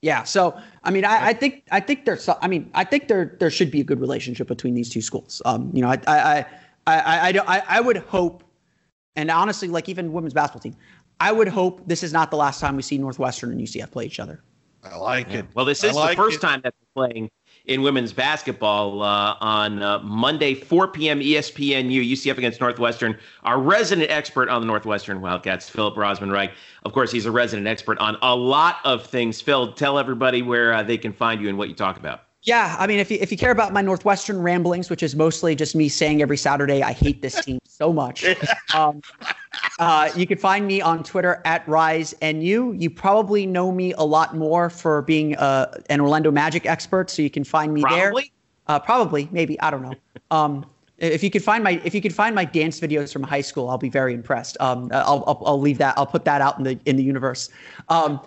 Yeah. 0.01 0.25
So 0.25 0.61
I 0.83 0.91
mean, 0.91 1.05
I, 1.05 1.29
I, 1.29 1.33
think 1.33 1.63
I 1.71 1.79
think 1.79 2.05
there's 2.05 2.29
I 2.29 2.49
mean 2.49 2.71
I 2.75 2.83
think 2.83 3.07
there 3.07 3.37
there 3.39 3.51
should 3.51 3.71
be 3.71 3.81
a 3.81 3.85
good 3.85 4.01
relationship 4.01 4.49
between 4.49 4.75
these 4.75 4.91
two 4.91 5.01
schools. 5.01 5.41
Um, 5.45 5.71
you 5.73 5.81
know, 5.81 5.89
I 5.89 5.99
I 6.09 6.39
I 6.39 6.47
I 6.87 7.29
I, 7.29 7.57
I, 7.57 7.63
I 7.69 7.81
would 7.81 7.99
hope, 7.99 8.43
and 9.15 9.31
honestly, 9.31 9.69
like 9.69 9.89
even 9.89 10.13
women's 10.13 10.35
basketball 10.35 10.61
team, 10.61 10.77
I 11.21 11.31
would 11.31 11.47
hope 11.47 11.87
this 11.87 12.03
is 12.03 12.13
not 12.13 12.33
the 12.33 12.37
last 12.37 12.59
time 12.59 12.75
we 12.75 12.83
see 12.83 12.99
Northwestern 12.99 13.53
and 13.53 13.61
UCF 13.61 13.93
play 13.93 14.07
each 14.07 14.19
other. 14.19 14.43
I 14.83 14.97
like 14.97 15.31
yeah. 15.31 15.39
it. 15.39 15.47
Well, 15.55 15.65
this 15.65 15.85
is 15.85 15.95
like 15.95 16.17
the 16.17 16.23
first 16.23 16.39
it. 16.39 16.41
time 16.41 16.61
that 16.65 16.75
they're 16.77 17.07
playing 17.07 17.31
in 17.67 17.83
women's 17.83 18.13
basketball 18.13 19.03
uh, 19.03 19.37
on 19.41 19.83
uh, 19.83 19.99
Monday, 20.01 20.55
4 20.55 20.89
p.m. 20.89 21.21
ESPNU, 21.21 22.11
UCF 22.13 22.39
against 22.39 22.61
Northwestern. 22.61 23.19
Our 23.45 23.61
resident 23.61 24.11
expert 24.11 24.49
on 24.49 24.61
the 24.61 24.67
Northwestern 24.67 25.21
Wildcats, 25.21 25.69
Philip 25.69 25.95
Rossman-Reich. 25.95 26.53
Of 26.85 26.93
course, 26.93 27.13
he's 27.13 27.27
a 27.27 27.31
resident 27.31 27.69
expert 27.69 27.99
on 27.99 28.17
a 28.23 28.35
lot 28.35 28.79
of 28.85 29.07
things. 29.07 29.41
Phil, 29.41 29.73
tell 29.73 29.99
everybody 29.99 30.43
where 30.43 30.73
uh, 30.73 30.83
they 30.83 30.99
can 30.99 31.13
find 31.13 31.41
you 31.41 31.49
and 31.49 31.57
what 31.57 31.69
you 31.69 31.75
talk 31.75 31.97
about. 31.97 32.23
Yeah, 32.45 32.75
I 32.79 32.89
mean, 32.89 32.99
if 32.99 33.09
you 33.09 33.19
if 33.21 33.31
you 33.31 33.39
care 33.39 33.53
about 33.53 33.73
my 33.73 33.83
Northwestern 33.83 34.43
ramblings, 34.43 34.91
which 34.91 35.03
is 35.03 35.15
mostly 35.15 35.55
just 35.55 35.77
me 35.77 35.89
saying 35.89 36.23
every 36.23 36.37
Saturday 36.37 36.83
I 36.83 36.93
hate 36.93 37.23
this 37.23 37.45
team 37.45 37.61
so 37.65 37.93
much, 37.93 38.25
um, 38.75 39.01
uh, 39.79 40.11
you 40.17 40.27
can 40.27 40.39
find 40.39 40.67
me 40.67 40.81
on 40.81 41.05
Twitter 41.05 41.41
at 41.45 41.65
RiseNU. 41.67 42.81
You 42.81 42.91
probably 42.91 43.47
know 43.47 43.71
me 43.71 43.93
a 43.93 44.03
lot 44.03 44.37
more 44.37 44.71
for 44.71 45.03
being 45.03 45.37
uh, 45.37 45.73
an 45.89 46.01
Orlando 46.01 46.33
Magic 46.33 46.67
expert, 46.67 47.11
so 47.11 47.23
you 47.23 47.31
can 47.31 47.45
find 47.45 47.73
me 47.73 47.83
probably? 47.83 48.23
there. 48.23 48.77
Uh, 48.77 48.79
probably, 48.81 49.29
maybe 49.31 49.61
I 49.61 49.71
don't 49.71 49.83
know. 49.83 49.95
Um, 50.33 50.67
if 50.99 51.23
you 51.23 51.31
could 51.31 51.45
find 51.45 51.63
my 51.63 51.81
if 51.85 51.95
you 51.95 52.01
could 52.01 52.15
find 52.15 52.35
my 52.35 52.45
dance 52.45 52.81
videos 52.81 53.13
from 53.13 53.23
high 53.23 53.41
school, 53.41 53.69
I'll 53.69 53.79
be 53.79 53.89
very 53.89 54.15
impressed. 54.15 54.57
Um, 54.61 54.91
I'll, 54.93 55.23
I'll, 55.29 55.43
I'll 55.47 55.61
leave 55.61 55.79
that. 55.79 55.97
I'll 55.97 56.07
put 56.07 56.25
that 56.25 56.41
out 56.41 56.59
in 56.59 56.65
the 56.65 56.79
in 56.87 56.97
the 56.97 57.05
universe. 57.05 57.51
Um, 57.89 58.21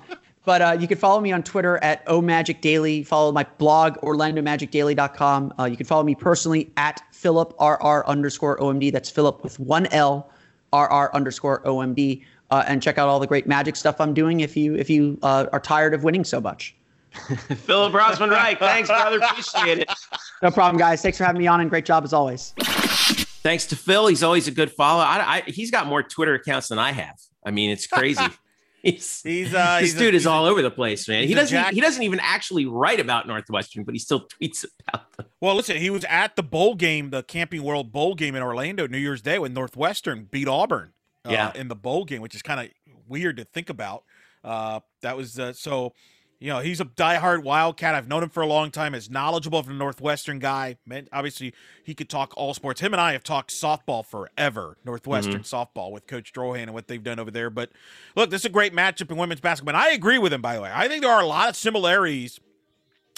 but 0.46 0.62
uh, 0.62 0.78
you 0.80 0.88
can 0.88 0.98
follow 0.98 1.20
me 1.20 1.32
on 1.32 1.44
Twitter 1.44 1.78
at 1.84 2.06
omagicdaily. 2.06 3.06
Follow 3.06 3.32
my 3.32 3.46
blog, 3.58 3.98
orlandomagicdaily.com. 3.98 5.54
Uh, 5.60 5.66
you 5.66 5.78
can 5.78 5.86
follow 5.86 6.04
me 6.04 6.16
personally 6.16 6.72
at 6.78 7.02
Philip 7.12 7.54
RR 7.60 8.06
underscore 8.08 8.58
OMD. 8.58 8.92
That's 8.92 9.10
Philip 9.10 9.44
with 9.44 9.60
one 9.60 9.88
L, 9.88 10.30
RR 10.74 11.14
underscore 11.14 11.62
OMD. 11.64 12.24
Uh, 12.52 12.64
and 12.68 12.82
check 12.82 12.98
out 13.00 13.10
all 13.10 13.20
the 13.20 13.28
great 13.28 13.48
magic 13.48 13.76
stuff 13.76 14.00
I'm 14.00 14.14
doing 14.14 14.42
if 14.42 14.56
you 14.56 14.76
if 14.76 14.88
you 14.88 15.18
uh, 15.24 15.48
are 15.52 15.60
tired 15.60 15.96
of 15.96 16.04
winning 16.04 16.24
so 16.24 16.40
much. 16.40 16.76
Philip 17.66 17.94
Rossman-Reich. 17.94 18.60
Thanks, 18.60 18.90
brother. 18.90 19.18
Appreciate 19.18 19.80
it. 19.80 19.90
No 20.44 20.52
problem, 20.52 20.78
guys. 20.78 21.02
Thanks 21.02 21.18
for 21.18 21.24
having 21.24 21.40
me 21.40 21.48
on, 21.48 21.62
and 21.62 21.70
great 21.70 21.86
job 21.86 22.04
as 22.04 22.14
always. 22.14 22.54
Thanks 22.58 23.66
to 23.68 23.76
Phil. 23.76 24.08
He's 24.08 24.22
always 24.22 24.48
a 24.48 24.52
good 24.52 24.72
follow. 24.72 25.02
I, 25.02 25.38
I, 25.38 25.44
he's 25.48 25.72
got 25.72 25.88
more 25.88 26.04
Twitter 26.04 26.34
accounts 26.34 26.68
than 26.68 26.78
I 26.78 26.92
have. 26.92 27.16
I 27.46 27.52
mean, 27.52 27.70
it's 27.70 27.88
crazy. 27.88 28.24
he's, 28.86 29.22
he's 29.22 29.54
uh, 29.54 29.80
this 29.80 29.92
he's 29.92 30.00
dude 30.00 30.14
a, 30.14 30.18
is 30.18 30.26
all 30.26 30.46
over 30.46 30.62
the 30.62 30.72
place, 30.72 31.08
man. 31.08 31.28
He 31.28 31.34
doesn't 31.34 31.56
jack- 31.56 31.74
he 31.74 31.82
doesn't 31.82 32.04
even 32.04 32.20
actually 32.22 32.66
write 32.66 33.00
about 33.00 33.28
Northwestern, 33.28 33.84
but 33.84 33.94
he 33.94 34.00
still 34.00 34.28
tweets 34.28 34.66
about 34.88 35.12
them. 35.18 35.26
Well, 35.42 35.56
listen, 35.56 35.78
he 35.78 35.90
was 35.90 36.06
at 36.06 36.36
the 36.36 36.44
bowl 36.44 36.76
game, 36.76 37.10
the 37.10 37.24
Camping 37.24 37.64
World 37.64 37.92
Bowl 37.92 38.16
game 38.16 38.36
in 38.36 38.42
Orlando 38.44 38.88
New 38.88 38.98
Year's 38.98 39.22
Day 39.22 39.40
when 39.40 39.54
Northwestern 39.54 40.26
beat 40.26 40.48
Auburn. 40.48 40.94
Uh, 41.26 41.32
yeah. 41.32 41.52
in 41.56 41.70
the 41.70 41.76
bowl 41.76 42.06
game, 42.06 42.22
which 42.22 42.36
is 42.36 42.44
kind 42.44 42.60
of 42.60 42.70
weird 43.08 43.38
to 43.38 43.44
think 43.44 43.72
about. 43.72 44.04
Uh, 44.44 44.80
that 45.02 45.18
was 45.18 45.40
uh, 45.40 45.52
so 45.54 45.92
you 46.40 46.50
know, 46.50 46.60
he's 46.60 46.82
a 46.82 46.86
diehard 46.86 47.44
Wildcat. 47.44 47.96
I've 47.96 48.08
known 48.08 48.24
him 48.24 48.30
for 48.30 48.44
a 48.44 48.48
long 48.48 48.72
time. 48.72 48.94
As 48.94 49.10
knowledgeable 49.10 49.60
of 49.60 49.70
a 49.70 49.74
Northwestern 49.74 50.40
guy. 50.40 50.78
Man, 50.86 51.08
obviously, 51.14 51.54
he 51.84 51.94
could 51.94 52.10
talk 52.10 52.34
all 52.36 52.54
sports. 52.54 52.82
Him 52.82 52.94
and 52.94 53.02
I 53.02 53.14
have 53.14 53.24
talked 53.24 53.52
softball 53.52 54.06
forever, 54.06 54.78
Northwestern 54.84 55.42
mm-hmm. 55.42 55.80
softball 55.80 55.92
with 55.92 56.08
Coach 56.08 56.34
Drohan 56.34 56.64
and 56.64 56.74
what 56.74 56.88
they've 56.88 57.04
done 57.04 57.20
over 57.20 57.32
there. 57.32 57.50
But 57.50 57.72
look, 58.16 58.30
this 58.30 58.42
is 58.42 58.46
a 58.46 58.50
great 58.50 58.74
matchup 58.74 59.10
in 59.10 59.18
women's 59.18 59.42
basketball. 59.42 59.76
And 59.76 59.84
I 59.84 59.92
agree 59.92 60.18
with 60.18 60.34
him, 60.34 60.42
by 60.42 60.56
the 60.56 60.62
way. 60.62 60.72
I 60.74 60.88
think 60.88 61.02
there 61.04 61.12
are 61.12 61.22
a 61.22 61.28
lot 61.28 61.50
of 61.50 61.56
similarities 61.56 62.40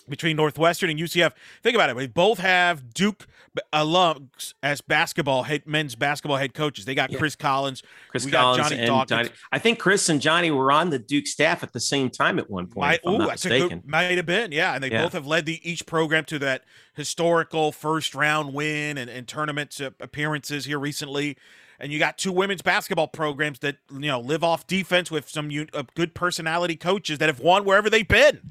between 0.08 0.38
Northwestern 0.38 0.90
and 0.90 1.00
UCF. 1.00 1.34
Think 1.64 1.76
about 1.76 1.90
it. 1.90 1.96
We 1.96 2.08
both 2.08 2.40
have 2.40 2.94
Duke 2.94 3.28
alums 3.74 4.54
as 4.64 4.82
basketball 4.82 5.44
head, 5.44 5.64
men's 5.66 5.96
basketball 5.96 6.38
head 6.38 6.54
coaches. 6.54 6.86
They 6.86 6.96
got 6.96 7.12
yeah. 7.12 7.18
Chris 7.18 7.36
Collins, 7.36 7.84
Chris 8.10 8.26
Collins, 8.26 8.58
got 8.58 8.70
Johnny 8.70 8.86
Dawkins. 8.86 9.10
Johnny, 9.10 9.30
I 9.52 9.60
think 9.60 9.80
Chris 9.80 10.10
and 10.10 10.22
Johnny 10.22 10.52
were 10.52 10.72
on 10.72 10.90
the 10.90 11.00
Duke 11.00 11.28
staff 11.28 11.64
at 11.64 11.74
the 11.74 11.80
same 11.80 12.10
time 12.10 12.40
at 12.40 12.50
one 12.50 12.68
point. 12.68 13.02
Might, 13.06 13.12
ooh, 13.12 13.18
that's 13.20 13.46
mistaken. 13.46 13.80
Good, 13.80 13.90
might 13.90 14.18
have 14.18 14.26
been, 14.26 14.52
yeah. 14.52 14.76
And 14.76 14.84
they 14.84 14.92
yeah. 14.92 15.04
both 15.04 15.14
have 15.14 15.28
led 15.28 15.46
the 15.46 15.60
each 15.70 15.86
program 15.86 16.26
to 16.26 16.40
that 16.40 16.64
historical 16.96 17.72
first 17.72 18.16
round 18.16 18.54
win 18.54 18.98
and, 18.98 19.10
and 19.10 19.28
tournament 19.28 19.80
appearances 19.80 20.66
here 20.66 20.80
recently. 20.80 21.38
and 21.80 21.92
you 21.92 22.00
got 22.00 22.18
two 22.18 22.32
women's 22.32 22.62
basketball 22.62 23.08
programs 23.08 23.60
that 23.60 23.78
you 23.92 24.08
know 24.08 24.20
live 24.20 24.44
off 24.44 24.66
defense 24.68 25.12
with 25.12 25.30
some 25.30 25.50
uh, 25.74 25.84
good 25.96 26.14
personality 26.14 26.76
coaches 26.76 27.20
that 27.20 27.30
have 27.30 27.40
won 27.40 27.66
wherever 27.66 27.90
they've 27.90 28.08
been. 28.08 28.42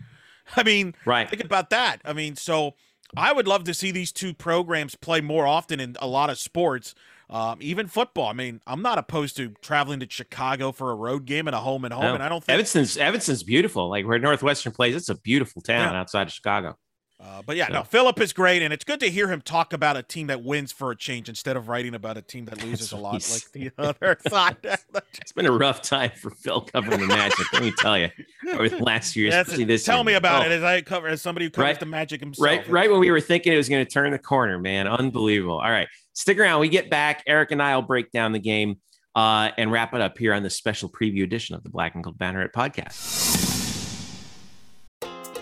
I 0.57 0.63
mean, 0.63 0.95
right. 1.05 1.29
think 1.29 1.45
about 1.45 1.71
that. 1.71 2.01
I 2.05 2.13
mean, 2.13 2.37
so 2.37 2.75
I 3.17 3.33
would 3.33 3.49
love 3.49 3.65
to 3.65 3.75
see 3.75 3.91
these 3.91 4.13
two 4.13 4.35
programs 4.35 4.95
play 4.95 5.21
more 5.21 5.47
often 5.47 5.81
in 5.81 5.97
a 6.01 6.07
lot 6.07 6.31
of 6.31 6.39
sports. 6.39 6.95
Um, 7.29 7.59
even 7.61 7.89
football. 7.89 8.29
I 8.29 8.35
mean, 8.35 8.61
I'm 8.69 8.83
not 8.83 8.99
opposed 8.99 9.37
to 9.39 9.49
traveling 9.61 9.99
to 9.99 10.07
Chicago 10.09 10.71
for 10.71 10.93
a 10.93 10.95
road 10.95 11.25
game 11.25 11.49
and 11.49 11.57
a 11.57 11.59
home 11.59 11.85
and 11.85 11.93
home. 11.93 12.05
No. 12.05 12.15
And 12.15 12.23
I 12.23 12.29
don't 12.29 12.45
think 12.45 12.55
Evanston's 12.55 12.97
Evanston's 12.97 13.43
beautiful. 13.43 13.91
Like 13.91 14.07
where 14.07 14.21
Northwestern 14.21 14.73
plays, 14.73 14.95
it's 14.95 15.09
a 15.09 15.17
beautiful 15.17 15.61
town 15.61 15.93
yeah. 15.93 16.01
outside 16.01 16.29
of 16.29 16.33
Chicago. 16.33 16.77
Uh, 17.19 17.41
but 17.47 17.57
yeah, 17.57 17.69
so. 17.69 17.73
no, 17.73 17.83
Philip 17.83 18.21
is 18.21 18.35
great, 18.35 18.61
and 18.61 18.75
it's 18.75 18.85
good 18.85 19.01
to 19.01 19.09
hear 19.09 19.29
him 19.29 19.41
talk 19.41 19.73
about 19.73 19.97
a 19.97 20.03
team 20.03 20.27
that 20.27 20.45
wins 20.45 20.71
for 20.71 20.91
a 20.91 20.97
change 20.97 21.31
instead 21.31 21.57
of 21.57 21.67
writing 21.67 21.95
about 21.95 22.19
a 22.19 22.23
team 22.23 22.45
that 22.45 22.63
loses 22.63 22.93
a 22.93 22.97
lot 22.97 23.15
like 23.31 23.51
the 23.53 23.71
other 23.79 24.19
side. 24.29 24.57
it's 24.63 25.33
been 25.33 25.47
a 25.47 25.53
rough 25.53 25.81
time 25.81 26.11
for 26.15 26.31
Phil 26.31 26.61
covering 26.61 27.01
the 27.01 27.07
Magic. 27.07 27.51
let 27.55 27.63
me 27.63 27.73
tell 27.79 27.97
you, 27.99 28.11
over 28.53 28.69
the 28.69 28.83
last 28.85 29.17
year, 29.17 29.29
especially 29.29 29.65
this. 29.65 29.85
Tell 29.85 29.99
year. 29.99 30.05
me 30.05 30.13
about 30.15 30.43
oh. 30.43 30.47
it 30.47 30.53
as 30.53 30.63
I 30.63 30.83
cover 30.83 31.09
as 31.09 31.23
somebody 31.23 31.47
who 31.47 31.51
covers 31.51 31.69
right, 31.69 31.81
the 31.81 31.87
Magic 31.87 32.21
himself. 32.21 32.45
Right, 32.45 32.69
right 32.69 32.91
when 32.91 33.01
we 33.01 33.11
were 33.11 33.21
thinking 33.21 33.55
it 33.55 33.57
was 33.57 33.71
going 33.71 33.85
to 33.85 33.91
turn 33.91 34.11
the 34.11 34.19
corner, 34.19 34.59
man, 34.59 34.87
unbelievable. 34.87 35.59
All 35.59 35.71
right, 35.71 35.89
stick 36.13 36.39
around. 36.39 36.61
We 36.61 36.69
get 36.69 36.91
back. 36.91 37.23
Eric 37.27 37.51
and 37.51 37.63
I 37.63 37.77
will 37.77 37.83
break 37.83 38.13
down 38.13 38.33
the 38.33 38.39
game 38.41 38.77
uh, 39.15 39.53
and 39.57 39.73
wrap 39.73 39.95
it 39.95 40.03
up 40.03 40.19
here 40.19 40.35
on 40.35 40.43
this 40.43 40.55
special 40.57 40.91
preview 40.91 41.25
edition 41.25 41.55
of 41.55 41.63
the 41.63 41.71
Black 41.71 41.95
and 41.95 42.05
Gold 42.05 42.19
Banneret 42.19 42.53
podcast. 42.53 43.26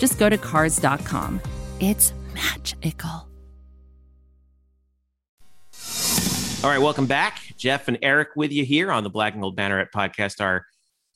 just 0.00 0.18
go 0.18 0.28
to 0.28 0.38
cars.com. 0.38 1.40
It's 1.78 2.12
magical. 2.34 3.28
All 6.62 6.68
right, 6.68 6.80
welcome 6.80 7.06
back. 7.06 7.38
Jeff 7.56 7.88
and 7.88 7.98
Eric 8.02 8.30
with 8.36 8.52
you 8.52 8.64
here 8.64 8.90
on 8.90 9.04
the 9.04 9.10
Black 9.10 9.34
and 9.34 9.42
Gold 9.42 9.56
Banneret 9.56 9.90
podcast, 9.94 10.40
our 10.42 10.66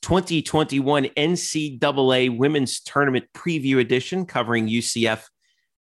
2021 0.03 1.05
NCAA 1.17 2.37
Women's 2.37 2.81
Tournament 2.81 3.25
Preview 3.35 3.79
Edition, 3.79 4.27
covering 4.27 4.69
UCF 4.69 5.23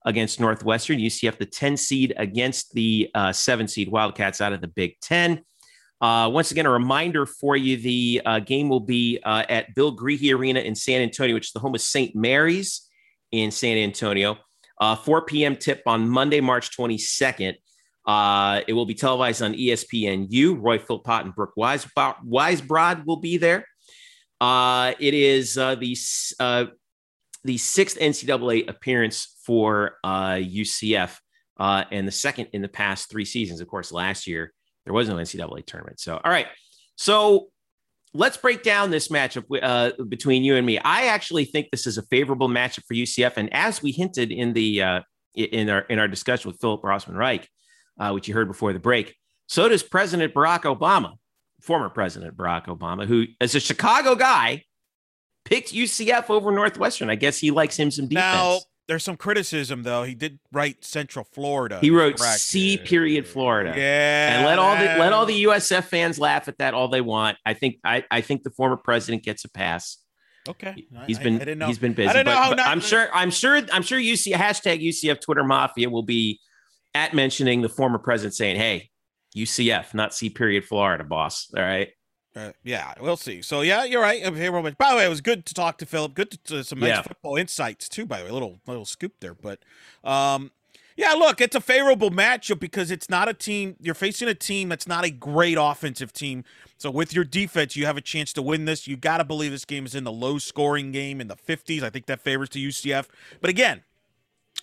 against 0.04 0.40
Northwestern, 0.40 0.98
UCF, 0.98 1.38
the 1.38 1.46
10 1.46 1.76
seed 1.76 2.14
against 2.16 2.74
the 2.74 3.10
uh, 3.14 3.32
seven 3.32 3.68
seed 3.68 3.90
Wildcats 3.90 4.40
out 4.40 4.52
of 4.52 4.60
the 4.60 4.68
Big 4.68 5.00
Ten. 5.00 5.42
Uh, 6.00 6.28
once 6.30 6.50
again, 6.50 6.66
a 6.66 6.70
reminder 6.70 7.24
for 7.24 7.56
you 7.56 7.78
the 7.78 8.20
uh, 8.26 8.38
game 8.38 8.68
will 8.68 8.80
be 8.80 9.18
uh, 9.24 9.44
at 9.48 9.74
Bill 9.74 9.96
Greehey 9.96 10.34
Arena 10.34 10.60
in 10.60 10.74
San 10.74 11.00
Antonio, 11.00 11.34
which 11.34 11.46
is 11.46 11.52
the 11.52 11.60
home 11.60 11.74
of 11.74 11.80
St. 11.80 12.14
Mary's 12.14 12.88
in 13.34 13.50
San 13.50 13.76
Antonio. 13.76 14.38
Uh, 14.80 14.96
4 14.96 15.24
p.m. 15.26 15.56
tip 15.56 15.82
on 15.86 16.08
Monday, 16.08 16.40
March 16.40 16.76
22nd. 16.76 17.54
Uh, 18.06 18.60
it 18.66 18.72
will 18.72 18.86
be 18.86 18.94
televised 18.94 19.42
on 19.42 19.54
ESPNU. 19.54 20.58
Roy 20.60 20.78
Philpott 20.78 21.24
and 21.24 21.34
Brooke 21.34 21.56
Wise, 21.56 21.86
Weisbrod 21.96 23.06
will 23.06 23.16
be 23.16 23.38
there. 23.38 23.66
Uh, 24.40 24.92
it 24.98 25.14
is 25.14 25.56
uh, 25.56 25.74
the 25.74 25.96
uh, 26.40 26.66
the 27.44 27.56
sixth 27.56 27.98
NCAA 27.98 28.68
appearance 28.68 29.36
for 29.44 29.96
UCF 30.04 31.18
uh, 31.58 31.84
and 31.90 32.06
the 32.06 32.12
second 32.12 32.48
in 32.52 32.62
the 32.62 32.68
past 32.68 33.10
three 33.10 33.24
seasons. 33.24 33.60
Of 33.60 33.68
course, 33.68 33.92
last 33.92 34.26
year 34.26 34.52
there 34.84 34.92
was 34.92 35.08
no 35.08 35.16
NCAA 35.16 35.66
tournament. 35.66 36.00
So, 36.00 36.20
all 36.22 36.30
right. 36.30 36.46
So 36.96 37.48
let's 38.14 38.36
break 38.36 38.62
down 38.62 38.90
this 38.90 39.08
matchup 39.08 39.44
uh, 39.62 39.90
between 40.04 40.44
you 40.44 40.56
and 40.56 40.64
me. 40.64 40.78
I 40.78 41.06
actually 41.06 41.44
think 41.44 41.68
this 41.70 41.86
is 41.86 41.98
a 41.98 42.02
favorable 42.02 42.48
matchup 42.48 42.84
for 42.86 42.94
UCF, 42.94 43.36
and 43.36 43.52
as 43.52 43.82
we 43.82 43.92
hinted 43.92 44.32
in 44.32 44.52
the 44.52 44.82
uh, 44.82 45.00
in 45.34 45.68
our 45.68 45.80
in 45.80 45.98
our 45.98 46.08
discussion 46.08 46.50
with 46.50 46.60
Philip 46.60 46.82
Rossman 46.82 47.16
Reich, 47.16 47.48
uh, 47.98 48.10
which 48.12 48.28
you 48.28 48.34
heard 48.34 48.48
before 48.48 48.72
the 48.72 48.78
break, 48.78 49.14
so 49.48 49.68
does 49.68 49.82
President 49.82 50.32
Barack 50.32 50.62
Obama, 50.62 51.14
former 51.60 51.90
President 51.90 52.36
Barack 52.36 52.66
Obama, 52.66 53.06
who 53.06 53.26
as 53.40 53.54
a 53.54 53.60
Chicago 53.60 54.14
guy 54.14 54.62
picked 55.44 55.72
UCF 55.72 56.30
over 56.30 56.50
Northwestern. 56.50 57.10
I 57.10 57.16
guess 57.16 57.38
he 57.38 57.50
likes 57.50 57.78
him 57.78 57.90
some 57.90 58.08
defense. 58.08 58.24
Now, 58.24 58.58
there's 58.86 59.02
some 59.02 59.16
criticism 59.16 59.82
though. 59.82 60.02
He 60.02 60.14
did 60.14 60.38
write 60.52 60.84
Central 60.84 61.24
Florida. 61.32 61.78
He 61.80 61.90
wrote 61.90 62.18
correct. 62.18 62.40
C 62.40 62.76
period 62.76 63.26
Florida. 63.26 63.72
Yeah. 63.76 64.36
And 64.36 64.46
let 64.46 64.58
all 64.58 64.76
the 64.76 64.84
let 64.98 65.12
all 65.12 65.26
the 65.26 65.44
USF 65.44 65.84
fans 65.84 66.18
laugh 66.18 66.48
at 66.48 66.58
that 66.58 66.74
all 66.74 66.88
they 66.88 67.00
want. 67.00 67.38
I 67.46 67.54
think 67.54 67.76
I, 67.84 68.04
I 68.10 68.20
think 68.20 68.42
the 68.42 68.50
former 68.50 68.76
president 68.76 69.22
gets 69.22 69.44
a 69.44 69.50
pass. 69.50 69.98
Okay. 70.46 70.86
He's 71.06 71.18
been 71.18 71.40
I, 71.40 71.64
I 71.64 71.66
he's 71.66 71.78
been 71.78 71.94
busy. 71.94 72.08
I 72.08 72.12
don't 72.12 72.26
know 72.26 72.34
but, 72.34 72.50
but 72.50 72.56
not, 72.56 72.68
I'm 72.68 72.80
sure 72.80 73.08
I'm 73.14 73.30
sure 73.30 73.62
I'm 73.72 73.82
sure 73.82 73.98
UC 73.98 74.32
hashtag 74.34 74.86
UCF 74.86 75.20
Twitter 75.20 75.44
Mafia 75.44 75.88
will 75.88 76.02
be 76.02 76.40
at 76.94 77.14
mentioning 77.14 77.62
the 77.62 77.68
former 77.68 77.98
president 77.98 78.34
saying, 78.34 78.56
Hey, 78.56 78.90
UCF, 79.34 79.94
not 79.94 80.14
C 80.14 80.28
period 80.28 80.64
Florida, 80.64 81.04
boss. 81.04 81.48
All 81.56 81.62
right. 81.62 81.88
Uh, 82.36 82.50
yeah, 82.64 82.94
we'll 83.00 83.16
see. 83.16 83.42
So 83.42 83.60
yeah, 83.60 83.84
you're 83.84 84.02
right. 84.02 84.24
Okay, 84.24 84.48
by 84.48 84.90
the 84.90 84.96
way, 84.96 85.06
it 85.06 85.08
was 85.08 85.20
good 85.20 85.46
to 85.46 85.54
talk 85.54 85.78
to 85.78 85.86
Philip. 85.86 86.14
Good 86.14 86.32
to, 86.32 86.38
to 86.38 86.64
some 86.64 86.82
yeah. 86.82 87.02
football 87.02 87.36
insights 87.36 87.88
too. 87.88 88.06
By 88.06 88.18
the 88.18 88.24
way, 88.24 88.30
a 88.30 88.34
little 88.34 88.58
little 88.66 88.84
scoop 88.84 89.12
there, 89.20 89.34
but 89.34 89.60
um, 90.02 90.50
yeah, 90.96 91.12
look, 91.12 91.40
it's 91.40 91.54
a 91.54 91.60
favorable 91.60 92.10
matchup 92.10 92.58
because 92.58 92.90
it's 92.90 93.08
not 93.08 93.28
a 93.28 93.34
team 93.34 93.76
you're 93.80 93.94
facing 93.94 94.28
a 94.28 94.34
team 94.34 94.68
that's 94.68 94.86
not 94.86 95.04
a 95.04 95.10
great 95.10 95.56
offensive 95.60 96.12
team. 96.12 96.44
So 96.76 96.90
with 96.90 97.14
your 97.14 97.24
defense, 97.24 97.76
you 97.76 97.86
have 97.86 97.96
a 97.96 98.00
chance 98.00 98.32
to 98.34 98.42
win 98.42 98.64
this. 98.64 98.86
You 98.86 98.96
got 98.96 99.18
to 99.18 99.24
believe 99.24 99.52
this 99.52 99.64
game 99.64 99.86
is 99.86 99.94
in 99.94 100.04
the 100.04 100.12
low 100.12 100.38
scoring 100.38 100.92
game 100.92 101.20
in 101.20 101.28
the 101.28 101.36
50s. 101.36 101.82
I 101.82 101.90
think 101.90 102.06
that 102.06 102.20
favors 102.20 102.48
to 102.50 102.58
UCF. 102.58 103.06
But 103.40 103.50
again, 103.50 103.82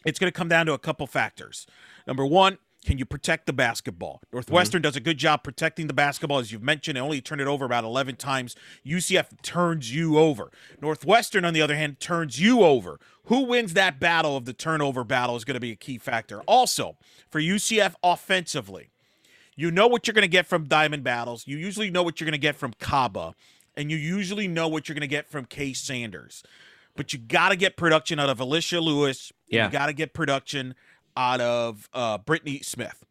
it's 0.06 0.20
going 0.20 0.32
to 0.32 0.38
come 0.38 0.48
down 0.48 0.66
to 0.68 0.74
a 0.74 0.78
couple 0.78 1.08
factors. 1.08 1.68
Number 2.06 2.26
one, 2.26 2.58
can 2.86 2.98
you 2.98 3.06
protect 3.06 3.46
the 3.46 3.54
basketball? 3.54 4.22
Northwestern 4.34 4.80
mm-hmm. 4.80 4.88
does 4.88 4.96
a 4.96 5.02
good 5.02 5.18
job 5.18 5.44
protecting 5.44 5.88
the 5.88 5.94
basketball, 5.94 6.40
as 6.40 6.52
you've 6.52 6.64
mentioned. 6.64 6.98
They 6.98 7.02
only 7.02 7.22
turned 7.22 7.40
it 7.40 7.48
over 7.48 7.64
about 7.64 7.84
11 7.84 8.16
times. 8.16 8.56
UCF 8.86 9.42
turns 9.44 9.94
you 9.94 10.18
over. 10.18 10.52
Northwestern, 10.82 11.46
on 11.46 11.54
the 11.54 11.62
other 11.62 11.76
hand, 11.76 12.00
turns 12.00 12.40
you 12.40 12.64
over. 12.64 13.00
Who 13.26 13.44
wins 13.44 13.74
that 13.74 14.00
battle 14.00 14.36
of 14.36 14.46
the 14.46 14.54
turnover 14.54 15.04
battle 15.04 15.36
is 15.36 15.46
going 15.46 15.56
to 15.56 15.60
be 15.60 15.72
a 15.72 15.76
key 15.76 16.00
factor. 16.00 16.42
Also, 16.42 16.98
for 17.30 17.40
UCF 17.40 17.94
offensively, 18.02 18.90
you 19.56 19.70
know 19.70 19.88
what 19.88 20.08
you're 20.08 20.14
going 20.14 20.24
to 20.24 20.28
get 20.28 20.48
from 20.48 20.66
Diamond 20.66 21.04
Battles. 21.04 21.46
You 21.46 21.58
usually 21.58 21.92
know 21.92 22.02
what 22.02 22.20
you're 22.20 22.26
going 22.26 22.32
to 22.32 22.40
get 22.40 22.56
from 22.56 22.74
Kaba, 22.80 23.36
and 23.78 23.92
you 23.92 23.98
usually 23.98 24.48
know 24.48 24.68
what 24.68 24.90
you're 24.90 24.96
going 24.96 25.02
to 25.02 25.08
get 25.08 25.30
from 25.30 25.46
Case 25.46 25.80
Sanders. 25.82 26.42
But 26.96 27.14
you 27.14 27.20
got 27.20 27.50
to 27.50 27.56
get 27.56 27.78
production 27.78 28.20
out 28.20 28.30
of 28.30 28.40
Alicia 28.40 28.82
Lewis. 28.82 29.32
Yeah. 29.48 29.66
You 29.66 29.72
got 29.72 29.86
to 29.86 29.94
get 29.94 30.14
production 30.14 30.76
out 31.16 31.42
of 31.42 31.90
uh, 31.94 32.18
Brittany 32.20 32.62
Smith. 32.64 33.04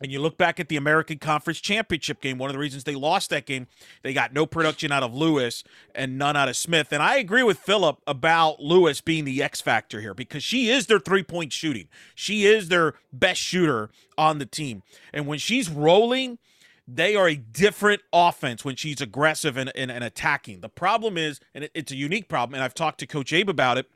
And 0.00 0.12
you 0.12 0.20
look 0.20 0.36
back 0.36 0.60
at 0.60 0.68
the 0.68 0.76
American 0.76 1.18
Conference 1.18 1.58
Championship 1.58 2.20
game, 2.20 2.36
one 2.36 2.50
of 2.50 2.54
the 2.54 2.58
reasons 2.58 2.84
they 2.84 2.94
lost 2.94 3.30
that 3.30 3.46
game, 3.46 3.66
they 4.02 4.12
got 4.12 4.32
no 4.34 4.44
production 4.44 4.92
out 4.92 5.02
of 5.02 5.14
Lewis 5.14 5.64
and 5.94 6.18
none 6.18 6.36
out 6.36 6.50
of 6.50 6.56
Smith. 6.56 6.92
And 6.92 7.02
I 7.02 7.16
agree 7.16 7.42
with 7.42 7.58
Philip 7.58 8.02
about 8.06 8.60
Lewis 8.60 9.00
being 9.00 9.24
the 9.24 9.42
X 9.42 9.62
factor 9.62 10.02
here 10.02 10.12
because 10.12 10.44
she 10.44 10.68
is 10.68 10.86
their 10.86 10.98
three 10.98 11.22
point 11.22 11.52
shooting. 11.52 11.88
She 12.14 12.44
is 12.44 12.68
their 12.68 12.94
best 13.10 13.40
shooter 13.40 13.88
on 14.18 14.38
the 14.38 14.44
team. 14.44 14.82
And 15.14 15.26
when 15.26 15.38
she's 15.38 15.70
rolling, 15.70 16.38
they 16.86 17.16
are 17.16 17.28
a 17.28 17.36
different 17.36 18.02
offense 18.12 18.64
when 18.66 18.76
she's 18.76 19.00
aggressive 19.00 19.56
and, 19.56 19.72
and, 19.74 19.90
and 19.90 20.04
attacking. 20.04 20.60
The 20.60 20.68
problem 20.68 21.16
is, 21.16 21.40
and 21.54 21.64
it, 21.64 21.70
it's 21.74 21.90
a 21.90 21.96
unique 21.96 22.28
problem, 22.28 22.54
and 22.54 22.62
I've 22.62 22.74
talked 22.74 23.00
to 23.00 23.06
Coach 23.06 23.32
Abe 23.32 23.48
about 23.48 23.78
it 23.78 23.86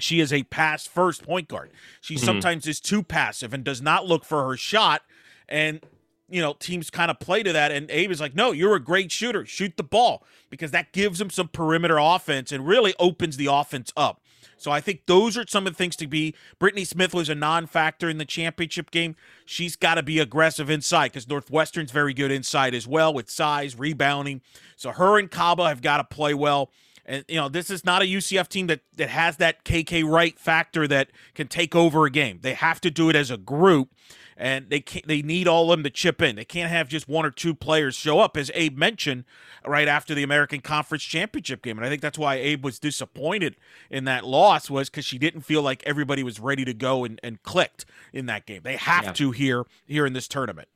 she 0.00 0.20
is 0.20 0.32
a 0.32 0.42
pass 0.44 0.86
first 0.86 1.22
point 1.22 1.48
guard. 1.48 1.70
She 2.00 2.14
mm-hmm. 2.14 2.24
sometimes 2.24 2.66
is 2.66 2.80
too 2.80 3.02
passive 3.02 3.54
and 3.54 3.64
does 3.64 3.80
not 3.80 4.06
look 4.06 4.24
for 4.24 4.48
her 4.48 4.56
shot. 4.56 5.02
And, 5.48 5.80
you 6.28 6.40
know, 6.40 6.54
teams 6.54 6.90
kind 6.90 7.10
of 7.10 7.20
play 7.20 7.42
to 7.42 7.52
that. 7.52 7.70
And 7.70 7.90
Abe 7.90 8.10
is 8.10 8.20
like, 8.20 8.34
no, 8.34 8.52
you're 8.52 8.74
a 8.74 8.80
great 8.80 9.12
shooter. 9.12 9.44
Shoot 9.46 9.76
the 9.76 9.84
ball 9.84 10.24
because 10.50 10.72
that 10.72 10.92
gives 10.92 11.18
them 11.18 11.30
some 11.30 11.48
perimeter 11.48 11.98
offense 11.98 12.50
and 12.50 12.66
really 12.66 12.94
opens 12.98 13.36
the 13.36 13.46
offense 13.46 13.92
up. 13.96 14.20
So 14.56 14.70
I 14.70 14.80
think 14.80 15.02
those 15.06 15.36
are 15.36 15.44
some 15.46 15.66
of 15.66 15.74
the 15.74 15.76
things 15.76 15.96
to 15.96 16.06
be. 16.06 16.34
Brittany 16.58 16.84
Smith 16.84 17.12
was 17.12 17.28
a 17.28 17.34
non-factor 17.34 18.08
in 18.08 18.18
the 18.18 18.24
championship 18.24 18.90
game. 18.90 19.16
She's 19.44 19.76
got 19.76 19.96
to 19.96 20.02
be 20.02 20.18
aggressive 20.18 20.70
inside 20.70 21.08
because 21.08 21.28
Northwestern's 21.28 21.90
very 21.90 22.14
good 22.14 22.30
inside 22.30 22.74
as 22.74 22.86
well 22.86 23.12
with 23.12 23.30
size, 23.30 23.78
rebounding. 23.78 24.40
So 24.76 24.90
her 24.92 25.18
and 25.18 25.30
Kaba 25.30 25.68
have 25.68 25.82
got 25.82 25.98
to 25.98 26.04
play 26.04 26.34
well. 26.34 26.70
And 27.06 27.24
you 27.28 27.36
know, 27.36 27.48
this 27.48 27.70
is 27.70 27.84
not 27.84 28.02
a 28.02 28.06
UCF 28.06 28.48
team 28.48 28.66
that 28.68 28.80
that 28.96 29.10
has 29.10 29.36
that 29.38 29.64
KK 29.64 30.08
Wright 30.08 30.38
factor 30.38 30.88
that 30.88 31.10
can 31.34 31.48
take 31.48 31.74
over 31.74 32.06
a 32.06 32.10
game. 32.10 32.40
They 32.42 32.54
have 32.54 32.80
to 32.82 32.90
do 32.90 33.10
it 33.10 33.16
as 33.16 33.30
a 33.30 33.36
group. 33.36 33.90
and 34.36 34.68
they 34.68 34.80
can't, 34.80 35.06
they 35.06 35.22
need 35.22 35.46
all 35.46 35.70
of 35.70 35.78
them 35.78 35.84
to 35.84 35.90
chip 35.90 36.20
in. 36.20 36.36
They 36.36 36.44
can't 36.44 36.70
have 36.70 36.88
just 36.88 37.08
one 37.08 37.24
or 37.24 37.30
two 37.30 37.54
players 37.54 37.94
show 37.94 38.18
up, 38.18 38.36
as 38.36 38.50
Abe 38.54 38.76
mentioned 38.76 39.24
right 39.64 39.86
after 39.86 40.14
the 40.14 40.22
American 40.22 40.60
Conference 40.60 41.04
Championship 41.04 41.62
game. 41.62 41.78
And 41.78 41.86
I 41.86 41.88
think 41.88 42.02
that's 42.02 42.18
why 42.18 42.34
Abe 42.36 42.64
was 42.64 42.78
disappointed 42.78 43.56
in 43.90 44.04
that 44.04 44.24
loss 44.24 44.68
was 44.68 44.90
because 44.90 45.04
she 45.04 45.18
didn't 45.18 45.42
feel 45.42 45.62
like 45.62 45.82
everybody 45.86 46.22
was 46.22 46.40
ready 46.40 46.64
to 46.64 46.74
go 46.74 47.04
and, 47.04 47.20
and 47.22 47.42
clicked 47.42 47.84
in 48.12 48.26
that 48.26 48.46
game. 48.46 48.62
They 48.64 48.76
have 48.76 49.04
yeah. 49.04 49.12
to 49.12 49.30
here 49.30 49.64
here 49.86 50.06
in 50.06 50.12
this 50.12 50.28
tournament. 50.28 50.68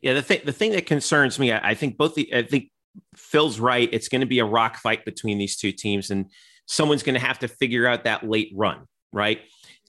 Yeah, 0.00 0.14
the 0.14 0.22
thing 0.22 0.40
the 0.44 0.52
thing 0.52 0.72
that 0.72 0.86
concerns 0.86 1.38
me, 1.38 1.52
I, 1.52 1.70
I 1.70 1.74
think 1.74 1.96
both 1.96 2.14
the 2.14 2.32
I 2.34 2.42
think 2.42 2.70
Phil's 3.16 3.58
right. 3.58 3.88
It's 3.92 4.08
going 4.08 4.20
to 4.20 4.26
be 4.26 4.38
a 4.38 4.44
rock 4.44 4.76
fight 4.76 5.04
between 5.04 5.38
these 5.38 5.56
two 5.56 5.72
teams, 5.72 6.10
and 6.10 6.30
someone's 6.66 7.02
going 7.02 7.14
to 7.14 7.26
have 7.26 7.38
to 7.40 7.48
figure 7.48 7.86
out 7.86 8.04
that 8.04 8.28
late 8.28 8.52
run, 8.54 8.86
right? 9.12 9.40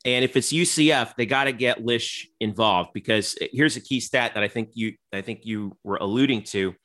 And 0.06 0.26
if 0.26 0.36
it's 0.36 0.52
UCF, 0.52 1.16
they 1.16 1.26
got 1.26 1.46
to 1.46 1.54
get 1.54 1.86
Lish 1.86 2.28
involved 2.40 2.92
because 2.94 3.38
here's 3.54 3.78
a 3.78 3.82
key 3.82 4.02
stat 4.02 4.34
that 4.34 4.44
I 4.44 4.50
think 4.50 4.72
you 4.74 4.94
I 5.14 5.22
think 5.22 5.46
you 5.46 5.78
were 5.84 5.98
alluding 5.98 6.44
to. 6.44 6.76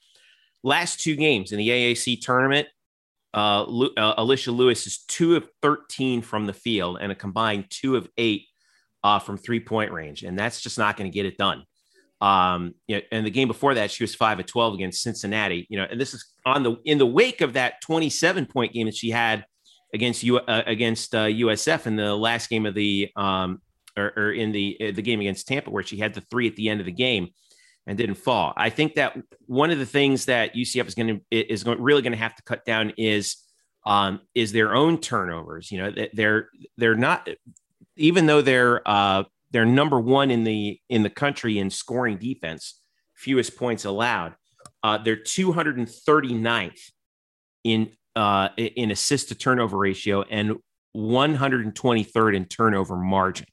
Last 0.62 1.00
two 1.00 1.16
games 1.16 1.52
in 1.52 1.58
the 1.58 1.68
AAC 1.68 2.20
tournament, 2.20 2.68
uh, 3.34 3.64
uh, 3.96 4.14
Alicia 4.16 4.52
Lewis 4.52 4.86
is 4.86 4.98
two 5.08 5.36
of 5.36 5.48
13 5.62 6.22
from 6.22 6.46
the 6.46 6.52
field 6.52 6.98
and 7.00 7.12
a 7.12 7.14
combined 7.14 7.66
two 7.70 7.96
of 7.96 8.08
eight 8.16 8.46
uh, 9.04 9.18
from 9.18 9.36
three 9.36 9.60
point 9.60 9.92
range. 9.92 10.22
And 10.22 10.38
that's 10.38 10.60
just 10.60 10.78
not 10.78 10.96
going 10.96 11.10
to 11.10 11.14
get 11.14 11.26
it 11.26 11.36
done. 11.36 11.64
Um, 12.20 12.74
you 12.86 12.96
know, 12.96 13.02
and 13.12 13.24
the 13.24 13.30
game 13.30 13.48
before 13.48 13.74
that, 13.74 13.90
she 13.90 14.02
was 14.02 14.14
five 14.14 14.40
of 14.40 14.46
12 14.46 14.74
against 14.74 15.02
Cincinnati, 15.02 15.66
you 15.70 15.78
know, 15.78 15.86
and 15.88 16.00
this 16.00 16.14
is 16.14 16.32
on 16.44 16.64
the, 16.64 16.76
in 16.84 16.98
the 16.98 17.06
wake 17.06 17.40
of 17.40 17.52
that 17.52 17.80
27 17.82 18.46
point 18.46 18.72
game 18.72 18.86
that 18.86 18.96
she 18.96 19.10
had 19.10 19.44
against 19.94 20.22
you 20.22 20.38
uh, 20.38 20.62
against 20.66 21.14
uh, 21.14 21.26
USF 21.26 21.86
in 21.86 21.96
the 21.96 22.14
last 22.14 22.50
game 22.50 22.66
of 22.66 22.74
the 22.74 23.10
um, 23.16 23.60
or, 23.96 24.12
or 24.16 24.32
in 24.32 24.52
the 24.52 24.76
uh, 24.80 24.92
the 24.92 25.02
game 25.02 25.20
against 25.20 25.48
Tampa 25.48 25.70
where 25.70 25.82
she 25.82 25.96
had 25.96 26.14
the 26.14 26.20
three 26.22 26.46
at 26.46 26.56
the 26.56 26.68
end 26.68 26.80
of 26.80 26.86
the 26.86 26.92
game 26.92 27.28
and 27.86 27.96
didn't 27.96 28.16
fall. 28.16 28.52
I 28.56 28.70
think 28.70 28.94
that 28.94 29.16
one 29.46 29.70
of 29.70 29.78
the 29.78 29.86
things 29.86 30.26
that 30.26 30.54
UCF 30.54 30.86
is 30.86 30.94
going 30.94 31.20
to 31.20 31.20
is 31.30 31.64
going, 31.64 31.80
really 31.80 32.02
going 32.02 32.12
to 32.12 32.18
have 32.18 32.36
to 32.36 32.42
cut 32.42 32.64
down 32.64 32.92
is 32.96 33.36
um, 33.86 34.20
is 34.34 34.52
their 34.52 34.74
own 34.74 35.00
turnovers. 35.00 35.72
You 35.72 35.82
know, 35.82 36.06
they're 36.12 36.48
they're 36.76 36.94
not 36.94 37.28
even 37.96 38.26
though 38.26 38.42
they're 38.42 38.86
uh, 38.86 39.24
they're 39.50 39.66
number 39.66 39.98
one 39.98 40.30
in 40.30 40.44
the 40.44 40.80
in 40.88 41.02
the 41.02 41.10
country 41.10 41.58
in 41.58 41.70
scoring 41.70 42.18
defense, 42.18 42.80
fewest 43.14 43.56
points 43.56 43.84
allowed. 43.84 44.34
Uh, 44.82 44.98
they're 44.98 45.16
239th 45.16 46.80
in 47.64 47.90
uh, 48.16 48.48
in 48.56 48.90
assist 48.90 49.28
to 49.28 49.34
turnover 49.34 49.78
ratio 49.78 50.22
and 50.22 50.56
123rd 50.96 52.36
in 52.36 52.44
turnover 52.46 52.96
margin. 52.96 53.46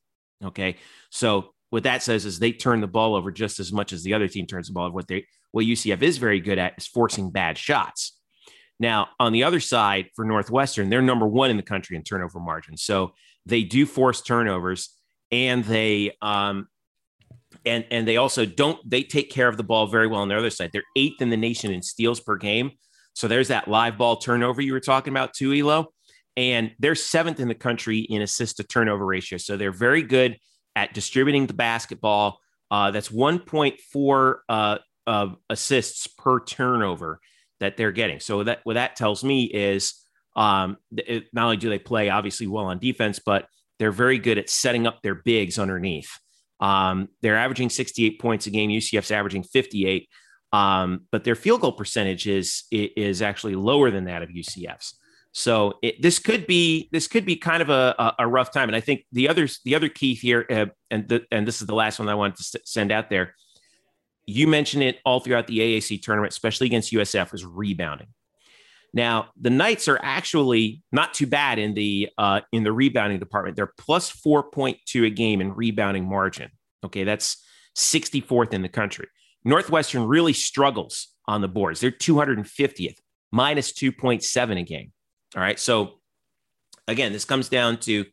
Okay, 0.43 0.77
so 1.09 1.53
what 1.69 1.83
that 1.83 2.03
says 2.03 2.25
is 2.25 2.39
they 2.39 2.51
turn 2.51 2.81
the 2.81 2.87
ball 2.87 3.15
over 3.15 3.31
just 3.31 3.59
as 3.59 3.71
much 3.71 3.93
as 3.93 4.03
the 4.03 4.13
other 4.13 4.27
team 4.27 4.45
turns 4.45 4.67
the 4.67 4.73
ball 4.73 4.85
over. 4.85 4.95
What 4.95 5.07
they 5.07 5.25
what 5.51 5.65
UCF 5.65 6.01
is 6.01 6.17
very 6.17 6.39
good 6.39 6.57
at 6.57 6.73
is 6.77 6.87
forcing 6.87 7.31
bad 7.31 7.57
shots. 7.57 8.19
Now, 8.79 9.07
on 9.19 9.31
the 9.31 9.43
other 9.43 9.61
side 9.61 10.09
for 10.15 10.25
Northwestern, 10.25 10.89
they're 10.89 11.01
number 11.01 11.25
one 11.25 11.49
in 11.49 11.57
the 11.57 11.63
country 11.63 11.95
in 11.95 12.03
turnover 12.03 12.39
margin. 12.39 12.75
So 12.75 13.13
they 13.45 13.63
do 13.63 13.85
force 13.85 14.21
turnovers 14.21 14.94
and 15.31 15.63
they 15.65 16.15
um 16.21 16.67
and 17.65 17.85
and 17.91 18.07
they 18.07 18.17
also 18.17 18.45
don't 18.45 18.79
they 18.89 19.03
take 19.03 19.29
care 19.31 19.47
of 19.47 19.57
the 19.57 19.63
ball 19.63 19.87
very 19.87 20.07
well 20.07 20.21
on 20.21 20.27
the 20.27 20.37
other 20.37 20.49
side. 20.49 20.69
They're 20.71 20.83
eighth 20.95 21.21
in 21.21 21.29
the 21.29 21.37
nation 21.37 21.71
in 21.71 21.81
steals 21.81 22.19
per 22.19 22.37
game. 22.37 22.71
So 23.13 23.27
there's 23.27 23.47
that 23.47 23.67
live 23.67 23.97
ball 23.97 24.17
turnover 24.17 24.61
you 24.61 24.73
were 24.73 24.79
talking 24.79 25.13
about 25.13 25.33
too, 25.33 25.53
Elo. 25.53 25.87
And 26.37 26.73
they're 26.79 26.95
seventh 26.95 27.39
in 27.39 27.47
the 27.47 27.55
country 27.55 27.99
in 27.99 28.21
assist 28.21 28.57
to 28.57 28.63
turnover 28.63 29.05
ratio. 29.05 29.37
So 29.37 29.55
they're 29.55 29.71
very 29.71 30.01
good 30.03 30.37
at 30.75 30.93
distributing 30.93 31.47
the 31.47 31.53
basketball. 31.53 32.39
Uh, 32.69 32.91
that's 32.91 33.07
1.4 33.07 34.35
uh, 34.49 34.77
uh, 35.07 35.27
assists 35.49 36.07
per 36.07 36.43
turnover 36.43 37.21
that 37.61 37.77
they're 37.77 37.93
getting. 37.93 38.19
So 38.19 38.43
that 38.43 38.59
what 38.63 38.73
that 38.73 38.97
tells 38.97 39.23
me 39.23 39.45
is 39.45 39.93
um, 40.35 40.77
it, 40.97 41.25
not 41.31 41.45
only 41.45 41.57
do 41.57 41.69
they 41.69 41.79
play 41.79 42.09
obviously 42.09 42.47
well 42.47 42.65
on 42.65 42.79
defense, 42.79 43.21
but 43.25 43.47
they're 43.79 43.91
very 43.91 44.19
good 44.19 44.37
at 44.37 44.49
setting 44.49 44.87
up 44.87 45.01
their 45.01 45.15
bigs 45.15 45.59
underneath. 45.59 46.09
Um, 46.59 47.09
they're 47.21 47.37
averaging 47.37 47.69
68 47.69 48.19
points 48.19 48.47
a 48.47 48.49
game. 48.49 48.69
UCF's 48.69 49.11
averaging 49.11 49.43
58, 49.43 50.09
um, 50.53 51.01
but 51.11 51.23
their 51.23 51.35
field 51.35 51.61
goal 51.61 51.73
percentage 51.73 52.27
is 52.27 52.63
is 52.71 53.21
actually 53.21 53.55
lower 53.55 53.91
than 53.91 54.05
that 54.05 54.23
of 54.23 54.29
UCF's. 54.29 54.97
So 55.37 55.79
it, 55.81 56.01
this 56.01 56.17
could 56.17 56.47
be 56.47 56.87
this 56.93 57.09
could 57.09 57.25
be 57.25 57.35
kind 57.35 57.61
of 57.61 57.69
a, 57.69 58.15
a, 58.19 58.25
rough 58.25 58.53
time. 58.53 58.69
And 58.69 58.75
I 58.75 58.79
think 58.79 59.05
the 59.11 59.27
others 59.27 59.59
the 59.65 59.75
other 59.75 59.89
key 59.89 60.13
here, 60.13 60.45
uh, 60.49 60.67
and 60.89 61.09
the, 61.09 61.25
and 61.29 61.45
this 61.45 61.59
is 61.59 61.67
the 61.67 61.75
last 61.75 61.99
one 61.99 62.07
I 62.07 62.15
wanted 62.15 62.37
to 62.37 62.61
send 62.63 62.89
out 62.89 63.09
there. 63.09 63.35
You 64.25 64.47
mentioned 64.47 64.83
it 64.83 64.99
all 65.03 65.19
throughout 65.19 65.47
the 65.47 65.59
AAC 65.59 66.01
tournament, 66.01 66.31
especially 66.31 66.67
against 66.67 66.93
USF, 66.93 67.33
was 67.33 67.43
rebounding. 67.43 68.07
Now 68.95 69.27
the 69.39 69.51
Knights 69.51 69.87
are 69.87 69.99
actually 70.01 70.81
not 70.91 71.13
too 71.13 71.27
bad 71.27 71.59
in 71.59 71.75
the 71.75 72.09
uh, 72.17 72.41
in 72.51 72.63
the 72.63 72.71
rebounding 72.71 73.19
department. 73.19 73.57
They're 73.57 73.73
plus 73.77 74.09
four 74.09 74.49
point 74.49 74.77
two 74.87 75.03
a 75.03 75.09
game 75.09 75.41
in 75.41 75.53
rebounding 75.53 76.09
margin. 76.09 76.49
Okay, 76.83 77.03
that's 77.03 77.43
64th 77.77 78.53
in 78.53 78.61
the 78.61 78.69
country. 78.69 79.07
Northwestern 79.43 80.05
really 80.05 80.33
struggles 80.33 81.09
on 81.27 81.41
the 81.41 81.47
boards. 81.47 81.79
They're 81.79 81.91
250th, 81.91 82.97
minus 83.31 83.73
2.7 83.73 84.59
a 84.59 84.63
game. 84.63 84.91
All 85.35 85.41
right. 85.41 85.59
So 85.59 85.99
again, 86.87 87.11
this 87.11 87.25
comes 87.25 87.49
down 87.49 87.77
to 87.81 88.05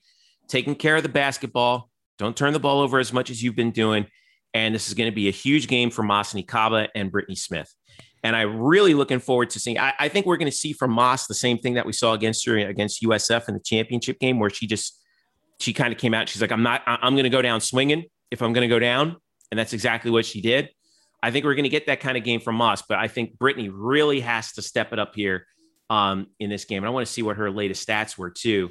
taking 0.48 0.74
care 0.74 0.96
of 0.96 1.02
the 1.02 1.08
basketball. 1.08 1.90
Don't 2.18 2.36
turn 2.36 2.52
the 2.52 2.60
ball 2.60 2.80
over 2.80 2.98
as 2.98 3.12
much 3.12 3.30
as 3.30 3.42
you've 3.42 3.56
been 3.56 3.70
doing. 3.70 4.06
And 4.54 4.74
this 4.74 4.88
is 4.88 4.94
going 4.94 5.10
to 5.10 5.14
be 5.14 5.28
a 5.28 5.32
huge 5.32 5.68
game 5.68 5.90
for 5.90 6.02
Masseny 6.02 6.46
Kaba 6.46 6.88
and 6.94 7.10
Brittany 7.10 7.36
Smith. 7.36 7.72
And 8.24 8.36
I'm 8.36 8.60
really 8.60 8.94
looking 8.94 9.18
forward 9.18 9.50
to 9.50 9.60
seeing. 9.60 9.78
I, 9.78 9.94
I 9.98 10.08
think 10.08 10.26
we're 10.26 10.36
going 10.36 10.50
to 10.50 10.56
see 10.56 10.72
from 10.72 10.92
Moss 10.92 11.26
the 11.26 11.34
same 11.34 11.58
thing 11.58 11.74
that 11.74 11.86
we 11.86 11.92
saw 11.92 12.12
against 12.12 12.46
her 12.46 12.56
against 12.56 13.02
USF 13.02 13.48
in 13.48 13.54
the 13.54 13.60
championship 13.60 14.20
game, 14.20 14.38
where 14.38 14.50
she 14.50 14.66
just 14.66 15.00
she 15.58 15.72
kind 15.72 15.92
of 15.92 15.98
came 15.98 16.14
out. 16.14 16.28
She's 16.28 16.40
like, 16.40 16.52
"I'm 16.52 16.62
not. 16.62 16.82
I'm 16.86 17.14
going 17.14 17.24
to 17.24 17.30
go 17.30 17.42
down 17.42 17.60
swinging 17.60 18.04
if 18.30 18.40
I'm 18.40 18.52
going 18.52 18.68
to 18.68 18.72
go 18.72 18.78
down," 18.78 19.16
and 19.50 19.58
that's 19.58 19.72
exactly 19.72 20.10
what 20.10 20.24
she 20.24 20.40
did. 20.40 20.70
I 21.22 21.30
think 21.30 21.44
we're 21.44 21.54
going 21.54 21.64
to 21.64 21.70
get 21.70 21.86
that 21.86 22.00
kind 22.00 22.16
of 22.16 22.24
game 22.24 22.40
from 22.40 22.56
Moss, 22.56 22.82
but 22.82 22.98
I 22.98 23.06
think 23.06 23.38
Brittany 23.38 23.68
really 23.68 24.20
has 24.20 24.52
to 24.52 24.62
step 24.62 24.92
it 24.92 24.98
up 24.98 25.14
here 25.14 25.46
um, 25.88 26.26
in 26.40 26.50
this 26.50 26.64
game. 26.64 26.78
And 26.78 26.86
I 26.86 26.90
want 26.90 27.06
to 27.06 27.12
see 27.12 27.22
what 27.22 27.36
her 27.36 27.50
latest 27.50 27.86
stats 27.86 28.18
were 28.18 28.30
too. 28.30 28.70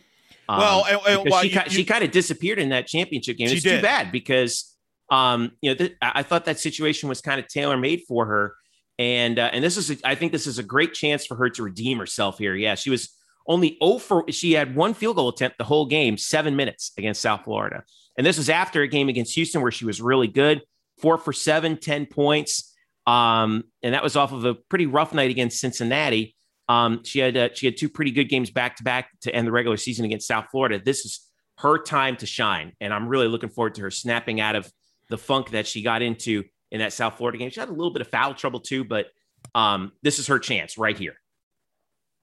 Um, 0.49 0.60
well, 0.60 0.86
and, 0.86 0.99
and, 1.08 1.30
well, 1.30 1.41
she, 1.43 1.49
you, 1.49 1.62
she 1.70 1.86
kind 1.86 2.04
of 2.04 2.12
disappeared 2.12 2.60
in 2.60 2.70
that 2.70 2.88
championship 2.88 3.38
game. 3.38 3.47
It's 3.49 3.64
did. 3.64 3.78
too 3.78 3.82
bad 3.82 4.12
because 4.12 4.76
um, 5.10 5.52
you 5.62 5.72
know 5.72 5.76
th- 5.76 5.95
I 6.02 6.24
thought 6.24 6.45
that 6.45 6.60
situation 6.60 7.08
was 7.08 7.22
kind 7.22 7.39
of 7.39 7.47
tailor 7.47 7.78
made 7.78 8.02
for 8.06 8.26
her, 8.26 8.56
and 9.02 9.39
uh, 9.39 9.49
and 9.52 9.64
this 9.64 9.78
is 9.78 9.89
a, 9.89 9.97
I 10.04 10.14
think 10.14 10.32
this 10.32 10.45
is 10.45 10.60
a 10.60 10.64
great 10.64 10.93
chance 10.93 11.26
for 11.26 11.36
her 11.36 11.49
to 11.49 11.64
redeem 11.64 11.97
herself 11.97 12.38
here. 12.38 12.54
Yeah, 12.54 12.76
she 12.76 12.91
was 12.91 13.10
only 13.47 13.76
0 13.84 13.97
for 13.97 14.26
she 14.30 14.52
had 14.52 14.76
one 14.76 14.93
field 14.93 15.16
goal 15.16 15.30
attempt 15.30 15.58
the 15.58 15.64
whole 15.64 15.88
game, 15.88 16.18
seven 16.18 16.56
minutes 16.56 16.91
against 16.99 17.20
South 17.20 17.43
Florida, 17.43 17.84
and 18.16 18.28
this 18.28 18.38
was 18.38 18.47
after 18.47 18.84
a 18.84 18.88
game 18.88 19.10
against 19.10 19.34
Houston 19.34 19.64
where 19.64 19.72
she 19.72 19.86
was 19.86 19.99
really 19.99 20.28
good, 20.28 20.62
four 20.99 21.18
for 21.18 21.34
seven, 21.34 21.78
10 21.78 22.06
points, 22.06 22.76
um, 23.08 23.64
and 23.82 23.95
that 23.95 24.04
was 24.04 24.16
off 24.16 24.34
of 24.34 24.45
a 24.45 24.54
pretty 24.54 24.86
rough 24.86 25.16
night 25.16 25.32
against 25.32 25.60
Cincinnati. 25.60 26.36
Um, 26.70 27.04
she 27.04 27.18
had 27.18 27.36
uh, 27.36 27.49
she 27.56 27.66
had 27.66 27.78
two 27.78 27.89
pretty 27.89 28.12
good 28.12 28.26
games 28.26 28.52
back 28.52 28.76
to 28.76 28.84
back 28.84 29.10
to 29.22 29.34
end 29.34 29.47
the 29.47 29.52
regular 29.52 29.78
season 29.78 30.06
against 30.06 30.28
South 30.28 30.45
Florida. 30.52 30.80
This 30.80 31.06
is 31.06 31.28
her 31.58 31.82
time 31.82 32.18
to 32.18 32.28
shine, 32.28 32.74
and 32.80 32.93
I'm 32.93 33.08
really 33.08 33.28
looking 33.28 33.49
forward 33.49 33.74
to 33.76 33.82
her 33.82 33.91
snapping 33.91 34.39
out 34.39 34.56
of 34.56 34.72
the 35.10 35.18
funk 35.18 35.49
that 35.49 35.66
she 35.66 35.82
got 35.82 36.04
into 36.04 36.43
in 36.72 36.80
that 36.80 36.94
South 36.94 37.18
Florida 37.18 37.38
game. 37.38 37.50
She 37.50 37.60
had 37.60 37.70
a 37.70 37.74
little 37.74 37.92
bit 37.92 38.02
of 38.02 38.08
foul 38.08 38.34
trouble 38.34 38.60
too, 38.60 38.84
but 38.84 39.08
um, 39.54 39.92
this 40.02 40.20
is 40.20 40.28
her 40.28 40.40
chance 40.40 40.78
right 40.78 40.98
here. 40.98 41.16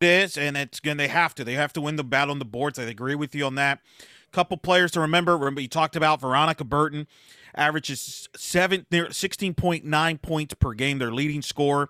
It 0.00 0.06
is, 0.06 0.38
and 0.38 0.56
it's 0.56 0.80
going. 0.80 0.96
They 0.96 1.08
have 1.08 1.34
to. 1.34 1.44
They 1.44 1.54
have 1.54 1.72
to 1.72 1.80
win 1.80 1.96
the 1.96 2.04
battle 2.04 2.32
on 2.32 2.38
the 2.38 2.44
boards. 2.44 2.78
I 2.78 2.84
agree 2.84 3.14
with 3.14 3.34
you 3.34 3.44
on 3.44 3.56
that. 3.56 3.80
Couple 4.30 4.56
players 4.56 4.92
to 4.92 5.00
remember. 5.00 5.36
Remember, 5.36 5.60
you 5.60 5.68
talked 5.68 5.96
about 5.96 6.20
Veronica 6.20 6.62
Burton, 6.62 7.06
averages 7.54 8.28
seven, 8.36 8.86
sixteen 9.10 9.54
point 9.54 9.84
nine 9.84 10.18
points 10.18 10.54
per 10.54 10.72
game. 10.72 10.98
Their 10.98 11.10
leading 11.12 11.42
scorer 11.42 11.88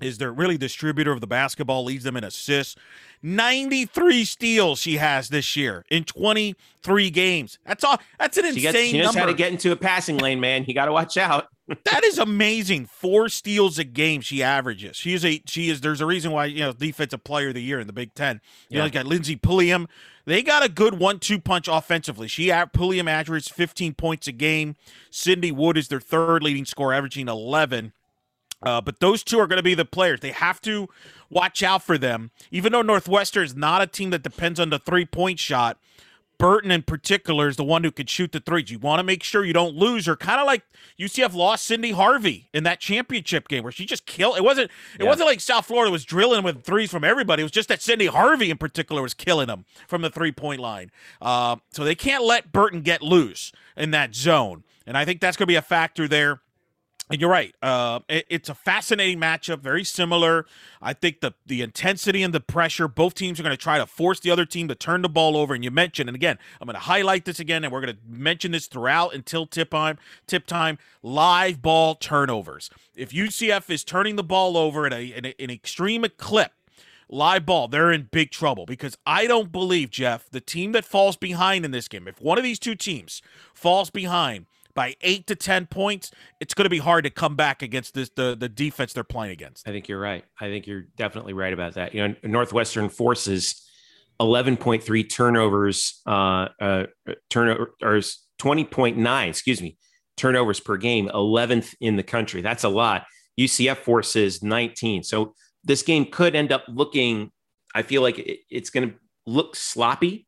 is 0.00 0.18
their 0.18 0.32
really 0.32 0.58
distributor 0.58 1.12
of 1.12 1.20
the 1.20 1.26
basketball, 1.26 1.82
leads 1.82 2.04
them 2.04 2.16
in 2.16 2.24
assists. 2.24 2.76
93 3.22 4.24
steals 4.24 4.78
she 4.78 4.96
has 4.96 5.28
this 5.28 5.56
year 5.56 5.84
in 5.90 6.04
23 6.04 7.10
games. 7.10 7.58
That's 7.64 7.84
all. 7.84 7.98
That's 8.18 8.36
an 8.36 8.44
she 8.54 8.66
insane 8.66 8.72
gets, 8.72 8.90
she 8.90 8.98
knows 8.98 9.06
number. 9.06 9.20
how 9.20 9.26
to 9.26 9.34
get 9.34 9.52
into 9.52 9.72
a 9.72 9.76
passing 9.76 10.18
lane, 10.18 10.40
man. 10.40 10.64
You 10.66 10.74
got 10.74 10.86
to 10.86 10.92
watch 10.92 11.16
out. 11.16 11.48
that 11.84 12.04
is 12.04 12.18
amazing. 12.18 12.86
Four 12.86 13.28
steals 13.28 13.78
a 13.78 13.84
game 13.84 14.20
she 14.20 14.42
averages. 14.42 14.96
She 14.96 15.14
is 15.14 15.24
a 15.24 15.42
she 15.46 15.68
is. 15.68 15.80
There's 15.80 16.00
a 16.00 16.06
reason 16.06 16.30
why 16.30 16.46
you 16.46 16.60
know 16.60 16.72
defensive 16.72 17.24
player 17.24 17.48
of 17.48 17.54
the 17.54 17.62
year 17.62 17.80
in 17.80 17.86
the 17.86 17.92
Big 17.92 18.14
Ten. 18.14 18.40
You 18.68 18.76
yeah. 18.76 18.78
know, 18.78 18.84
you 18.86 18.92
got 18.92 19.06
Lindsey 19.06 19.36
Pulliam. 19.36 19.88
They 20.26 20.42
got 20.42 20.64
a 20.64 20.68
good 20.68 20.98
one-two 20.98 21.40
punch 21.40 21.68
offensively. 21.68 22.26
She 22.26 22.52
Pulliam 22.72 23.06
averages 23.06 23.48
15 23.48 23.94
points 23.94 24.26
a 24.26 24.32
game. 24.32 24.74
Sydney 25.08 25.52
Wood 25.52 25.78
is 25.78 25.86
their 25.86 26.00
third 26.00 26.42
leading 26.42 26.64
scorer, 26.64 26.94
averaging 26.94 27.28
11. 27.28 27.92
Uh, 28.60 28.80
but 28.80 28.98
those 28.98 29.22
two 29.22 29.38
are 29.38 29.46
going 29.46 29.58
to 29.58 29.62
be 29.62 29.74
the 29.74 29.84
players. 29.84 30.18
They 30.18 30.32
have 30.32 30.60
to 30.62 30.88
watch 31.30 31.62
out 31.62 31.82
for 31.82 31.98
them. 31.98 32.30
Even 32.50 32.72
though 32.72 32.82
Northwestern 32.82 33.44
is 33.44 33.56
not 33.56 33.82
a 33.82 33.86
team 33.86 34.10
that 34.10 34.22
depends 34.22 34.60
on 34.60 34.70
the 34.70 34.78
three 34.78 35.04
point 35.04 35.38
shot, 35.38 35.78
Burton 36.38 36.70
in 36.70 36.82
particular 36.82 37.48
is 37.48 37.56
the 37.56 37.64
one 37.64 37.82
who 37.82 37.90
could 37.90 38.10
shoot 38.10 38.32
the 38.32 38.40
threes. 38.40 38.70
You 38.70 38.78
want 38.78 38.98
to 38.98 39.04
make 39.04 39.22
sure 39.22 39.44
you 39.44 39.52
don't 39.52 39.74
lose 39.74 40.06
her, 40.06 40.16
kind 40.16 40.40
of 40.40 40.46
like 40.46 40.62
UCF 40.98 41.34
lost 41.34 41.68
Sydni 41.70 41.94
Harvey 41.94 42.48
in 42.52 42.64
that 42.64 42.80
championship 42.80 43.48
game 43.48 43.62
where 43.62 43.72
she 43.72 43.86
just 43.86 44.06
killed. 44.06 44.36
It 44.36 44.44
wasn't. 44.44 44.70
It 44.98 45.04
yeah. 45.04 45.08
wasn't 45.08 45.28
like 45.28 45.40
South 45.40 45.66
Florida 45.66 45.90
was 45.90 46.04
drilling 46.04 46.44
with 46.44 46.62
threes 46.62 46.90
from 46.90 47.04
everybody. 47.04 47.42
It 47.42 47.44
was 47.44 47.52
just 47.52 47.68
that 47.68 47.80
Sydni 47.80 48.08
Harvey 48.08 48.50
in 48.50 48.58
particular 48.58 49.02
was 49.02 49.14
killing 49.14 49.46
them 49.46 49.64
from 49.88 50.02
the 50.02 50.10
three 50.10 50.32
point 50.32 50.60
line. 50.60 50.90
Uh, 51.20 51.56
so 51.70 51.84
they 51.84 51.94
can't 51.94 52.24
let 52.24 52.52
Burton 52.52 52.82
get 52.82 53.02
loose 53.02 53.52
in 53.76 53.90
that 53.92 54.14
zone, 54.14 54.64
and 54.86 54.98
I 54.98 55.04
think 55.04 55.20
that's 55.20 55.36
going 55.36 55.46
to 55.46 55.50
be 55.50 55.56
a 55.56 55.62
factor 55.62 56.06
there. 56.06 56.40
And 57.08 57.20
you're 57.20 57.30
right. 57.30 57.54
Uh, 57.62 58.00
it, 58.08 58.26
it's 58.28 58.48
a 58.48 58.54
fascinating 58.54 59.20
matchup, 59.20 59.60
very 59.60 59.84
similar. 59.84 60.44
I 60.82 60.92
think 60.92 61.20
the 61.20 61.34
the 61.46 61.62
intensity 61.62 62.22
and 62.22 62.34
the 62.34 62.40
pressure, 62.40 62.88
both 62.88 63.14
teams 63.14 63.38
are 63.38 63.44
going 63.44 63.52
to 63.52 63.62
try 63.62 63.78
to 63.78 63.86
force 63.86 64.18
the 64.18 64.30
other 64.32 64.44
team 64.44 64.66
to 64.68 64.74
turn 64.74 65.02
the 65.02 65.08
ball 65.08 65.36
over. 65.36 65.54
And 65.54 65.62
you 65.62 65.70
mentioned, 65.70 66.08
and 66.08 66.16
again, 66.16 66.36
I'm 66.60 66.66
going 66.66 66.74
to 66.74 66.80
highlight 66.80 67.24
this 67.24 67.38
again, 67.38 67.62
and 67.62 67.72
we're 67.72 67.80
going 67.80 67.94
to 67.94 68.00
mention 68.08 68.50
this 68.50 68.66
throughout 68.66 69.14
until 69.14 69.46
tip 69.46 69.70
time. 69.70 69.98
Tip 70.26 70.46
time: 70.46 70.78
live 71.02 71.62
ball 71.62 71.94
turnovers. 71.94 72.70
If 72.96 73.12
UCF 73.12 73.70
is 73.70 73.84
turning 73.84 74.16
the 74.16 74.24
ball 74.24 74.56
over 74.56 74.86
at 74.86 74.92
a, 74.92 75.04
in 75.04 75.26
an 75.26 75.50
extreme 75.50 76.04
clip, 76.16 76.50
live 77.08 77.46
ball, 77.46 77.68
they're 77.68 77.92
in 77.92 78.08
big 78.10 78.32
trouble 78.32 78.66
because 78.66 78.98
I 79.06 79.28
don't 79.28 79.52
believe 79.52 79.90
Jeff, 79.90 80.28
the 80.28 80.40
team 80.40 80.72
that 80.72 80.84
falls 80.84 81.16
behind 81.16 81.64
in 81.64 81.70
this 81.70 81.86
game, 81.86 82.08
if 82.08 82.20
one 82.20 82.36
of 82.36 82.42
these 82.42 82.58
two 82.58 82.74
teams 82.74 83.22
falls 83.54 83.90
behind 83.90 84.46
by 84.76 84.94
eight 85.00 85.26
to 85.26 85.34
ten 85.34 85.66
points, 85.66 86.12
it's 86.38 86.54
going 86.54 86.66
to 86.66 86.70
be 86.70 86.78
hard 86.78 87.02
to 87.04 87.10
come 87.10 87.34
back 87.34 87.62
against 87.62 87.94
this 87.94 88.10
the 88.14 88.36
the 88.38 88.48
defense 88.48 88.92
they're 88.92 89.02
playing 89.02 89.32
against. 89.32 89.66
I 89.66 89.72
think 89.72 89.88
you're 89.88 89.98
right. 89.98 90.24
I 90.40 90.46
think 90.46 90.68
you're 90.68 90.84
definitely 90.96 91.32
right 91.32 91.52
about 91.52 91.74
that. 91.74 91.94
You 91.94 92.06
know, 92.06 92.14
Northwestern 92.22 92.88
forces 92.88 93.66
11.3 94.20 95.10
turnovers, 95.10 96.00
uh, 96.06 96.48
uh, 96.60 96.86
turnover 97.28 97.74
or 97.82 98.00
20.9, 98.38 99.28
excuse 99.28 99.60
me, 99.60 99.76
turnovers 100.16 100.60
per 100.60 100.76
game, 100.76 101.08
11th 101.08 101.74
in 101.80 101.96
the 101.96 102.02
country. 102.02 102.40
That's 102.40 102.64
a 102.64 102.68
lot. 102.68 103.04
UCF 103.38 103.78
forces 103.78 104.42
19. 104.42 105.02
So 105.02 105.34
this 105.64 105.82
game 105.82 106.06
could 106.06 106.34
end 106.34 106.52
up 106.52 106.64
looking. 106.68 107.30
I 107.74 107.82
feel 107.82 108.02
like 108.02 108.18
it, 108.18 108.40
it's 108.50 108.70
going 108.70 108.90
to 108.90 108.94
look 109.26 109.56
sloppy 109.56 110.25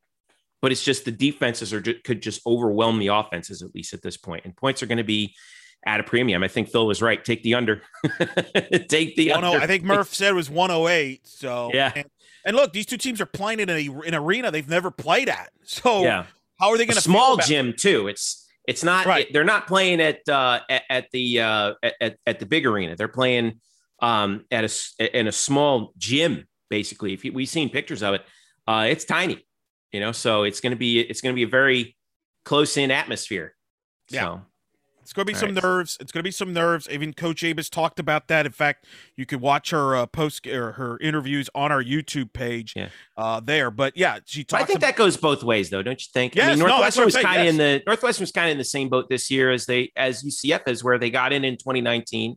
but 0.61 0.73
it's 0.73 0.85
just 0.85 1.05
the 1.05 1.13
defenses 1.13 1.73
are 1.73 1.81
could 1.81 2.23
just 2.23 2.47
overwhelm 2.47 2.99
the 2.99 3.09
offenses 3.09 3.63
at 3.63 3.75
least 3.75 3.95
at 3.95 4.03
this 4.03 4.17
point, 4.17 4.45
and 4.45 4.57
points 4.57 4.83
are 4.83 4.87
going 4.87 4.99
to 4.99 5.05
be 5.05 5.35
at 5.87 6.01
a 6.01 6.03
premium. 6.03 6.43
I 6.43 6.49
think 6.49 6.69
Phil 6.69 6.87
was 6.87 7.01
right. 7.01 7.25
Take 7.25 7.43
the 7.43 7.55
under. 7.55 7.83
Take 8.89 9.17
the 9.17 9.33
oh, 9.33 9.37
under. 9.37 9.59
I 9.59 9.67
think 9.67 9.85
Murph 9.85 10.13
said 10.13 10.31
it 10.31 10.35
was 10.35 10.51
108. 10.51 11.27
So 11.27 11.71
yeah. 11.73 11.93
And, 11.95 12.05
and, 12.45 12.57
look, 12.57 12.73
these 12.73 12.87
two 12.87 12.97
teams 12.97 13.21
are 13.21 13.27
playing 13.27 13.61
in 13.61 13.71
a, 13.71 13.89
an 14.07 14.15
arena 14.15 14.51
they've 14.51 14.69
never 14.69 14.91
played 14.91 15.29
at. 15.29 15.51
So 15.65 16.03
yeah. 16.03 16.25
how 16.59 16.71
are 16.71 16.79
they 16.79 16.87
going 16.87 16.97
to 16.97 17.01
small 17.01 17.37
gym 17.37 17.75
too? 17.77 18.09
It's 18.09 18.47
it's 18.67 18.85
not 18.85 19.07
right. 19.07 19.27
It, 19.27 19.33
they're 19.33 19.45
not 19.45 19.67
playing 19.67 20.01
at 20.01 20.29
uh, 20.29 20.61
at, 20.69 20.83
at, 20.91 21.11
the 21.13 21.41
uh, 21.41 21.75
at, 22.01 22.17
at 22.27 22.41
the 22.41 22.47
big 22.47 22.67
arena. 22.67 22.97
They're 22.97 23.09
playing 23.09 23.61
um, 24.01 24.45
at 24.51 24.65
a 24.65 25.19
in 25.19 25.27
a 25.27 25.33
small 25.33 25.93
gym 25.97 26.47
basically. 26.69 27.15
If 27.15 27.25
you, 27.25 27.33
we've 27.33 27.49
seen 27.49 27.71
pictures 27.71 28.03
of 28.03 28.15
it, 28.15 28.23
uh, 28.67 28.87
it's 28.91 29.05
tiny 29.05 29.47
you 29.93 30.01
know, 30.01 30.12
so 30.12 30.43
it's 30.43 30.61
going 30.61 30.72
to 30.72 30.76
be 30.76 31.01
it's 31.01 31.20
going 31.20 31.34
to 31.34 31.36
be 31.36 31.45
a 31.45 31.49
very 31.49 31.97
close 32.45 32.76
in 32.76 32.91
atmosphere. 32.91 33.55
Yeah. 34.11 34.20
So. 34.20 34.43
It's 35.09 35.14
going 35.14 35.26
to 35.26 35.32
be 35.32 35.39
some 35.39 35.55
right. 35.55 35.64
nerves. 35.64 35.97
It's 36.03 36.12
going 36.12 36.20
to 36.20 36.28
be 36.28 36.30
some 36.30 36.53
nerves. 36.53 36.86
Even 36.91 37.14
Coach 37.14 37.41
Abus 37.41 37.70
talked 37.70 37.99
about 37.99 38.28
that. 38.28 38.45
In 38.45 38.53
fact, 38.53 38.84
you 39.16 39.24
could 39.24 39.41
watch 39.41 39.70
her 39.70 39.97
uh, 39.97 40.05
post 40.05 40.47
or 40.47 40.72
her 40.72 40.99
interviews 40.99 41.49
on 41.55 41.72
our 41.72 41.82
YouTube 41.82 42.34
page 42.34 42.74
yeah. 42.76 42.91
uh, 43.16 43.41
there. 43.41 43.70
But 43.70 43.97
yeah, 43.97 44.18
she 44.26 44.45
talked. 44.45 44.62
I 44.62 44.66
think 44.66 44.80
about- 44.80 44.89
that 44.89 44.97
goes 44.97 45.16
both 45.16 45.43
ways, 45.43 45.70
though, 45.70 45.82
don't 45.82 45.99
you 45.99 46.09
think? 46.12 46.34
Yes, 46.34 46.49
I 46.49 46.51
mean, 46.51 46.59
Northwestern 46.59 47.01
no, 47.01 47.07
was 47.07 47.16
kind 47.16 47.41
of 47.41 47.45
yes. 47.47 47.51
in 47.53 47.57
the 47.57 47.82
Northwestern 47.86 48.22
was 48.24 48.32
kind 48.32 48.49
of 48.49 48.53
in 48.53 48.59
the 48.59 48.64
same 48.64 48.91
boat 48.91 49.09
this 49.09 49.30
year 49.30 49.51
as 49.51 49.64
they 49.64 49.91
as 49.97 50.22
UCF 50.22 50.68
is, 50.68 50.84
where 50.84 50.99
they 50.99 51.09
got 51.09 51.32
in 51.32 51.43
in 51.43 51.55
2019. 51.55 52.36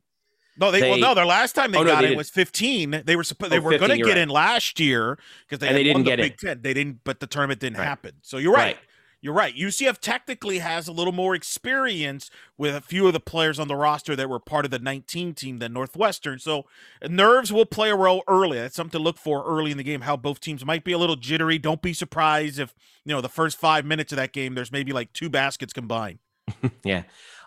No, 0.58 0.72
they, 0.72 0.82
they, 0.82 0.90
well 0.90 1.00
no. 1.00 1.16
Their 1.16 1.26
last 1.26 1.54
time 1.54 1.72
they 1.72 1.80
oh, 1.80 1.86
got 1.86 2.02
no, 2.02 2.08
they 2.08 2.12
in 2.12 2.18
was 2.18 2.30
15. 2.30 3.04
They 3.06 3.16
were 3.16 3.24
supposed 3.24 3.52
they 3.52 3.58
oh, 3.58 3.62
were 3.62 3.78
going 3.78 3.92
to 3.92 3.98
get 3.98 4.08
right. 4.08 4.18
in 4.18 4.30
last 4.30 4.80
year 4.80 5.18
because 5.48 5.60
they, 5.60 5.74
they 5.74 5.84
didn't 5.84 6.04
get 6.04 6.18
the 6.18 6.24
Big 6.24 6.38
Ten. 6.38 6.62
They 6.62 6.74
didn't, 6.74 7.00
but 7.04 7.20
the 7.20 7.28
tournament 7.28 7.60
didn't 7.60 7.78
right. 7.78 7.86
happen. 7.86 8.14
So 8.22 8.38
you're 8.38 8.54
right. 8.54 8.76
right. 8.76 8.78
You're 9.24 9.34
right. 9.36 9.56
UCF 9.56 10.00
technically 10.00 10.60
has 10.60 10.88
a 10.88 10.92
little 10.92 11.14
more 11.14 11.36
experience 11.36 12.32
with 12.58 12.76
a 12.76 12.82
few 12.82 13.06
of 13.06 13.14
the 13.14 13.20
players 13.20 13.60
on 13.60 13.68
the 13.68 13.76
roster 13.76 14.16
that 14.16 14.28
were 14.28 14.40
part 14.40 14.66
of 14.66 14.72
the 14.72 14.80
19 14.80 15.36
team 15.36 15.60
than 15.60 15.74
Northwestern. 15.74 16.40
So 16.40 16.66
uh, 17.04 17.08
nerves 17.08 17.54
will 17.54 17.68
play 17.68 17.92
a 17.92 17.96
role 17.96 18.24
early. 18.28 18.58
That's 18.58 18.76
something 18.76 18.98
to 19.00 19.04
look 19.04 19.20
for 19.20 19.46
early 19.46 19.70
in 19.70 19.78
the 19.78 19.84
game. 19.84 20.02
How 20.02 20.18
both 20.18 20.40
teams 20.40 20.66
might 20.66 20.84
be 20.84 20.92
a 20.92 20.98
little 20.98 21.16
jittery. 21.16 21.60
Don't 21.60 21.84
be 21.84 21.94
surprised 21.94 22.58
if 22.58 22.74
you 23.06 23.14
know 23.14 23.22
the 23.22 23.30
first 23.30 23.60
five 23.60 23.86
minutes 23.86 24.12
of 24.12 24.16
that 24.16 24.34
game 24.34 24.56
there's 24.56 24.72
maybe 24.72 24.92
like 24.92 25.14
two 25.14 25.30
baskets 25.30 25.72
combined. 25.72 26.18
yeah. 26.84 27.04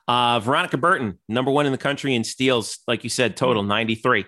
Uh, 0.07 0.39
Veronica 0.41 0.77
Burton, 0.77 1.19
number 1.29 1.51
one 1.51 1.67
in 1.67 1.73
the 1.73 1.79
country 1.79 2.15
in 2.15 2.25
steals, 2.25 2.79
like 2.87 3.05
you 3.05 3.11
said, 3.11 3.37
total 3.37 3.63
hmm. 3.63 3.69
93. 3.69 4.25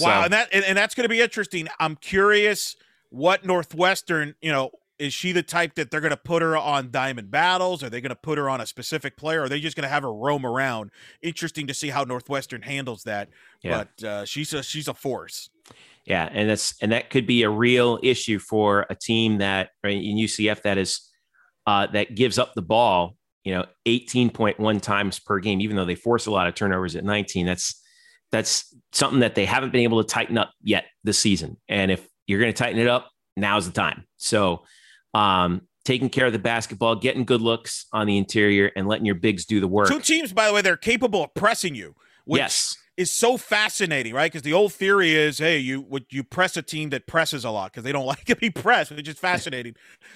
Wow, 0.00 0.20
so. 0.20 0.24
and 0.24 0.32
that 0.32 0.48
and, 0.52 0.64
and 0.64 0.78
that's 0.78 0.94
going 0.94 1.04
to 1.04 1.08
be 1.08 1.20
interesting. 1.20 1.66
I'm 1.80 1.96
curious 1.96 2.76
what 3.08 3.44
Northwestern, 3.44 4.36
you 4.40 4.52
know, 4.52 4.70
is 5.00 5.14
she 5.14 5.32
the 5.32 5.42
type 5.42 5.74
that 5.76 5.90
they're 5.90 6.02
going 6.02 6.10
to 6.10 6.16
put 6.16 6.42
her 6.42 6.56
on 6.56 6.90
diamond 6.90 7.30
battles? 7.30 7.82
Are 7.82 7.90
they 7.90 8.00
going 8.00 8.10
to 8.10 8.16
put 8.16 8.38
her 8.38 8.48
on 8.48 8.60
a 8.60 8.66
specific 8.66 9.16
player? 9.16 9.40
Or 9.40 9.44
are 9.44 9.48
they 9.48 9.58
just 9.58 9.74
going 9.74 9.84
to 9.84 9.88
have 9.88 10.02
her 10.02 10.12
roam 10.12 10.44
around? 10.44 10.90
Interesting 11.22 11.66
to 11.66 11.74
see 11.74 11.88
how 11.88 12.04
Northwestern 12.04 12.62
handles 12.62 13.02
that. 13.04 13.30
Yeah. 13.62 13.84
But 13.98 14.06
uh, 14.06 14.24
she's 14.26 14.52
a 14.52 14.62
she's 14.62 14.88
a 14.88 14.94
force. 14.94 15.50
Yeah, 16.04 16.28
and 16.30 16.48
that's 16.48 16.74
and 16.82 16.92
that 16.92 17.10
could 17.10 17.26
be 17.26 17.42
a 17.42 17.50
real 17.50 17.98
issue 18.02 18.38
for 18.38 18.86
a 18.90 18.94
team 18.94 19.38
that 19.38 19.70
right, 19.82 19.96
in 19.96 20.16
UCF 20.16 20.62
that 20.62 20.78
is 20.78 21.08
uh, 21.66 21.86
that 21.88 22.14
gives 22.14 22.38
up 22.38 22.54
the 22.54 22.62
ball 22.62 23.16
you 23.44 23.54
know 23.54 23.64
18.1 23.86 24.80
times 24.80 25.18
per 25.18 25.38
game 25.38 25.60
even 25.60 25.76
though 25.76 25.84
they 25.84 25.94
force 25.94 26.26
a 26.26 26.30
lot 26.30 26.46
of 26.46 26.54
turnovers 26.54 26.96
at 26.96 27.04
19 27.04 27.46
that's 27.46 27.82
that's 28.30 28.74
something 28.92 29.20
that 29.20 29.34
they 29.34 29.44
haven't 29.44 29.72
been 29.72 29.82
able 29.82 30.02
to 30.02 30.08
tighten 30.08 30.38
up 30.38 30.52
yet 30.62 30.84
this 31.04 31.18
season 31.18 31.56
and 31.68 31.90
if 31.90 32.06
you're 32.26 32.40
going 32.40 32.52
to 32.52 32.58
tighten 32.58 32.78
it 32.78 32.88
up 32.88 33.10
now's 33.36 33.66
the 33.66 33.72
time 33.72 34.04
so 34.16 34.62
um 35.14 35.62
taking 35.84 36.10
care 36.10 36.26
of 36.26 36.32
the 36.32 36.38
basketball 36.38 36.94
getting 36.94 37.24
good 37.24 37.40
looks 37.40 37.86
on 37.92 38.06
the 38.06 38.18
interior 38.18 38.70
and 38.76 38.86
letting 38.86 39.06
your 39.06 39.14
bigs 39.14 39.46
do 39.46 39.60
the 39.60 39.68
work 39.68 39.88
two 39.88 40.00
teams 40.00 40.32
by 40.32 40.46
the 40.46 40.52
way 40.52 40.60
they're 40.60 40.76
capable 40.76 41.24
of 41.24 41.34
pressing 41.34 41.74
you 41.74 41.94
yes 42.26 42.76
is 43.00 43.10
so 43.10 43.38
fascinating, 43.38 44.12
right? 44.12 44.30
Because 44.30 44.42
the 44.42 44.52
old 44.52 44.74
theory 44.74 45.14
is, 45.14 45.38
hey, 45.38 45.56
you 45.56 45.80
would 45.80 46.04
you 46.10 46.22
press 46.22 46.58
a 46.58 46.62
team 46.62 46.90
that 46.90 47.06
presses 47.06 47.46
a 47.46 47.50
lot 47.50 47.72
because 47.72 47.82
they 47.82 47.92
don't 47.92 48.04
like 48.14 48.24
to 48.26 48.36
be 48.36 48.50
pressed, 48.50 48.90
which 48.90 49.08
is 49.08 49.18
fascinating. 49.18 49.74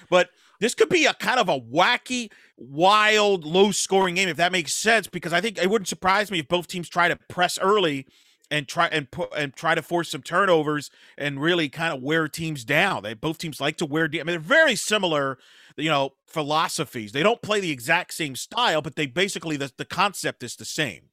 but 0.09 0.29
this 0.59 0.73
could 0.73 0.89
be 0.89 1.05
a 1.05 1.13
kind 1.13 1.39
of 1.39 1.49
a 1.49 1.59
wacky, 1.59 2.31
wild, 2.57 3.45
low 3.45 3.71
scoring 3.71 4.15
game 4.15 4.29
if 4.29 4.37
that 4.37 4.51
makes 4.51 4.73
sense. 4.73 5.07
Because 5.07 5.33
I 5.33 5.41
think 5.41 5.57
it 5.57 5.69
wouldn't 5.69 5.87
surprise 5.87 6.31
me 6.31 6.39
if 6.39 6.47
both 6.47 6.67
teams 6.67 6.89
try 6.89 7.07
to 7.07 7.17
press 7.29 7.57
early 7.59 8.05
and 8.51 8.67
try 8.67 8.87
and 8.87 9.09
put 9.09 9.29
and 9.35 9.55
try 9.55 9.75
to 9.75 9.81
force 9.81 10.09
some 10.09 10.21
turnovers 10.21 10.89
and 11.17 11.41
really 11.41 11.69
kind 11.69 11.93
of 11.93 12.01
wear 12.01 12.27
teams 12.27 12.63
down. 12.63 13.03
They 13.03 13.13
both 13.13 13.37
teams 13.37 13.59
like 13.59 13.77
to 13.77 13.85
wear. 13.85 14.05
I 14.05 14.17
mean, 14.17 14.25
they're 14.27 14.39
very 14.39 14.75
similar, 14.75 15.37
you 15.77 15.89
know, 15.89 16.13
philosophies. 16.27 17.11
They 17.11 17.23
don't 17.23 17.41
play 17.41 17.59
the 17.59 17.71
exact 17.71 18.13
same 18.13 18.35
style, 18.35 18.81
but 18.81 18.95
they 18.95 19.07
basically 19.07 19.57
the, 19.57 19.71
the 19.77 19.85
concept 19.85 20.43
is 20.43 20.55
the 20.55 20.65
same. 20.65 21.09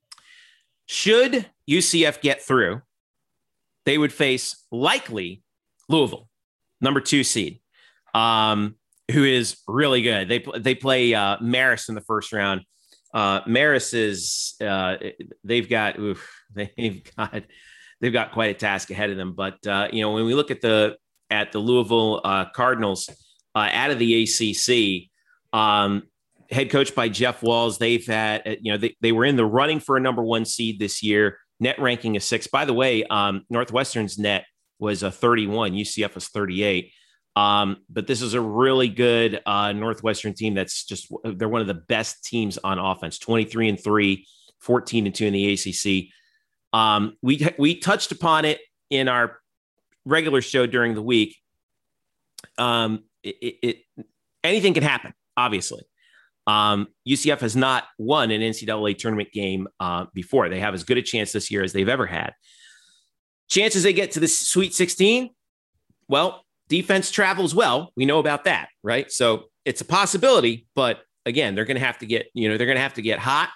Should 0.86 1.46
UCF 1.68 2.20
get 2.20 2.42
through, 2.42 2.82
they 3.86 3.98
would 3.98 4.12
face 4.12 4.64
likely 4.70 5.42
Louisville, 5.88 6.28
number 6.80 7.00
two 7.00 7.24
seed. 7.24 7.60
Um, 8.14 8.76
who 9.12 9.24
is 9.24 9.56
really 9.68 10.02
good. 10.02 10.28
They 10.28 10.44
they 10.58 10.74
play 10.74 11.14
uh, 11.14 11.38
Marist 11.38 11.88
in 11.88 11.94
the 11.94 12.00
first 12.00 12.32
round. 12.32 12.62
Uh, 13.14 13.42
Marist 13.42 13.94
is 13.94 14.54
uh, 14.60 14.96
they've 15.44 15.68
got 15.68 15.98
oof, 15.98 16.28
they've 16.54 17.02
got 17.16 17.42
they've 18.00 18.12
got 18.12 18.32
quite 18.32 18.50
a 18.50 18.58
task 18.58 18.90
ahead 18.90 19.10
of 19.10 19.16
them. 19.16 19.34
But 19.34 19.64
uh, 19.66 19.88
you 19.92 20.02
know 20.02 20.12
when 20.12 20.24
we 20.24 20.34
look 20.34 20.50
at 20.50 20.60
the 20.60 20.96
at 21.30 21.52
the 21.52 21.58
Louisville 21.58 22.20
uh, 22.24 22.46
Cardinals 22.54 23.08
uh, 23.54 23.68
out 23.72 23.90
of 23.90 23.98
the 23.98 24.22
ACC, 24.22 25.58
um, 25.58 26.04
head 26.50 26.70
coach 26.70 26.94
by 26.94 27.08
Jeff 27.08 27.42
Walz, 27.42 27.78
they've 27.78 28.06
had 28.06 28.46
uh, 28.46 28.54
you 28.60 28.72
know 28.72 28.78
they, 28.78 28.96
they 29.00 29.12
were 29.12 29.24
in 29.24 29.36
the 29.36 29.46
running 29.46 29.80
for 29.80 29.96
a 29.96 30.00
number 30.00 30.22
one 30.22 30.44
seed 30.44 30.78
this 30.78 31.02
year. 31.02 31.38
Net 31.60 31.78
ranking 31.78 32.16
is 32.16 32.24
six. 32.24 32.46
By 32.46 32.64
the 32.64 32.74
way, 32.74 33.04
um, 33.04 33.44
Northwestern's 33.48 34.18
net 34.18 34.44
was 34.78 35.04
a 35.04 35.12
31. 35.12 35.72
UCF 35.72 36.14
was 36.16 36.26
38. 36.28 36.92
Um, 37.34 37.78
but 37.88 38.06
this 38.06 38.20
is 38.20 38.34
a 38.34 38.40
really 38.40 38.88
good 38.88 39.40
uh, 39.46 39.72
Northwestern 39.72 40.34
team 40.34 40.54
that's 40.54 40.84
just, 40.84 41.10
they're 41.24 41.48
one 41.48 41.62
of 41.62 41.66
the 41.66 41.74
best 41.74 42.24
teams 42.24 42.58
on 42.58 42.78
offense 42.78 43.18
23 43.18 43.70
and 43.70 43.82
3, 43.82 44.26
14 44.60 45.06
and 45.06 45.14
2 45.14 45.26
in 45.26 45.32
the 45.32 45.52
ACC. 45.52 46.12
Um, 46.78 47.16
we, 47.22 47.46
we 47.58 47.76
touched 47.76 48.12
upon 48.12 48.44
it 48.44 48.60
in 48.90 49.08
our 49.08 49.38
regular 50.04 50.42
show 50.42 50.66
during 50.66 50.94
the 50.94 51.02
week. 51.02 51.36
Um, 52.58 53.04
it, 53.22 53.56
it, 53.62 54.06
anything 54.44 54.74
can 54.74 54.82
happen, 54.82 55.14
obviously. 55.36 55.82
Um, 56.46 56.88
UCF 57.08 57.40
has 57.40 57.54
not 57.54 57.84
won 57.98 58.30
an 58.30 58.40
NCAA 58.40 58.98
tournament 58.98 59.32
game 59.32 59.68
uh, 59.80 60.06
before. 60.12 60.48
They 60.48 60.60
have 60.60 60.74
as 60.74 60.84
good 60.84 60.98
a 60.98 61.02
chance 61.02 61.32
this 61.32 61.50
year 61.50 61.62
as 61.62 61.72
they've 61.72 61.88
ever 61.88 62.06
had. 62.06 62.34
Chances 63.48 63.82
they 63.84 63.92
get 63.92 64.12
to 64.12 64.20
the 64.20 64.28
Sweet 64.28 64.74
16? 64.74 65.30
Well, 66.08 66.44
defense 66.72 67.10
travels 67.10 67.54
well. 67.54 67.92
We 67.96 68.06
know 68.06 68.18
about 68.18 68.44
that, 68.44 68.70
right? 68.82 69.12
So 69.12 69.50
it's 69.66 69.82
a 69.82 69.84
possibility, 69.84 70.66
but 70.74 71.00
again, 71.26 71.54
they're 71.54 71.66
going 71.66 71.76
to 71.76 71.84
have 71.84 71.98
to 71.98 72.06
get, 72.06 72.28
you 72.32 72.48
know, 72.48 72.56
they're 72.56 72.66
going 72.66 72.76
to 72.76 72.82
have 72.82 72.94
to 72.94 73.02
get 73.02 73.18
hot, 73.18 73.50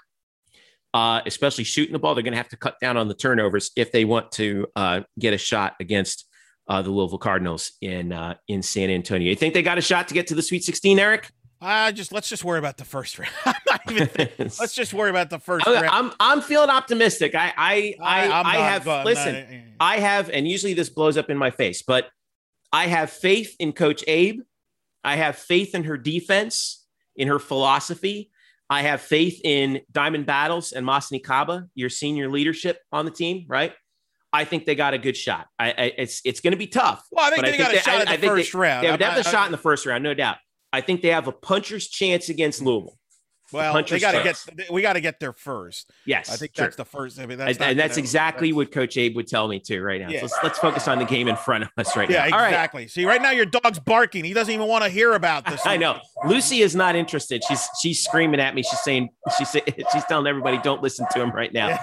uh, 0.93 1.23
especially 1.25 1.65
shooting 1.65 1.95
the 1.95 1.99
ball. 1.99 2.15
They're 2.15 2.23
going 2.23 2.35
to 2.35 2.37
have 2.37 2.51
to 2.51 2.59
cut 2.59 2.79
down 2.79 2.99
on 2.99 3.09
the 3.09 3.15
turnovers 3.15 3.71
if 3.75 3.91
they 3.91 4.05
want 4.05 4.33
to 4.33 4.67
uh, 4.77 5.01
get 5.19 5.33
a 5.33 5.39
shot 5.39 5.77
against 5.81 6.29
uh, 6.69 6.83
the 6.83 6.91
Louisville 6.91 7.17
Cardinals 7.17 7.73
in 7.81 8.13
uh, 8.13 8.35
in 8.49 8.63
San 8.63 8.91
Antonio. 8.91 9.31
You 9.31 9.37
think 9.37 9.55
they 9.55 9.63
got 9.63 9.79
a 9.79 9.83
shot 9.83 10.09
to 10.09 10.15
get 10.15 10.27
to 10.27 10.35
the 10.35 10.43
Sweet 10.43 10.63
16, 10.63 10.99
Eric? 10.99 11.31
Uh, 11.59 11.91
just 11.93 12.13
let's 12.13 12.29
just 12.29 12.45
worry 12.45 12.59
about 12.59 12.77
the 12.77 12.85
first 12.85 13.19
round. 13.19 13.33
let's 14.39 14.75
just 14.75 14.93
worry 14.93 15.09
about 15.09 15.31
the 15.31 15.39
first 15.39 15.67
I'm, 15.67 15.73
round. 15.73 15.89
I'm 15.89 16.13
I'm 16.21 16.41
feeling 16.43 16.69
optimistic. 16.69 17.35
I 17.35 17.55
I 17.57 17.95
I, 17.99 18.31
I'm 18.31 18.47
I 18.47 18.57
have 18.57 18.87
listen. 19.07 19.33
no, 19.33 19.63
I 19.81 20.01
have, 20.01 20.29
and 20.29 20.47
usually 20.47 20.75
this 20.75 20.91
blows 20.91 21.17
up 21.17 21.31
in 21.31 21.39
my 21.39 21.51
face, 21.51 21.81
but 21.81 22.11
I 22.77 22.89
have 22.89 23.09
faith 23.09 23.57
in 23.59 23.73
Coach 23.73 24.05
Abe. 24.07 24.41
I 25.03 25.17
have 25.17 25.37
faith 25.37 25.75
in 25.75 25.85
her 25.85 25.97
defense, 25.97 26.85
in 27.17 27.27
her 27.29 27.39
philosophy. 27.39 28.31
I 28.69 28.83
have 28.83 29.01
faith 29.01 29.41
in 29.45 29.81
Diamond 29.91 30.27
Battles 30.27 30.73
and 30.73 30.85
Masseny 30.85 31.21
Kaba, 31.21 31.69
your 31.75 31.89
senior 31.89 32.29
leadership 32.29 32.79
on 32.93 33.07
the 33.07 33.11
team, 33.11 33.47
right? 33.49 33.73
I 34.31 34.45
think 34.45 34.67
they 34.67 34.75
got 34.75 34.93
a 34.93 34.99
good 34.99 35.17
shot. 35.17 35.47
I, 35.59 35.71
I 35.71 35.93
it's 35.97 36.21
it's 36.27 36.41
going 36.41 36.51
to 36.53 36.59
be 36.59 36.67
tough. 36.67 37.03
Well, 37.11 37.25
I 37.25 37.31
think 37.31 37.47
they 37.47 37.57
got 37.57 37.73
a 37.75 37.79
shot 37.79 37.95
I- 37.95 38.13
at 38.13 38.21
the 38.21 38.27
I 38.27 38.29
first 38.29 38.53
they, 38.53 38.59
round. 38.59 38.85
They 38.85 38.89
have 38.91 39.01
a 39.01 39.27
I- 39.27 39.33
shot 39.33 39.47
in 39.47 39.53
the 39.53 39.59
first 39.59 39.87
round, 39.87 40.05
no 40.05 40.13
doubt. 40.13 40.37
I 40.71 40.83
think 40.83 41.01
they 41.01 41.09
have 41.09 41.29
a 41.29 41.33
puncher's 41.33 41.89
chance 41.89 42.29
against 42.29 42.61
Louisville. 42.61 42.96
Well, 43.53 43.83
they 43.83 44.01
got 44.01 44.13
to 44.13 44.23
get. 44.23 44.71
We 44.71 44.83
got 44.83 44.95
to 44.95 45.01
get 45.01 45.21
there 45.21 45.33
first. 45.33 45.91
Yes, 46.05 46.31
I 46.31 46.37
think 46.37 46.55
sure. 46.55 46.65
that's 46.65 46.77
the 46.77 46.85
first. 46.85 47.21
I 47.21 47.27
mean, 47.27 47.39
that's 47.39 47.51
and, 47.51 47.61
not 47.61 47.71
and 47.71 47.79
that's 47.79 47.97
exactly 47.97 48.49
that's- 48.49 48.57
what 48.57 48.73
Coach 48.73 48.97
Abe 48.97 49.15
would 49.17 49.29
tell 49.29 49.47
me 49.49 49.61
too 49.61 49.83
right 49.83 50.01
now. 50.01 50.09
Yeah. 50.09 50.21
So 50.21 50.25
let's, 50.25 50.39
let's 50.43 50.59
focus 50.59 50.89
on 50.89 50.99
the 50.99 51.05
game 51.05 51.29
in 51.29 51.37
front 51.37 51.65
of 51.65 51.71
us 51.77 51.97
right 51.97 52.11
Yeah, 52.11 52.27
now. 52.27 52.37
All 52.37 52.43
right. 52.43 52.49
exactly. 52.49 52.89
See, 52.89 53.05
right 53.05 53.23
now 53.23 53.31
your 53.31 53.47
dog's 53.47 53.79
barking. 53.79 54.25
He 54.25 54.33
doesn't 54.33 54.53
even 54.53 54.67
want 54.67 54.85
to 54.85 54.91
hear 54.91 55.13
about 55.13 55.47
this. 55.47 55.61
I 55.67 55.77
know 55.77 56.01
Lucy 56.27 56.61
is 56.63 56.75
not 56.75 56.97
interested. 56.97 57.43
She's 57.45 57.67
she's 57.81 58.03
screaming 58.05 58.41
at 58.41 58.55
me. 58.55 58.63
She's 58.63 58.81
saying 58.81 59.11
she's 59.39 59.51
she's 59.93 60.05
telling 60.07 60.27
everybody 60.27 60.59
don't 60.59 60.83
listen 60.83 61.07
to 61.13 61.23
him 61.23 61.31
right 61.31 61.53
now. 61.53 61.79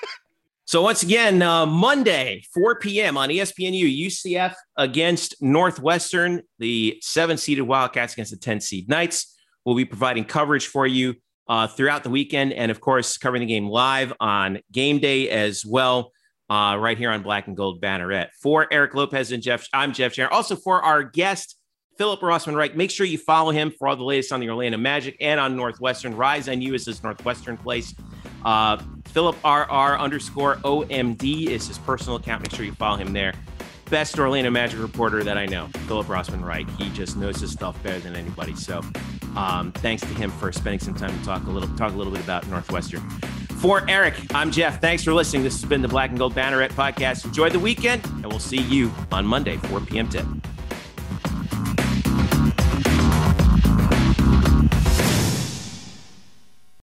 so 0.64 0.82
once 0.82 1.02
again, 1.02 1.42
uh, 1.42 1.66
Monday, 1.66 2.44
4 2.54 2.78
p.m. 2.78 3.16
on 3.16 3.28
ESPNU, 3.28 4.06
UCF 4.06 4.54
against 4.76 5.42
Northwestern, 5.42 6.42
the 6.58 6.98
seven-seeded 7.00 7.64
Wildcats 7.64 8.12
against 8.14 8.30
the 8.30 8.38
10-seed 8.38 8.88
Knights. 8.88 9.36
We'll 9.64 9.76
be 9.76 9.84
providing 9.84 10.24
coverage 10.24 10.66
for 10.66 10.86
you 10.86 11.14
uh, 11.48 11.66
throughout 11.66 12.02
the 12.04 12.10
weekend, 12.10 12.52
and 12.52 12.70
of 12.70 12.80
course, 12.80 13.18
covering 13.18 13.40
the 13.40 13.46
game 13.46 13.68
live 13.68 14.12
on 14.20 14.58
game 14.70 14.98
day 14.98 15.28
as 15.30 15.64
well. 15.64 16.12
Uh, 16.50 16.76
right 16.76 16.98
here 16.98 17.10
on 17.10 17.22
Black 17.22 17.46
and 17.46 17.56
Gold 17.56 17.80
Banneret. 17.80 18.28
For 18.42 18.66
Eric 18.70 18.94
Lopez 18.94 19.32
and 19.32 19.42
Jeff, 19.42 19.66
I'm 19.72 19.94
Jeff 19.94 20.12
Sharon. 20.12 20.30
Also 20.32 20.54
for 20.54 20.82
our 20.82 21.02
guest, 21.02 21.56
Philip 21.96 22.20
Rossman 22.20 22.56
Reich. 22.56 22.76
Make 22.76 22.90
sure 22.90 23.06
you 23.06 23.18
follow 23.18 23.52
him 23.52 23.70
for 23.70 23.88
all 23.88 23.96
the 23.96 24.04
latest 24.04 24.32
on 24.32 24.40
the 24.40 24.50
Orlando 24.50 24.78
Magic 24.78 25.16
and 25.20 25.38
on 25.38 25.56
Northwestern. 25.56 26.16
Rise 26.16 26.48
NU 26.48 26.74
is 26.74 26.86
his 26.86 27.02
Northwestern 27.02 27.56
place. 27.56 27.94
Uh, 28.44 28.82
Philip 29.06 29.36
RR 29.44 29.98
underscore 29.98 30.56
OMD 30.56 31.46
is 31.46 31.68
his 31.68 31.78
personal 31.78 32.16
account. 32.16 32.42
Make 32.42 32.54
sure 32.54 32.64
you 32.64 32.72
follow 32.72 32.96
him 32.96 33.12
there. 33.12 33.34
Best 33.92 34.18
Orlando 34.18 34.48
Magic 34.48 34.80
reporter 34.80 35.22
that 35.22 35.36
I 35.36 35.44
know, 35.44 35.66
Philip 35.86 36.06
Rossman 36.06 36.42
Reich. 36.42 36.66
He 36.78 36.88
just 36.92 37.14
knows 37.14 37.38
his 37.42 37.52
stuff 37.52 37.80
better 37.82 38.00
than 38.00 38.16
anybody. 38.16 38.56
So, 38.56 38.80
um, 39.36 39.70
thanks 39.70 40.00
to 40.00 40.08
him 40.08 40.30
for 40.30 40.50
spending 40.50 40.80
some 40.80 40.94
time 40.94 41.16
to 41.16 41.24
talk 41.26 41.46
a 41.46 41.50
little, 41.50 41.68
talk 41.76 41.92
a 41.92 41.96
little 41.96 42.10
bit 42.10 42.24
about 42.24 42.48
Northwestern. 42.48 43.02
For 43.60 43.84
Eric, 43.90 44.14
I'm 44.34 44.50
Jeff. 44.50 44.80
Thanks 44.80 45.04
for 45.04 45.12
listening. 45.12 45.42
This 45.42 45.60
has 45.60 45.68
been 45.68 45.82
the 45.82 45.88
Black 45.88 46.08
and 46.08 46.18
Gold 46.18 46.34
Banneret 46.34 46.70
podcast. 46.70 47.26
Enjoy 47.26 47.50
the 47.50 47.60
weekend, 47.60 48.02
and 48.06 48.26
we'll 48.28 48.38
see 48.38 48.62
you 48.62 48.90
on 49.12 49.26
Monday, 49.26 49.58
4 49.58 49.80
p.m. 49.80 50.08
tip. 50.08 50.24